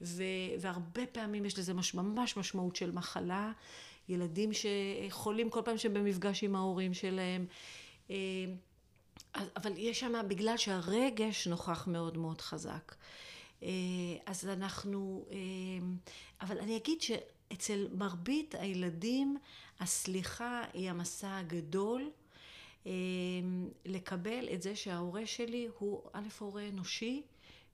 ו, 0.00 0.22
והרבה 0.60 1.06
פעמים 1.06 1.44
יש 1.44 1.58
לזה 1.58 1.74
מש, 1.74 1.94
ממש 1.94 2.36
משמעות 2.36 2.76
של 2.76 2.90
מחלה. 2.90 3.52
ילדים 4.08 4.50
שחולים 4.52 5.50
כל 5.50 5.62
פעם 5.64 5.78
שהם 5.78 5.94
במפגש 5.94 6.44
עם 6.44 6.56
ההורים 6.56 6.94
שלהם. 6.94 7.46
אה, 8.10 8.16
אבל 9.56 9.72
יש 9.76 10.00
שם, 10.00 10.12
בגלל 10.28 10.56
שהרגש 10.56 11.46
נוכח 11.46 11.86
מאוד 11.86 12.18
מאוד 12.18 12.40
חזק. 12.40 12.94
אה, 13.62 13.68
אז 14.26 14.48
אנחנו, 14.48 15.26
אה, 15.30 15.36
אבל 16.40 16.58
אני 16.58 16.76
אגיד 16.76 17.00
שאצל 17.00 17.88
מרבית 17.94 18.54
הילדים 18.54 19.36
הסליחה 19.80 20.62
היא 20.72 20.90
המסע 20.90 21.36
הגדול. 21.36 22.10
לקבל 23.84 24.48
את 24.54 24.62
זה 24.62 24.76
שההורה 24.76 25.26
שלי 25.26 25.68
הוא 25.78 26.02
א', 26.12 26.28
הורה 26.38 26.68
אנושי, 26.68 27.22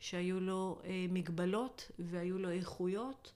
שהיו 0.03 0.41
לו 0.41 0.79
מגבלות 1.09 1.91
והיו 1.99 2.39
לו 2.39 2.51
איכויות. 2.51 3.33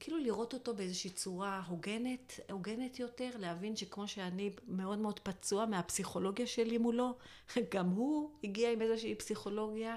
כאילו 0.00 0.18
לראות 0.18 0.54
אותו 0.54 0.74
באיזושהי 0.74 1.10
צורה 1.10 1.62
הוגנת, 1.68 2.40
הוגנת 2.50 2.98
יותר, 2.98 3.30
להבין 3.38 3.76
שכמו 3.76 4.08
שאני 4.08 4.50
מאוד 4.68 4.98
מאוד 4.98 5.20
פצוע 5.20 5.66
מהפסיכולוגיה 5.66 6.46
שלי 6.46 6.78
מולו, 6.78 7.16
גם 7.74 7.88
הוא 7.88 8.30
הגיע 8.44 8.72
עם 8.72 8.82
איזושהי 8.82 9.14
פסיכולוגיה, 9.14 9.96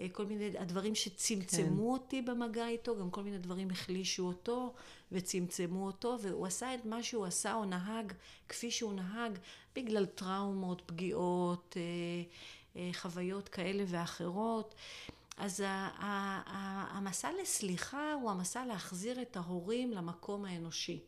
אה, 0.00 0.06
כל 0.12 0.26
מיני 0.26 0.58
הדברים 0.58 0.94
שצמצמו 0.94 1.96
כן. 1.96 2.02
אותי 2.02 2.22
במגע 2.22 2.68
איתו, 2.68 2.96
גם 2.98 3.10
כל 3.10 3.22
מיני 3.22 3.38
דברים 3.38 3.70
החלישו 3.70 4.26
אותו 4.26 4.74
וצמצמו 5.12 5.86
אותו, 5.86 6.18
והוא 6.22 6.46
עשה 6.46 6.74
את 6.74 6.84
מה 6.84 7.02
שהוא 7.02 7.24
עשה 7.24 7.54
או 7.54 7.64
נהג 7.64 8.12
כפי 8.48 8.70
שהוא 8.70 8.92
נהג, 8.92 9.38
בגלל 9.76 10.06
טראומות, 10.06 10.82
פגיעות, 10.86 11.76
אה, 11.76 11.82
אה, 11.82 12.26
חוויות 12.92 13.48
כאלה 13.48 13.84
ואחרות. 13.86 14.74
אז 15.36 15.64
המסע 15.66 17.28
לסליחה 17.42 18.12
הוא 18.12 18.30
המסע 18.30 18.64
להחזיר 18.66 19.22
את 19.22 19.36
ההורים 19.36 19.92
למקום 19.92 20.44
האנושי. 20.44 21.00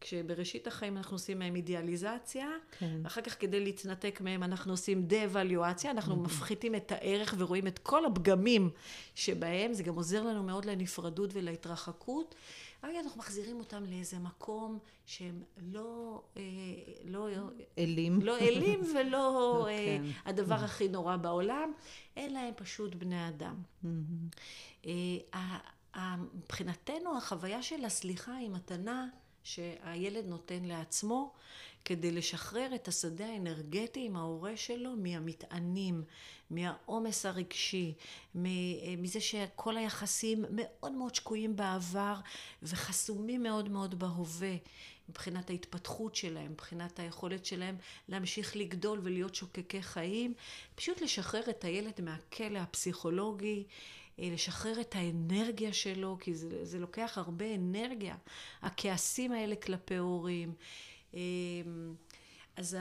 כשבראשית 0.00 0.66
החיים 0.66 0.96
אנחנו 0.96 1.14
עושים 1.14 1.38
מהם 1.38 1.56
אידיאליזציה, 1.56 2.48
כן. 2.78 3.00
ואחר 3.02 3.20
כך 3.20 3.40
כדי 3.40 3.60
להתנתק 3.60 4.20
מהם 4.20 4.42
אנחנו 4.42 4.72
עושים 4.72 5.06
דה-אבליואציה, 5.06 5.90
אנחנו. 5.90 6.16
מפחיתים 6.16 6.74
את 6.74 6.92
הערך 6.92 7.34
ורואים 7.38 7.66
את 7.66 7.78
כל 7.78 8.04
הפגמים 8.04 8.70
שבהם, 9.14 9.72
זה 9.74 9.82
גם 9.82 9.94
עוזר 9.94 10.22
לנו 10.22 10.42
מאוד 10.42 10.64
לנפרדות 10.64 11.30
ולהתרחקות. 11.32 12.34
רגע 12.84 13.00
אנחנו 13.00 13.18
מחזירים 13.18 13.58
אותם 13.58 13.84
לאיזה 13.84 14.18
מקום 14.18 14.78
שהם 15.06 15.42
לא... 15.56 16.22
אה, 16.36 16.42
לא 17.04 17.28
אלים. 17.78 18.22
לא 18.22 18.38
אלים 18.38 18.80
ולא 18.94 19.66
אה, 19.68 19.98
כן. 19.98 20.02
הדבר 20.24 20.54
הכי 20.54 20.88
נורא 20.88 21.16
בעולם, 21.16 21.72
אלא 22.18 22.38
הם 22.38 22.54
פשוט 22.56 22.94
בני 22.94 23.28
אדם. 23.28 23.62
אה, 24.86 26.16
מבחינתנו 26.34 27.16
החוויה 27.16 27.62
של 27.62 27.84
הסליחה 27.84 28.34
היא 28.34 28.50
מתנה 28.50 29.08
שהילד 29.42 30.26
נותן 30.26 30.64
לעצמו 30.64 31.32
כדי 31.84 32.10
לשחרר 32.10 32.74
את 32.74 32.88
השדה 32.88 33.26
האנרגטי 33.26 34.06
עם 34.06 34.16
ההורה 34.16 34.56
שלו 34.56 34.96
מהמטענים, 34.96 36.04
מהעומס 36.50 37.26
הרגשי, 37.26 37.94
מזה 38.98 39.20
שכל 39.20 39.76
היחסים 39.76 40.44
מאוד 40.50 40.92
מאוד 40.92 41.14
שקועים 41.14 41.56
בעבר 41.56 42.14
וחסומים 42.62 43.42
מאוד 43.42 43.68
מאוד 43.68 43.98
בהווה. 43.98 44.56
מבחינת 45.08 45.50
ההתפתחות 45.50 46.14
שלהם, 46.14 46.52
מבחינת 46.52 46.98
היכולת 46.98 47.44
שלהם 47.44 47.76
להמשיך 48.08 48.56
לגדול 48.56 49.00
ולהיות 49.02 49.34
שוקקי 49.34 49.82
חיים, 49.82 50.34
פשוט 50.74 51.00
לשחרר 51.00 51.42
את 51.50 51.64
הילד 51.64 52.00
מהכלא 52.00 52.58
הפסיכולוגי, 52.58 53.64
אה, 54.18 54.28
לשחרר 54.32 54.80
את 54.80 54.94
האנרגיה 54.94 55.72
שלו, 55.72 56.16
כי 56.20 56.34
זה, 56.34 56.64
זה 56.64 56.78
לוקח 56.78 57.18
הרבה 57.18 57.54
אנרגיה, 57.54 58.16
הכעסים 58.62 59.32
האלה 59.32 59.56
כלפי 59.56 59.96
הורים. 59.96 60.54
אה, 61.14 61.20
אז 62.56 62.76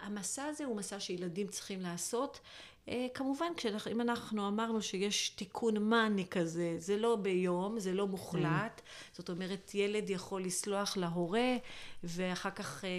המסע 0.00 0.44
הזה 0.44 0.64
הוא 0.64 0.76
מסע 0.76 1.00
שילדים 1.00 1.48
צריכים 1.48 1.80
לעשות. 1.80 2.40
אה, 2.88 3.06
כמובן, 3.14 3.46
כשאנחנו, 3.56 3.90
אם 3.90 4.00
אנחנו 4.00 4.48
אמרנו 4.48 4.82
שיש 4.82 5.28
תיקון 5.28 5.76
מאני 5.78 6.26
כזה, 6.26 6.74
זה 6.78 6.96
לא 6.96 7.16
ביום, 7.16 7.80
זה 7.80 7.92
לא 7.92 8.06
מוחלט. 8.06 8.80
Mm. 8.80 9.16
זאת 9.16 9.30
אומרת, 9.30 9.70
ילד 9.74 10.10
יכול 10.10 10.44
לסלוח 10.44 10.96
להורה, 10.96 11.56
ואחר 12.04 12.50
כך 12.50 12.84
אה, 12.84 12.90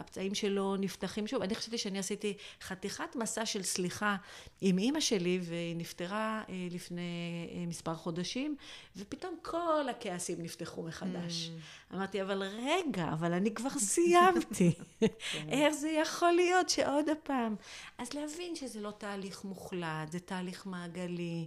הפצעים 0.00 0.34
שלו 0.34 0.76
נפתחים 0.76 1.26
שוב. 1.26 1.42
אני 1.42 1.54
חשבתי 1.54 1.78
שאני 1.78 1.98
עשיתי 1.98 2.36
חתיכת 2.62 3.16
מסע 3.16 3.46
של 3.46 3.62
סליחה 3.62 4.16
עם 4.60 4.78
אימא 4.78 5.00
שלי, 5.00 5.40
והיא 5.42 5.76
נפטרה 5.76 6.42
אה, 6.48 6.54
לפני 6.70 7.66
מספר 7.66 7.94
חודשים, 7.94 8.56
ופתאום 8.96 9.36
כל 9.42 9.88
הכעסים 9.90 10.42
נפתחו 10.42 10.82
מחדש. 10.82 11.50
Mm. 11.50 11.94
אמרתי, 11.94 12.22
אבל 12.22 12.42
רגע, 12.42 13.08
אבל 13.12 13.32
אני 13.32 13.54
כבר 13.54 13.78
סיימתי. 13.94 14.72
כן. 15.00 15.06
איך 15.48 15.74
זה 15.74 15.88
יכול 15.88 16.32
להיות 16.32 16.68
שעוד 16.70 17.08
הפעם? 17.08 17.56
אז 17.98 18.12
להבין 18.12 18.56
שזה 18.56 18.80
לא 18.80 18.90
תהליך. 18.98 19.44
מוחלט, 19.44 20.12
זה 20.12 20.20
תהליך 20.20 20.66
מעגלי. 20.66 21.46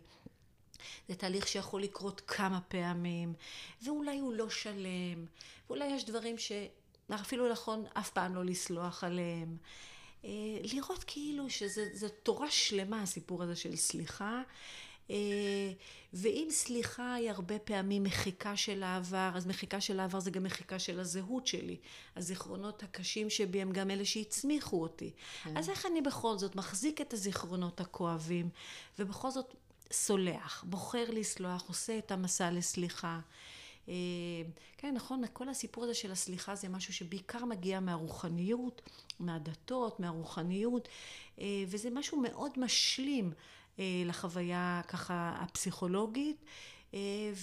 זה 1.08 1.16
תהליך 1.16 1.48
שיכול 1.48 1.82
לקרות 1.82 2.22
כמה 2.28 2.62
פעמים, 2.62 3.34
ואולי 3.82 4.20
הוא 4.20 4.34
לא 4.34 4.50
שלם, 4.50 5.26
ואולי 5.68 5.86
יש 5.86 6.06
דברים 6.06 6.38
שאפילו 7.18 7.52
נכון 7.52 7.86
אף 7.94 8.10
פעם 8.10 8.36
לא 8.36 8.46
לסלוח 8.46 9.04
עליהם. 9.04 9.58
אה, 10.26 10.30
לראות 10.74 11.04
כאילו 11.08 11.50
שזה 11.50 12.10
תורה 12.24 12.52
שלמה 12.52 13.02
הסיפור 13.02 13.44
הזה 13.44 13.56
של 13.56 13.76
סליחה, 13.76 14.42
אה, 15.10 15.16
ואם 16.14 16.48
סליחה 16.52 17.14
היא 17.14 17.30
הרבה 17.30 17.60
פעמים 17.60 18.04
מחיקה 18.04 18.58
של 18.58 18.84
העבר, 18.84 19.32
אז 19.36 19.48
מחיקה 19.48 19.82
של 19.82 20.00
העבר 20.00 20.20
זה 20.20 20.32
גם 20.32 20.44
מחיקה 20.44 20.80
של 20.80 21.00
הזהות 21.00 21.48
שלי. 21.48 21.78
הזיכרונות 22.16 22.84
הקשים 22.84 23.30
שבי 23.30 23.62
הם 23.62 23.72
גם 23.72 23.92
אלה 23.92 24.06
שהצמיחו 24.06 24.82
אותי. 24.82 25.12
כן. 25.44 25.58
אז 25.58 25.70
איך 25.70 25.86
אני 25.86 26.02
בכל 26.02 26.38
זאת 26.38 26.56
מחזיק 26.56 27.02
את 27.02 27.14
הזיכרונות 27.14 27.82
הכואבים, 27.82 28.50
ובכל 29.00 29.32
זאת 29.32 29.56
סולח, 29.92 30.64
בוחר 30.68 31.06
לסלוח, 31.10 31.64
עושה 31.68 31.98
את 31.98 32.12
המסע 32.12 32.52
לסליחה. 32.52 33.20
אה, 33.90 33.94
כן, 34.78 34.94
נכון, 34.96 35.24
כל 35.34 35.50
הסיפור 35.50 35.84
הזה 35.84 35.94
של 35.94 36.12
הסליחה 36.12 36.56
זה 36.56 36.70
משהו 36.70 36.94
שבעיקר 36.94 37.46
מגיע 37.46 37.80
מהרוחניות, 37.80 38.82
מהדתות, 39.20 40.00
מהרוחניות, 40.00 40.88
אה, 41.40 41.64
וזה 41.68 41.90
משהו 41.90 42.22
מאוד 42.22 42.52
משלים 42.58 43.34
אה, 43.80 44.04
לחוויה 44.06 44.82
ככה 44.88 45.36
הפסיכולוגית. 45.40 46.46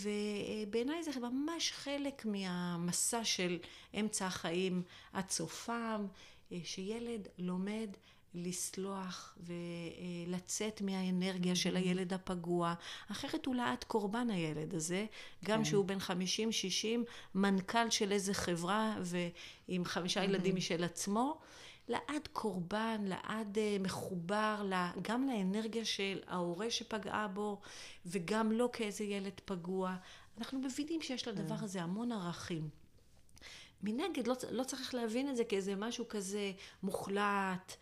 ובעיניי 0.02 1.02
זה 1.02 1.20
ממש 1.20 1.72
חלק 1.72 2.26
מהמסע 2.26 3.24
של 3.24 3.58
אמצע 4.00 4.26
החיים 4.26 4.82
עד 5.12 5.30
סופם, 5.30 6.06
שילד 6.64 7.28
לומד 7.38 7.88
לסלוח 8.34 9.38
ולצאת 10.26 10.80
מהאנרגיה 10.80 11.56
של 11.56 11.76
הילד 11.76 12.12
הפגוע, 12.12 12.74
אחרת 13.10 13.46
הוא 13.46 13.54
לעד 13.54 13.84
קורבן 13.84 14.30
הילד 14.30 14.74
הזה, 14.74 15.06
גם 15.44 15.58
כן. 15.58 15.64
שהוא 15.64 15.84
בן 15.84 15.98
50-60, 15.98 16.10
מנכ"ל 17.34 17.90
של 17.90 18.12
איזה 18.12 18.34
חברה 18.34 18.96
ועם 19.02 19.84
חמישה 19.84 20.24
ילדים 20.24 20.56
משל 20.56 20.84
עצמו. 20.84 21.40
לעד 21.88 22.28
קורבן, 22.32 23.04
לעד 23.04 23.58
אה, 23.58 23.76
מחובר 23.80 24.70
גם 25.02 25.28
לאנרגיה 25.28 25.84
של 25.84 26.20
ההורה 26.26 26.70
שפגעה 26.70 27.28
בו 27.28 27.60
וגם 28.06 28.52
לא 28.52 28.70
כאיזה 28.72 29.04
ילד 29.04 29.40
פגוע. 29.44 29.96
אנחנו 30.38 30.58
מבינים 30.58 31.02
שיש 31.02 31.28
לדבר 31.28 31.56
כן. 31.56 31.64
הזה 31.64 31.82
המון 31.82 32.12
ערכים. 32.12 32.68
מנגד, 33.82 34.26
לא, 34.26 34.34
לא 34.50 34.64
צריך 34.64 34.94
להבין 34.94 35.28
את 35.28 35.36
זה 35.36 35.44
כאיזה 35.44 35.76
משהו 35.76 36.08
כזה 36.08 36.52
מוחלט, 36.82 37.18
אה, 37.18 37.74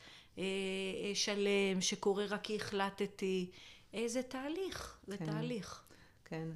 שלם, 1.15 1.81
שקורה 1.81 2.25
רק 2.27 2.43
כי 2.43 2.57
החלטתי. 2.57 3.51
זה 4.07 4.23
תהליך, 4.23 4.99
זה 5.07 5.17
כן, 5.19 5.27
תהליך. 5.27 5.83
כן. 6.25 6.49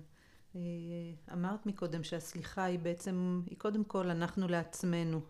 אמרת 1.33 1.67
מקודם 1.67 2.05
שהסליחה 2.05 2.65
היא 2.65 2.79
בעצם, 2.79 3.43
היא 3.51 3.59
קודם 3.59 3.85
כל 3.85 4.11
אנחנו 4.11 4.49
לעצמנו. 4.49 5.21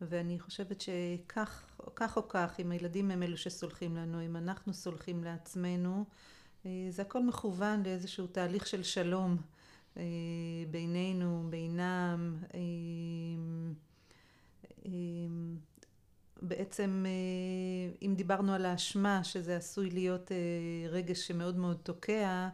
ואני 0.00 0.40
חושבת 0.40 0.80
שכך 0.80 1.66
כך 1.96 2.16
או 2.16 2.28
כך, 2.28 2.60
אם 2.60 2.70
הילדים 2.70 3.10
הם 3.10 3.22
אלו 3.22 3.36
שסולחים 3.36 3.96
לנו, 3.96 4.26
אם 4.26 4.36
אנחנו 4.36 4.74
סולחים 4.74 5.24
לעצמנו, 5.24 6.04
זה 6.64 7.02
הכל 7.02 7.22
מכוון 7.22 7.82
לאיזשהו 7.82 8.26
תהליך 8.26 8.66
של 8.66 8.82
שלום 8.82 9.36
בינינו, 10.70 11.46
בינם. 11.50 12.36
בעצם 16.42 17.04
אם 18.02 18.14
דיברנו 18.16 18.52
על 18.54 18.66
האשמה, 18.66 19.24
שזה 19.24 19.56
עשוי 19.56 19.90
להיות 19.90 20.30
רגש 20.88 21.26
שמאוד 21.26 21.56
מאוד 21.56 21.76
תוקע, 21.82 22.48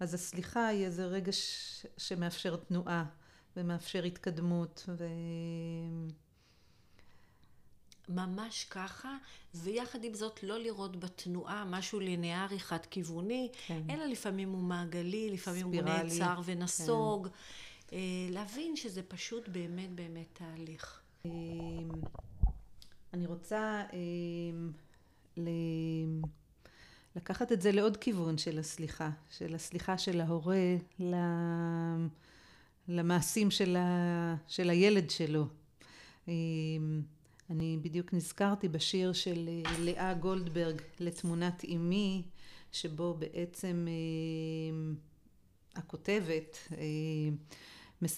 אז 0.00 0.14
הסליחה 0.14 0.66
היא 0.66 0.84
איזה 0.84 1.06
רגש 1.06 1.86
שמאפשר 1.98 2.56
תנועה 2.56 3.04
ומאפשר 3.56 4.04
התקדמות 4.04 4.88
ו... 4.88 5.06
ממש 8.08 8.66
ככה, 8.70 9.16
ויחד 9.54 10.04
עם 10.04 10.14
זאת 10.14 10.42
לא 10.42 10.58
לראות 10.58 11.00
בתנועה 11.00 11.64
משהו 11.64 12.00
ליניארי 12.00 12.60
חד 12.60 12.86
כיווני, 12.86 13.48
כן. 13.66 13.82
אלא 13.90 14.04
לפעמים 14.04 14.50
הוא 14.50 14.62
מעגלי, 14.62 15.30
לפעמים 15.30 15.66
ספירלי, 15.68 15.90
הוא 15.90 16.02
נעצר 16.02 16.40
ונסוג. 16.44 17.28
כן. 17.88 17.96
להבין 18.30 18.76
שזה 18.76 19.02
פשוט 19.02 19.48
באמת 19.48 19.90
באמת 19.90 20.26
תהליך. 20.32 21.00
אני 23.14 23.26
רוצה 23.26 23.82
לקחת 27.16 27.52
את 27.52 27.62
זה 27.62 27.72
לעוד 27.72 27.96
כיוון 27.96 28.38
של 28.38 28.58
הסליחה, 28.58 29.10
של 29.30 29.54
הסליחה 29.54 29.98
של 29.98 30.20
ההורה 30.20 30.76
למעשים 32.88 33.50
של, 33.50 33.76
ה, 33.76 34.34
של 34.46 34.70
הילד 34.70 35.10
שלו. 35.10 35.46
אני 37.50 37.78
בדיוק 37.82 38.14
נזכרתי 38.14 38.68
בשיר 38.68 39.12
של 39.12 39.48
לאה 39.78 40.14
גולדברג 40.14 40.82
לתמונת 41.00 41.64
אימי, 41.64 42.22
שבו 42.72 43.14
בעצם 43.14 43.86
הכותבת 45.76 46.68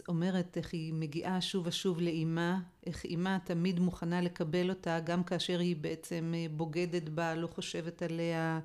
אומרת 0.08 0.56
איך 0.56 0.72
היא 0.72 0.94
מגיעה 0.94 1.40
שוב 1.40 1.66
ושוב 1.66 2.00
לאימה, 2.00 2.60
איך 2.86 3.04
אימה 3.04 3.38
תמיד 3.44 3.80
מוכנה 3.80 4.20
לקבל 4.20 4.70
אותה 4.70 5.00
גם 5.00 5.24
כאשר 5.24 5.58
היא 5.60 5.76
בעצם 5.76 6.32
אה, 6.36 6.46
בוגדת 6.56 7.08
בה, 7.08 7.34
לא 7.34 7.46
חושבת 7.46 8.02
עליה, 8.02 8.60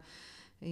אה, 0.64 0.68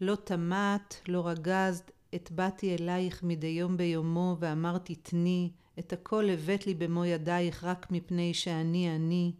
לא 0.00 0.14
טמאת, 0.14 0.94
לא 1.08 1.28
רגזת, 1.28 1.90
את 2.14 2.32
באתי 2.32 2.74
אלייך 2.74 3.22
מדי 3.22 3.46
יום 3.46 3.76
ביומו 3.76 4.36
ואמרתי 4.40 4.94
תני, 4.94 5.50
את 5.78 5.92
הכל 5.92 6.30
הבאת 6.30 6.66
לי 6.66 6.74
במו 6.74 7.04
ידייך 7.04 7.64
רק 7.64 7.90
מפני 7.90 8.34
שאני 8.34 8.96
אני. 8.96 9.32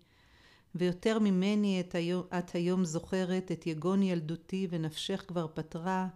ויותר 0.74 1.18
ממני 1.18 1.80
את, 1.80 1.94
היום, 1.94 2.22
את 2.38 2.54
היום 2.54 2.84
זוכרת 2.84 3.52
את 3.52 3.66
יגון 3.66 4.02
ילדותי 4.02 4.66
ונפשך 4.70 5.24
כבר 5.28 5.46
פתרה, 5.54 6.08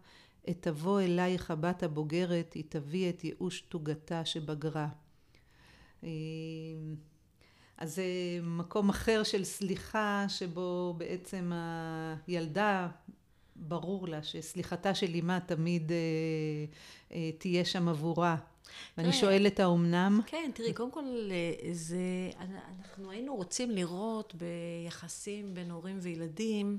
עת 0.49 0.57
תבוא 0.61 1.01
אלייך 1.01 1.51
הבת 1.51 1.83
הבוגרת, 1.83 2.53
היא 2.53 2.65
תביא 2.69 3.11
את 3.11 3.25
ייאוש 3.25 3.61
תוגתה 3.61 4.25
שבגרה. 4.25 4.89
אה, 6.05 6.09
אז 7.79 7.95
זה 7.95 8.05
מקום 8.43 8.89
אחר 8.89 9.23
של 9.23 9.45
סליחה, 9.45 10.27
שבו 10.29 10.95
בעצם 10.99 11.53
הילדה, 12.27 12.89
ברור 13.57 14.09
לה 14.09 14.23
שסליחתה 14.23 14.95
של 14.95 15.15
אימה 15.15 15.41
תמיד 15.41 15.93
אה, 15.93 15.97
אה, 17.13 17.31
תהיה 17.39 17.65
שם 17.65 17.89
עבורה. 17.89 18.37
ואני 18.99 19.13
שואלת 19.13 19.61
האומנם? 19.61 20.21
כן, 20.27 20.51
תראי, 20.55 20.73
קודם 20.73 20.91
כל, 20.91 21.05
זה, 21.73 22.31
אנחנו 22.41 23.11
היינו 23.11 23.35
רוצים 23.37 23.71
לראות 23.71 24.35
ביחסים 24.35 25.55
בין 25.55 25.71
הורים 25.71 25.99
וילדים, 26.01 26.79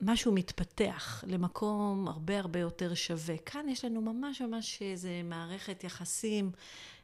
משהו 0.00 0.32
מתפתח 0.32 1.24
למקום 1.26 2.08
הרבה 2.08 2.38
הרבה 2.38 2.60
יותר 2.60 2.94
שווה. 2.94 3.36
כאן 3.36 3.68
יש 3.68 3.84
לנו 3.84 4.00
ממש 4.00 4.42
ממש 4.42 4.82
איזה 4.82 5.20
מערכת 5.24 5.84
יחסים 5.84 6.50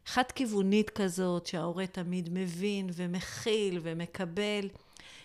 חד-כיוונית 0.06 0.90
כזאת, 0.90 1.46
שההורה 1.46 1.86
תמיד 1.86 2.28
מבין 2.32 2.90
ומכיל 2.92 3.78
ומקבל, 3.82 4.68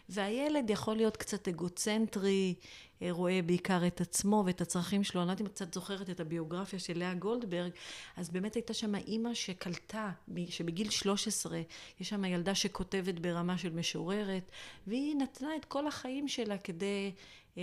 והילד 0.09 0.69
יכול 0.69 0.95
להיות 0.95 1.17
קצת 1.17 1.47
אגוצנטרי, 1.47 2.55
רואה 3.01 3.41
בעיקר 3.45 3.87
את 3.87 4.01
עצמו 4.01 4.43
ואת 4.45 4.61
הצרכים 4.61 5.03
שלו. 5.03 5.21
אני 5.21 5.27
לא 5.27 5.31
יודעת 5.31 5.41
אם 5.41 5.45
את 5.45 5.51
קצת 5.51 5.73
זוכרת 5.73 6.09
את 6.09 6.19
הביוגרפיה 6.19 6.79
של 6.79 6.99
לאה 6.99 7.13
גולדברג, 7.13 7.71
אז 8.17 8.29
באמת 8.29 8.55
הייתה 8.55 8.73
שם 8.73 8.95
אימא 8.95 9.33
שקלטה, 9.33 10.11
שבגיל 10.49 10.89
13 10.89 11.61
יש 11.99 12.09
שם 12.09 12.25
ילדה 12.25 12.55
שכותבת 12.55 13.19
ברמה 13.19 13.57
של 13.57 13.69
משוררת, 13.69 14.51
והיא 14.87 15.15
נתנה 15.15 15.55
את 15.55 15.65
כל 15.65 15.87
החיים 15.87 16.27
שלה 16.27 16.57
כדי 16.57 17.11
אה, 17.11 17.11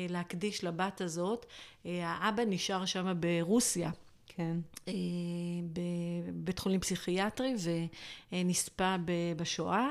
להקדיש 0.08 0.64
לבת 0.64 1.00
הזאת. 1.00 1.46
אה, 1.86 2.08
האבא 2.08 2.42
נשאר 2.46 2.84
שם 2.84 3.12
ברוסיה. 3.20 3.90
כן. 4.26 4.56
אה, 4.88 4.94
בבית 5.72 6.58
חולים 6.58 6.80
פסיכיאטרי 6.80 7.54
ונספה 8.32 8.96
בשואה. 9.36 9.90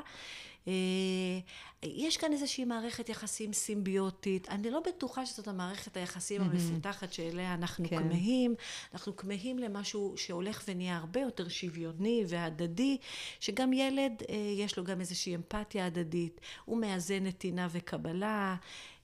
יש 1.83 2.17
כאן 2.17 2.31
איזושהי 2.31 2.65
מערכת 2.65 3.09
יחסים 3.09 3.53
סימביוטית. 3.53 4.49
אני 4.49 4.71
לא 4.71 4.81
בטוחה 4.87 5.25
שזאת 5.25 5.47
המערכת 5.47 5.97
היחסים. 5.97 6.41
המפותחת 6.41 7.13
שאליה 7.13 7.53
אנחנו 7.53 7.89
כן. 7.89 7.97
כמהים. 7.97 8.55
אנחנו 8.93 9.15
כמהים 9.15 9.59
למשהו 9.59 10.13
שהולך 10.17 10.63
ונהיה 10.67 10.97
הרבה 10.97 11.19
יותר 11.19 11.49
שוויוני 11.49 12.23
והדדי, 12.27 12.97
שגם 13.39 13.73
ילד, 13.73 14.23
יש 14.57 14.77
לו 14.77 14.83
גם 14.83 14.99
איזושהי 14.99 15.35
אמפתיה 15.35 15.85
הדדית. 15.85 16.41
הוא 16.65 16.77
מאזן 16.77 17.23
נתינה 17.23 17.67
וקבלה. 17.71 18.55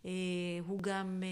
אה, 0.05 0.11
הוא 0.67 0.79
גם, 0.81 1.23
אה, 1.23 1.27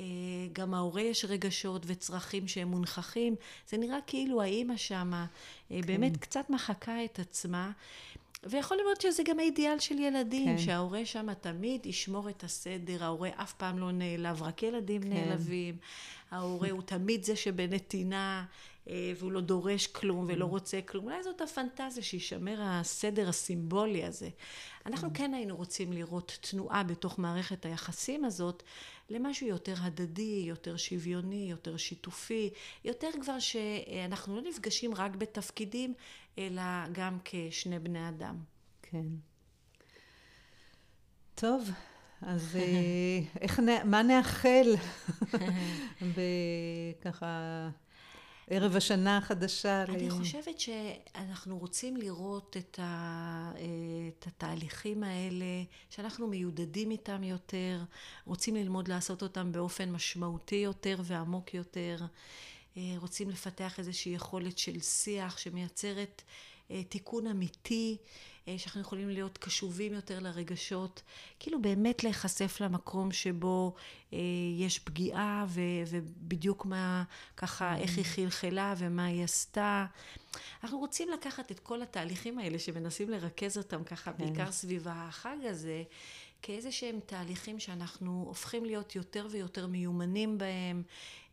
אה, 0.00 0.48
גם 0.52 0.74
ההורה 0.74 1.02
יש 1.02 1.24
רגשות 1.24 1.82
וצרכים 1.86 2.48
שהם 2.48 2.68
מונחכים. 2.68 3.34
זה 3.68 3.76
נראה 3.76 3.98
כאילו 4.06 4.42
האימא 4.42 4.76
שמה 4.76 5.26
כן. 5.68 5.80
באמת 5.80 6.16
קצת 6.16 6.50
מחקה 6.50 7.04
את 7.04 7.18
עצמה. 7.18 7.70
ויכול 8.44 8.76
להיות 8.76 9.00
שזה 9.00 9.22
גם 9.22 9.38
האידיאל 9.38 9.78
של 9.78 9.98
ילדים, 9.98 10.56
כן. 10.56 10.58
שההורה 10.58 11.06
שם 11.06 11.34
תמיד 11.34 11.86
ישמור 11.86 12.28
את 12.28 12.44
הסדר, 12.44 13.04
ההורה 13.04 13.28
אף 13.36 13.52
פעם 13.52 13.78
לא 13.78 13.92
נעלב, 13.92 14.42
רק 14.42 14.62
ילדים 14.62 15.02
כן. 15.02 15.08
נעלבים, 15.08 15.76
ההורה 16.30 16.70
הוא 16.70 16.82
תמיד 16.82 17.24
זה 17.24 17.36
שבנתינה, 17.36 18.44
והוא 19.16 19.32
לא 19.32 19.40
דורש 19.40 19.86
כלום 19.86 20.26
ולא 20.28 20.44
רוצה 20.44 20.80
כלום. 20.80 21.04
אולי 21.04 21.22
זאת 21.22 21.40
הפנטזיה 21.40 22.02
שישמר 22.02 22.58
הסדר 22.62 23.28
הסימבולי 23.28 24.04
הזה. 24.04 24.28
אנחנו 24.86 25.08
mm. 25.08 25.14
כן 25.14 25.34
היינו 25.34 25.56
רוצים 25.56 25.92
לראות 25.92 26.38
תנועה 26.40 26.82
בתוך 26.82 27.18
מערכת 27.18 27.64
היחסים 27.64 28.24
הזאת 28.24 28.62
למשהו 29.10 29.46
יותר 29.46 29.74
הדדי, 29.80 30.44
יותר 30.46 30.76
שוויוני, 30.76 31.46
יותר 31.50 31.76
שיתופי, 31.76 32.50
יותר 32.84 33.08
כבר 33.22 33.38
שאנחנו 33.38 34.36
לא 34.36 34.42
נפגשים 34.42 34.94
רק 34.94 35.16
בתפקידים, 35.16 35.94
אלא 36.38 36.62
גם 36.92 37.18
כשני 37.24 37.78
בני 37.78 38.08
אדם. 38.08 38.36
כן. 38.82 39.06
טוב, 41.34 41.70
אז 42.22 42.56
אה, 42.56 43.20
איך, 43.42 43.60
מה 43.84 44.02
נאחל 44.02 44.74
בככה 46.16 47.68
ערב 48.50 48.76
השנה 48.76 49.16
החדשה. 49.16 49.82
אני 49.82 50.08
ל... 50.08 50.10
חושבת 50.10 50.60
שאנחנו 50.60 51.58
רוצים 51.58 51.96
לראות 51.96 52.56
את, 52.56 52.78
ה, 52.82 53.52
את 54.08 54.26
התהליכים 54.26 55.02
האלה, 55.02 55.62
שאנחנו 55.90 56.26
מיודדים 56.26 56.90
איתם 56.90 57.24
יותר, 57.24 57.82
רוצים 58.26 58.56
ללמוד 58.56 58.88
לעשות 58.88 59.22
אותם 59.22 59.52
באופן 59.52 59.92
משמעותי 59.92 60.56
יותר 60.56 60.96
ועמוק 61.04 61.54
יותר, 61.54 61.96
אה, 62.76 62.82
רוצים 62.96 63.30
לפתח 63.30 63.78
איזושהי 63.78 64.12
יכולת 64.12 64.58
של 64.58 64.80
שיח 64.80 65.38
שמייצרת 65.38 66.22
אה, 66.70 66.84
תיקון 66.84 67.26
אמיתי. 67.26 67.96
אה, 68.50 68.58
שאנחנו 68.58 68.80
יכולים 68.80 69.08
להיות 69.08 69.38
קשובים 69.38 69.92
יותר 69.92 70.18
לרגשות, 70.20 71.02
כאילו 71.40 71.62
באמת 71.62 72.04
להיחשף 72.04 72.60
למקום 72.60 73.12
שבו 73.12 73.74
אה, 74.12 74.18
יש 74.58 74.78
פגיעה 74.78 75.44
ו, 75.48 75.60
ובדיוק 75.86 76.66
מה, 76.66 77.04
ככה, 77.36 77.76
איך 77.76 77.96
היא 77.96 78.04
חלחלה 78.04 78.74
ומה 78.78 79.04
היא 79.04 79.24
עשתה. 79.24 79.86
אנחנו 80.64 80.78
רוצים 80.78 81.08
לקחת 81.08 81.50
את 81.50 81.60
כל 81.60 81.82
התהליכים 81.82 82.38
האלה 82.38 82.58
שמנסים 82.58 83.10
לרכז 83.10 83.58
אותם 83.58 83.84
ככה, 83.84 84.12
כן. 84.12 84.18
בעיקר 84.18 84.52
סביב 84.52 84.86
החג 84.90 85.36
הזה. 85.44 85.82
כאיזה 86.42 86.72
שהם 86.72 87.00
תהליכים 87.06 87.60
שאנחנו 87.60 88.24
הופכים 88.26 88.64
להיות 88.64 88.96
יותר 88.96 89.26
ויותר 89.30 89.66
מיומנים 89.66 90.38
בהם, 90.38 90.82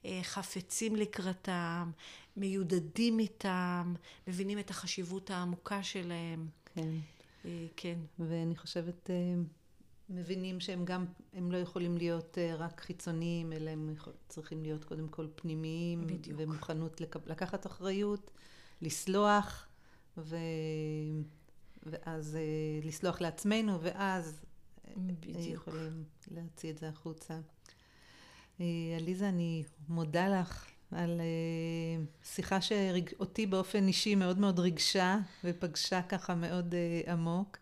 אה, 0.06 0.20
חפצים 0.24 0.96
לקראתם, 0.96 1.92
מיודדים 2.38 3.20
איתם, 3.20 3.94
מבינים 4.28 4.60
את 4.60 4.70
החשיבות 4.70 5.32
העמוקה 5.32 5.84
שלהם. 5.84 6.48
כן. 6.78 6.90
אה, 7.46 7.66
כן. 7.76 8.00
ואני 8.20 8.56
חושבת, 8.56 9.10
אה, 9.10 9.36
מבינים 10.10 10.60
שהם 10.60 10.86
גם, 10.86 11.06
הם 11.34 11.52
לא 11.52 11.58
יכולים 11.58 11.98
להיות 11.98 12.38
אה, 12.38 12.56
רק 12.56 12.82
חיצוניים, 12.82 13.54
אלא 13.54 13.70
הם 13.70 13.96
צריכים 14.28 14.64
להיות 14.64 14.84
קודם 14.84 15.08
כל 15.08 15.28
פנימיים. 15.36 16.08
בדיוק. 16.08 16.40
ומוכנות 16.40 17.02
לקחת 17.26 17.66
אחריות, 17.66 18.32
לסלוח, 18.82 19.68
ו... 20.18 20.38
ואז 21.84 22.38
לסלוח 22.84 23.22
לעצמנו, 23.22 23.82
ואז 23.82 24.42
בדיוק. 24.98 25.38
יכולים 25.54 26.04
להוציא 26.32 26.72
את 26.72 26.78
זה 26.78 26.90
החוצה. 26.90 27.40
עליזה, 28.98 29.30
אני 29.30 29.64
מודה 29.90 30.40
לך 30.40 30.66
על 30.92 31.22
שיחה 32.24 32.62
שאותי 32.62 33.46
באופן 33.46 33.88
אישי 33.88 34.16
מאוד 34.16 34.40
מאוד 34.40 34.60
ריגשה 34.60 35.18
ופגשה 35.44 36.02
ככה 36.02 36.36
מאוד 36.36 36.76
עמוק. 37.08 37.58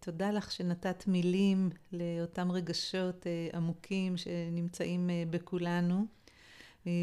תודה 0.00 0.30
לך 0.30 0.52
שנתת 0.52 1.04
מילים 1.06 1.70
לאותם 1.92 2.52
רגשות 2.52 3.26
עמוקים 3.52 4.16
שנמצאים 4.16 5.10
בכולנו. 5.30 6.06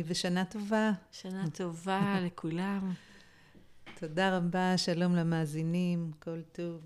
ושנה 0.06 0.46
טובה. 0.46 0.91
שנה 1.12 1.43
טובה 1.54 2.16
לכולם. 2.26 2.93
תודה 4.00 4.38
רבה, 4.38 4.78
שלום 4.78 5.16
למאזינים, 5.16 6.12
כל 6.20 6.41
טוב. 6.41 6.82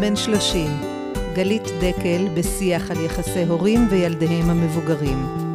בן 0.00 0.16
שלושים, 0.16 0.70
גלית 1.34 1.62
דקל 1.62 2.28
בשיח 2.34 2.90
על 2.90 3.04
יחסי 3.04 3.44
הורים 3.44 3.86
וילדיהם 3.90 4.50
המבוגרים. 4.50 5.49